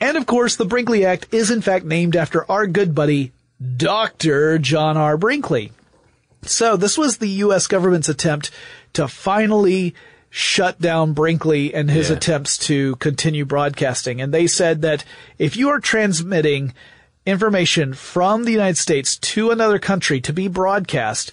And 0.00 0.16
of 0.16 0.26
course, 0.26 0.56
the 0.56 0.64
Brinkley 0.64 1.06
Act 1.06 1.32
is 1.32 1.52
in 1.52 1.60
fact 1.60 1.84
named 1.84 2.16
after 2.16 2.50
our 2.50 2.66
good 2.66 2.92
buddy, 2.92 3.30
Dr. 3.76 4.58
John 4.58 4.96
R. 4.96 5.16
Brinkley. 5.16 5.70
So 6.44 6.76
this 6.76 6.98
was 6.98 7.18
the 7.18 7.28
U.S. 7.28 7.66
government's 7.66 8.08
attempt 8.08 8.50
to 8.94 9.06
finally 9.08 9.94
shut 10.30 10.80
down 10.80 11.12
Brinkley 11.12 11.74
and 11.74 11.90
his 11.90 12.08
Yeah. 12.10 12.16
attempts 12.16 12.56
to 12.58 12.96
continue 12.96 13.44
broadcasting. 13.44 14.20
And 14.20 14.32
they 14.32 14.46
said 14.46 14.82
that 14.82 15.04
if 15.38 15.56
you 15.56 15.68
are 15.68 15.78
transmitting 15.78 16.72
information 17.26 17.92
from 17.94 18.44
the 18.44 18.50
United 18.52 18.78
States 18.78 19.16
to 19.16 19.50
another 19.50 19.78
country 19.78 20.20
to 20.22 20.32
be 20.32 20.48
broadcast, 20.48 21.30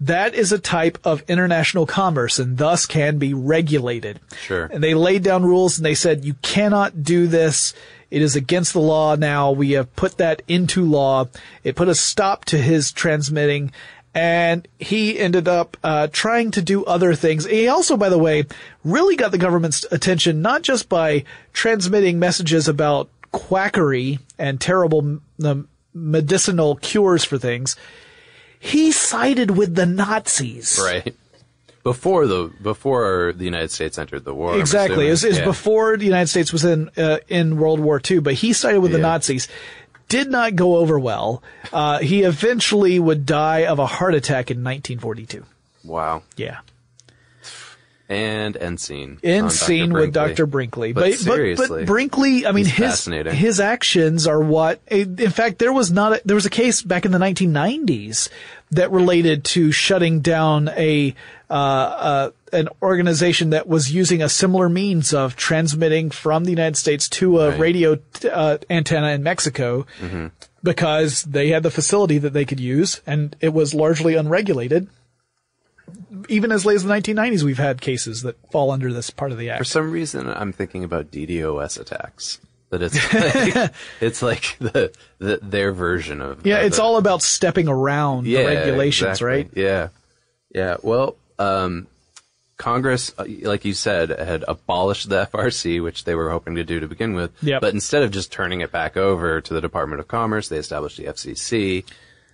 that 0.00 0.34
is 0.34 0.52
a 0.52 0.58
type 0.58 0.98
of 1.04 1.22
international 1.28 1.86
commerce 1.86 2.38
and 2.38 2.58
thus 2.58 2.86
can 2.86 3.18
be 3.18 3.32
regulated. 3.34 4.20
Sure. 4.40 4.66
And 4.66 4.82
they 4.82 4.94
laid 4.94 5.22
down 5.22 5.44
rules 5.44 5.78
and 5.78 5.86
they 5.86 5.94
said, 5.94 6.24
you 6.24 6.34
cannot 6.42 7.02
do 7.02 7.26
this. 7.26 7.72
It 8.10 8.20
is 8.20 8.36
against 8.36 8.72
the 8.74 8.80
law 8.80 9.16
now. 9.16 9.50
We 9.52 9.70
have 9.72 9.94
put 9.96 10.18
that 10.18 10.42
into 10.46 10.84
law. 10.84 11.28
It 11.64 11.76
put 11.76 11.88
a 11.88 11.94
stop 11.94 12.44
to 12.46 12.58
his 12.58 12.92
transmitting 12.92 13.72
and 14.14 14.68
he 14.78 15.18
ended 15.18 15.48
up 15.48 15.76
uh, 15.82 16.08
trying 16.12 16.50
to 16.52 16.62
do 16.62 16.84
other 16.84 17.14
things. 17.14 17.46
He 17.46 17.68
also, 17.68 17.96
by 17.96 18.08
the 18.08 18.18
way, 18.18 18.44
really 18.84 19.16
got 19.16 19.30
the 19.32 19.38
government's 19.38 19.86
attention 19.90 20.42
not 20.42 20.62
just 20.62 20.88
by 20.88 21.24
transmitting 21.52 22.18
messages 22.18 22.68
about 22.68 23.08
quackery 23.32 24.18
and 24.38 24.60
terrible 24.60 25.20
um, 25.44 25.68
medicinal 25.94 26.76
cures 26.76 27.24
for 27.24 27.38
things. 27.38 27.76
He 28.60 28.92
sided 28.92 29.52
with 29.52 29.74
the 29.74 29.86
Nazis. 29.86 30.78
Right. 30.82 31.14
Before 31.82 32.28
the 32.28 32.52
before 32.62 33.32
the 33.36 33.44
United 33.44 33.72
States 33.72 33.98
entered 33.98 34.24
the 34.24 34.32
war. 34.34 34.56
Exactly. 34.56 35.08
It 35.08 35.10
was, 35.10 35.24
assuming. 35.24 35.30
it 35.30 35.30
was 35.30 35.38
Yeah. 35.40 35.44
before 35.46 35.96
the 35.96 36.04
United 36.04 36.28
States 36.28 36.52
was 36.52 36.64
in 36.64 36.90
uh, 36.96 37.18
in 37.26 37.56
World 37.56 37.80
War 37.80 38.00
II, 38.08 38.20
but 38.20 38.34
he 38.34 38.52
sided 38.52 38.80
with 38.80 38.92
the 38.92 38.98
Nazis. 38.98 39.48
Did 40.12 40.30
not 40.30 40.56
go 40.56 40.76
over 40.76 40.98
well. 40.98 41.42
Uh, 41.72 42.00
he 42.00 42.22
eventually 42.22 43.00
would 43.00 43.24
die 43.24 43.64
of 43.64 43.78
a 43.78 43.86
heart 43.86 44.14
attack 44.14 44.50
in 44.50 44.58
1942. 44.58 45.44
Wow. 45.84 46.22
Yeah. 46.36 46.58
And 48.10 48.54
end 48.58 48.78
scene. 48.78 49.18
Dr. 49.22 49.48
scene 49.48 49.94
with 49.94 50.12
Dr. 50.12 50.44
Brinkley. 50.44 50.92
But 50.92 51.14
seriously, 51.14 51.66
but, 51.66 51.86
Brinkley, 51.86 52.46
I 52.46 52.52
mean, 52.52 52.66
his 52.66 53.06
his 53.06 53.58
actions 53.58 54.26
are 54.26 54.38
what. 54.38 54.82
In 54.88 55.30
fact, 55.30 55.58
there 55.58 55.72
was 55.72 55.90
not 55.90 56.12
a, 56.12 56.22
there 56.26 56.34
was 56.34 56.44
a 56.44 56.50
case 56.50 56.82
back 56.82 57.06
in 57.06 57.12
the 57.12 57.18
1990s 57.18 58.28
that 58.72 58.90
related 58.90 59.44
to 59.44 59.72
shutting 59.72 60.20
down 60.20 60.68
a 60.76 61.14
uh, 61.48 61.54
uh, 61.54 62.30
an 62.52 62.68
organization 62.82 63.50
that 63.50 63.66
was 63.66 63.92
using 63.92 64.22
a 64.22 64.28
similar 64.28 64.68
means 64.68 65.12
of 65.14 65.36
transmitting 65.36 66.10
from 66.10 66.44
the 66.44 66.50
United 66.50 66.76
States 66.76 67.08
to 67.10 67.40
a 67.40 67.50
Right. 67.50 67.58
radio 67.60 67.98
uh, 68.30 68.58
antenna 68.70 69.08
in 69.12 69.22
Mexico. 69.22 69.86
Mm-hmm. 70.00 70.26
Because 70.64 71.24
they 71.24 71.48
had 71.48 71.64
the 71.64 71.70
facility 71.72 72.18
that 72.18 72.32
they 72.34 72.44
could 72.44 72.60
use, 72.60 73.00
and 73.04 73.34
it 73.40 73.52
was 73.52 73.74
largely 73.74 74.14
unregulated. 74.14 74.86
Even 76.28 76.52
as 76.52 76.64
late 76.64 76.76
as 76.76 76.84
the 76.84 76.92
1990s, 76.94 77.42
we've 77.42 77.58
had 77.58 77.80
cases 77.80 78.22
that 78.22 78.36
fall 78.52 78.70
under 78.70 78.92
this 78.92 79.10
part 79.10 79.32
of 79.32 79.38
the 79.38 79.50
act. 79.50 79.58
For 79.58 79.64
some 79.64 79.90
reason, 79.90 80.28
I'm 80.28 80.52
thinking 80.52 80.84
about 80.84 81.10
DDoS 81.10 81.80
attacks. 81.80 82.38
That 82.70 82.80
it's 82.82 82.94
like, 83.56 83.72
it's 84.00 84.22
like 84.22 84.56
the, 84.60 84.92
the 85.18 85.40
their 85.42 85.72
version 85.72 86.22
of 86.22 86.46
Yeah, 86.46 86.58
of 86.58 86.66
it's 86.66 86.76
the- 86.76 86.82
all 86.84 86.96
about 86.96 87.22
stepping 87.22 87.66
around 87.68 88.26
yeah, 88.26 88.42
the 88.42 88.46
regulations, 88.46 89.08
exactly. 89.20 89.26
right? 89.26 89.50
Yeah, 89.56 89.88
yeah. 90.54 90.76
Well, 90.82 91.16
um, 91.40 91.88
Congress, 92.62 93.12
uh, 93.18 93.24
like 93.42 93.64
you 93.64 93.74
said, 93.74 94.10
had 94.10 94.44
abolished 94.46 95.08
the 95.08 95.26
FRC, 95.26 95.82
which 95.82 96.04
they 96.04 96.14
were 96.14 96.30
hoping 96.30 96.54
to 96.54 96.62
do 96.62 96.78
to 96.78 96.86
begin 96.86 97.12
with. 97.14 97.32
Yep. 97.42 97.60
But 97.60 97.74
instead 97.74 98.04
of 98.04 98.12
just 98.12 98.30
turning 98.30 98.60
it 98.60 98.70
back 98.70 98.96
over 98.96 99.40
to 99.40 99.52
the 99.52 99.60
Department 99.60 99.98
of 99.98 100.06
Commerce, 100.06 100.48
they 100.48 100.58
established 100.58 100.96
the 100.96 101.06
FCC. 101.06 101.84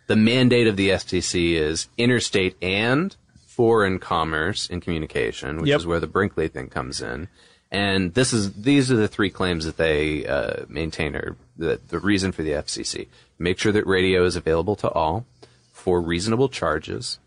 The 0.06 0.16
mandate 0.16 0.66
of 0.66 0.76
the 0.76 0.90
FCC 0.90 1.54
is 1.54 1.88
interstate 1.96 2.56
and 2.60 3.16
foreign 3.46 3.98
commerce 3.98 4.68
and 4.70 4.82
communication, 4.82 5.56
which 5.60 5.68
Yep. 5.70 5.78
is 5.80 5.86
where 5.86 5.98
the 6.00 6.06
Brinkley 6.06 6.48
thing 6.48 6.68
comes 6.68 7.00
in. 7.00 7.28
And 7.70 8.12
this 8.12 8.34
is 8.34 8.52
these 8.52 8.92
are 8.92 8.96
the 8.96 9.08
three 9.08 9.30
claims 9.30 9.64
that 9.64 9.78
they 9.78 10.26
uh, 10.26 10.66
maintain 10.68 11.16
are 11.16 11.36
the, 11.56 11.80
the 11.88 11.98
reason 11.98 12.32
for 12.32 12.42
the 12.42 12.52
FCC. 12.52 13.08
Make 13.38 13.58
sure 13.58 13.72
that 13.72 13.86
radio 13.86 14.24
is 14.26 14.36
available 14.36 14.76
to 14.76 14.90
all 14.90 15.24
for 15.72 16.02
reasonable 16.02 16.50
charges 16.50 17.18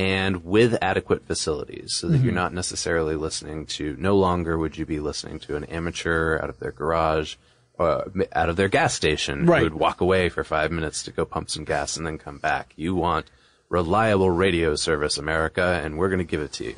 and 0.00 0.44
with 0.44 0.72
adequate 0.80 1.26
facilities 1.26 1.92
so 1.94 2.08
that 2.08 2.16
Mm-hmm. 2.16 2.24
you're 2.24 2.34
not 2.44 2.54
necessarily 2.54 3.16
listening 3.16 3.66
to 3.66 3.96
no 3.98 4.16
longer 4.16 4.56
would 4.56 4.78
you 4.78 4.86
be 4.86 4.98
listening 5.00 5.38
to 5.40 5.56
an 5.56 5.64
amateur 5.64 6.38
out 6.42 6.48
of 6.48 6.58
their 6.58 6.72
garage 6.72 7.36
uh, 7.78 8.02
out 8.32 8.48
of 8.48 8.56
their 8.56 8.68
gas 8.68 8.94
station 8.94 9.44
Right. 9.46 9.58
who 9.58 9.64
would 9.64 9.74
walk 9.74 10.00
away 10.00 10.28
for 10.30 10.42
five 10.44 10.70
minutes 10.70 11.02
to 11.04 11.10
go 11.10 11.24
pump 11.24 11.50
some 11.50 11.64
gas 11.64 11.96
and 11.96 12.06
then 12.06 12.18
come 12.18 12.38
back. 12.38 12.72
You 12.76 12.94
want 12.94 13.26
reliable 13.70 14.30
radio 14.30 14.74
service, 14.74 15.16
America, 15.16 15.80
and 15.84 15.96
we're 15.96 16.08
going 16.08 16.18
to 16.18 16.24
give 16.24 16.40
it 16.42 16.52
to 16.54 16.64
you. 16.64 16.76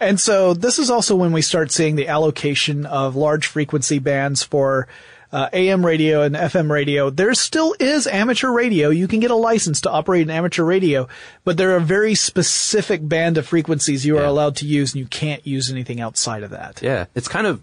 And 0.00 0.18
so 0.20 0.54
this 0.54 0.78
is 0.78 0.90
also 0.90 1.14
when 1.16 1.32
we 1.32 1.40
start 1.40 1.70
seeing 1.70 1.96
the 1.96 2.08
allocation 2.08 2.84
of 2.84 3.14
large 3.16 3.46
frequency 3.46 3.98
bands 3.98 4.42
for 4.42 4.88
uh, 5.32 5.48
AM 5.52 5.84
radio 5.84 6.22
and 6.22 6.34
FM 6.34 6.70
radio. 6.70 7.10
There 7.10 7.32
still 7.34 7.74
is 7.80 8.06
amateur 8.06 8.50
radio. 8.50 8.90
You 8.90 9.08
can 9.08 9.20
get 9.20 9.30
a 9.30 9.36
license 9.36 9.80
to 9.82 9.90
operate 9.90 10.22
an 10.22 10.30
amateur 10.30 10.64
radio, 10.64 11.08
but 11.44 11.56
there 11.56 11.72
are 11.72 11.76
a 11.76 11.80
very 11.80 12.14
specific 12.14 13.06
band 13.06 13.38
of 13.38 13.46
frequencies 13.46 14.04
you 14.04 14.18
are 14.18 14.24
allowed 14.24 14.56
to 14.56 14.66
use, 14.66 14.92
and 14.92 15.00
you 15.00 15.06
can't 15.06 15.46
use 15.46 15.70
anything 15.70 16.00
outside 16.00 16.42
of 16.42 16.50
that. 16.50 16.82
Yeah, 16.82 17.06
it's 17.14 17.28
kind 17.28 17.46
of 17.46 17.62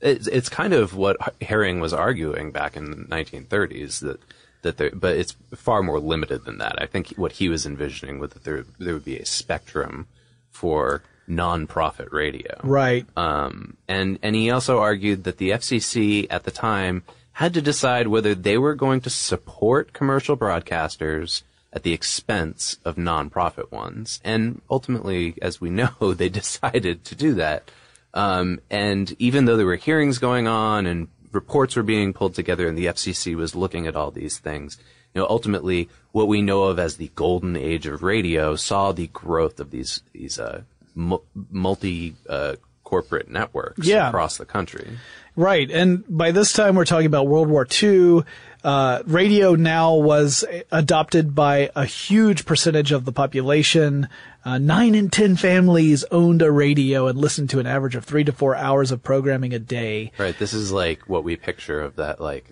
it's, 0.00 0.26
it's 0.28 0.48
kind 0.48 0.72
of 0.72 0.94
what 0.94 1.16
Herring 1.42 1.80
was 1.80 1.92
arguing 1.92 2.52
back 2.52 2.76
in 2.76 2.90
the 2.90 2.96
1930s 2.96 4.00
that 4.00 4.20
that 4.62 4.76
there, 4.76 4.90
but 4.92 5.16
it's 5.16 5.36
far 5.54 5.82
more 5.82 5.98
limited 5.98 6.44
than 6.44 6.58
that. 6.58 6.80
I 6.80 6.86
think 6.86 7.08
what 7.16 7.32
he 7.32 7.48
was 7.48 7.66
envisioning 7.66 8.18
was 8.18 8.30
that 8.30 8.44
there 8.44 8.64
there 8.78 8.94
would 8.94 9.04
be 9.04 9.18
a 9.18 9.26
spectrum 9.26 10.06
for 10.50 11.02
non-profit 11.30 12.12
radio. 12.12 12.60
Right. 12.62 13.06
Um, 13.16 13.76
and 13.88 14.18
and 14.22 14.36
he 14.36 14.50
also 14.50 14.78
argued 14.78 15.24
that 15.24 15.38
the 15.38 15.50
FCC 15.50 16.26
at 16.28 16.44
the 16.44 16.50
time 16.50 17.02
had 17.32 17.54
to 17.54 17.62
decide 17.62 18.08
whether 18.08 18.34
they 18.34 18.58
were 18.58 18.74
going 18.74 19.00
to 19.00 19.08
support 19.08 19.92
commercial 19.92 20.36
broadcasters 20.36 21.42
at 21.72 21.84
the 21.84 21.92
expense 21.92 22.78
of 22.84 22.96
nonprofit 22.96 23.70
ones. 23.70 24.20
And 24.24 24.60
ultimately, 24.68 25.36
as 25.40 25.60
we 25.60 25.70
know, 25.70 25.94
they 26.14 26.28
decided 26.28 27.04
to 27.04 27.14
do 27.14 27.34
that. 27.34 27.70
Um, 28.12 28.60
and 28.70 29.14
even 29.18 29.44
though 29.44 29.56
there 29.56 29.66
were 29.66 29.76
hearings 29.76 30.18
going 30.18 30.48
on 30.48 30.84
and 30.84 31.08
reports 31.32 31.76
were 31.76 31.84
being 31.84 32.12
pulled 32.12 32.34
together 32.34 32.66
and 32.66 32.76
the 32.76 32.86
FCC 32.86 33.36
was 33.36 33.54
looking 33.54 33.86
at 33.86 33.94
all 33.94 34.10
these 34.10 34.38
things, 34.38 34.78
you 35.14 35.20
know, 35.20 35.26
ultimately 35.28 35.88
what 36.12 36.28
we 36.28 36.42
know 36.42 36.64
of 36.64 36.78
as 36.78 36.96
the 36.96 37.10
golden 37.14 37.56
age 37.56 37.86
of 37.86 38.02
radio 38.02 38.56
saw 38.56 38.90
the 38.92 39.06
growth 39.08 39.60
of 39.60 39.70
these, 39.70 40.02
these, 40.12 40.40
uh, 40.40 40.62
multi, 40.94 42.14
uh, 42.28 42.56
corporate 42.84 43.30
networks 43.30 43.86
Yeah. 43.86 44.08
across 44.08 44.36
the 44.36 44.44
country. 44.44 44.88
Right. 45.36 45.70
And 45.70 46.02
by 46.08 46.32
this 46.32 46.52
time, 46.52 46.74
we're 46.74 46.84
talking 46.84 47.06
about 47.06 47.28
World 47.28 47.48
War 47.48 47.66
II. 47.82 48.22
Uh, 48.64 49.02
radio 49.06 49.54
now 49.54 49.94
was 49.94 50.44
adopted 50.72 51.34
by 51.34 51.70
a 51.76 51.84
huge 51.86 52.44
percentage 52.44 52.92
of 52.92 53.04
the 53.04 53.12
population. 53.12 54.08
Uh, 54.44 54.58
nine 54.58 54.94
in 54.94 55.08
ten 55.08 55.36
families 55.36 56.04
owned 56.10 56.42
a 56.42 56.50
radio 56.50 57.06
and 57.06 57.16
listened 57.18 57.48
to 57.50 57.58
an 57.60 57.66
average 57.66 57.94
of 57.94 58.04
three 58.04 58.24
to 58.24 58.32
four 58.32 58.56
hours 58.56 58.90
of 58.90 59.02
programming 59.02 59.54
a 59.54 59.58
day. 59.58 60.12
Right. 60.18 60.36
This 60.38 60.52
is 60.52 60.72
like 60.72 61.08
what 61.08 61.24
we 61.24 61.36
picture 61.36 61.80
of 61.80 61.96
that, 61.96 62.20
like, 62.20 62.50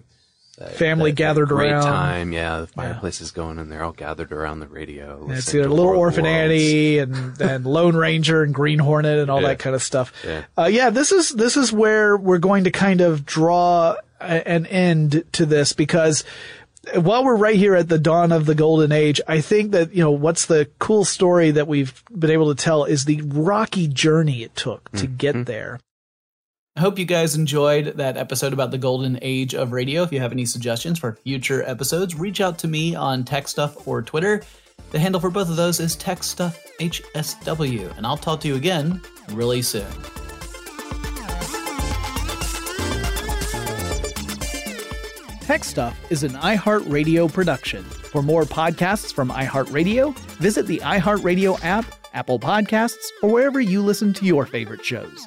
that- 0.59 0.75
Family 0.75 1.11
that- 1.11 1.17
that 1.17 1.23
gathered 1.23 1.49
great 1.49 1.71
around. 1.73 1.83
time. 1.85 2.33
Yeah. 2.33 2.61
The 2.61 2.67
fireplace 2.67 3.21
is 3.21 3.31
going 3.31 3.59
and 3.59 3.71
they're 3.71 3.83
all 3.83 3.93
gathered 3.93 4.33
around 4.33 4.61
the 4.61 4.67
radio. 4.69 5.27
It's 5.31 5.55
either 5.55 5.69
Little 5.69 5.87
Orphan 5.97 6.25
Worlds. 6.25 6.37
Annie 6.37 6.99
and, 6.99 7.41
and 7.41 7.65
Lone 7.67 7.97
Ranger 7.97 8.43
and 8.43 8.53
Green 8.55 8.79
Hornet 8.79 9.19
and 9.19 9.31
all 9.31 9.41
Yeah. 9.43 9.49
that 9.49 9.59
kind 9.59 9.77
of 9.77 9.83
stuff. 9.83 10.13
Yeah. 10.25 10.43
Uh, 10.59 10.65
yeah, 10.71 10.91
this 10.91 11.13
is, 11.13 11.31
this 11.31 11.57
is 11.57 11.73
where 11.73 12.17
we're 12.17 12.39
going 12.39 12.65
to 12.65 12.71
kind 12.71 13.01
of 13.01 13.25
draw 13.25 13.97
a, 14.21 14.49
an 14.49 14.67
end 14.67 15.25
to 15.33 15.47
this 15.47 15.73
because 15.73 16.25
while 16.95 17.23
we're 17.25 17.37
right 17.37 17.57
here 17.57 17.75
at 17.75 17.89
the 17.89 17.99
dawn 17.99 18.33
of 18.33 18.47
the 18.47 18.55
golden 18.55 18.93
age, 18.93 19.21
I 19.29 19.41
think 19.43 19.73
that, 19.73 19.93
you 19.95 20.03
know, 20.03 20.11
what's 20.13 20.47
the 20.47 20.69
cool 20.79 21.05
story 21.05 21.51
that 21.51 21.69
we've 21.69 22.03
been 22.17 22.31
able 22.31 22.55
to 22.55 22.61
tell 22.61 22.85
is 22.85 23.05
the 23.05 23.21
rocky 23.23 23.89
journey 23.89 24.43
it 24.43 24.57
took 24.57 24.91
to 24.93 25.07
get 25.07 25.45
there. 25.47 25.81
I 26.79 26.81
hope 26.81 26.97
you 26.97 27.05
guys 27.05 27.35
enjoyed 27.35 27.97
that 27.97 28.17
episode 28.17 28.53
about 28.53 28.71
the 28.71 28.79
golden 28.79 29.19
age 29.21 29.53
of 29.53 29.73
radio. 29.73 30.05
If 30.05 30.13
you 30.13 30.21
have 30.21 30.31
any 30.31 30.47
suggestions 30.47 30.97
for 30.97 31.19
future 31.25 31.65
episodes, 31.65 32.15
reach 32.15 32.41
out 32.41 32.57
to 32.61 32.69
me 32.69 32.95
on 32.95 33.25
Tech 33.25 33.49
Stuff 33.49 33.89
or 33.89 34.01
Twitter. 34.01 34.45
The 34.93 35.01
handle 35.01 35.21
for 35.21 35.29
both 35.29 35.51
of 35.51 35.57
those 35.57 35.81
is 35.81 35.97
Tech 35.97 36.23
Stuff 36.23 36.57
HSW, 36.79 37.97
and 37.97 38.07
I'll 38.07 38.17
talk 38.17 38.39
to 38.43 38.49
you 38.49 38.55
again 38.55 39.03
really 39.31 39.61
soon. 39.61 39.91
Tech 45.41 45.65
Stuff 45.65 45.99
is 46.11 46.23
an 46.23 46.35
iHeartRadio 46.35 47.33
production. 47.33 47.83
For 47.83 48.23
more 48.23 48.45
podcasts 48.45 49.13
from 49.13 49.31
iHeartRadio, 49.31 50.17
visit 50.37 50.69
the 50.69 50.79
iHeartRadio 50.79 51.59
app, 51.65 51.87
Apple 52.15 52.39
Podcasts, 52.39 53.05
or 53.21 53.31
wherever 53.31 53.61
you 53.61 53.83
listen 53.83 54.13
to 54.13 54.25
your 54.25 54.47
favorite 54.47 54.85
shows. 54.85 55.27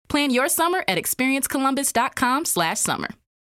Plan 0.11 0.29
your 0.29 0.49
summer 0.49 0.83
at 0.89 0.97
experiencecolumbus.com/summer. 0.97 3.20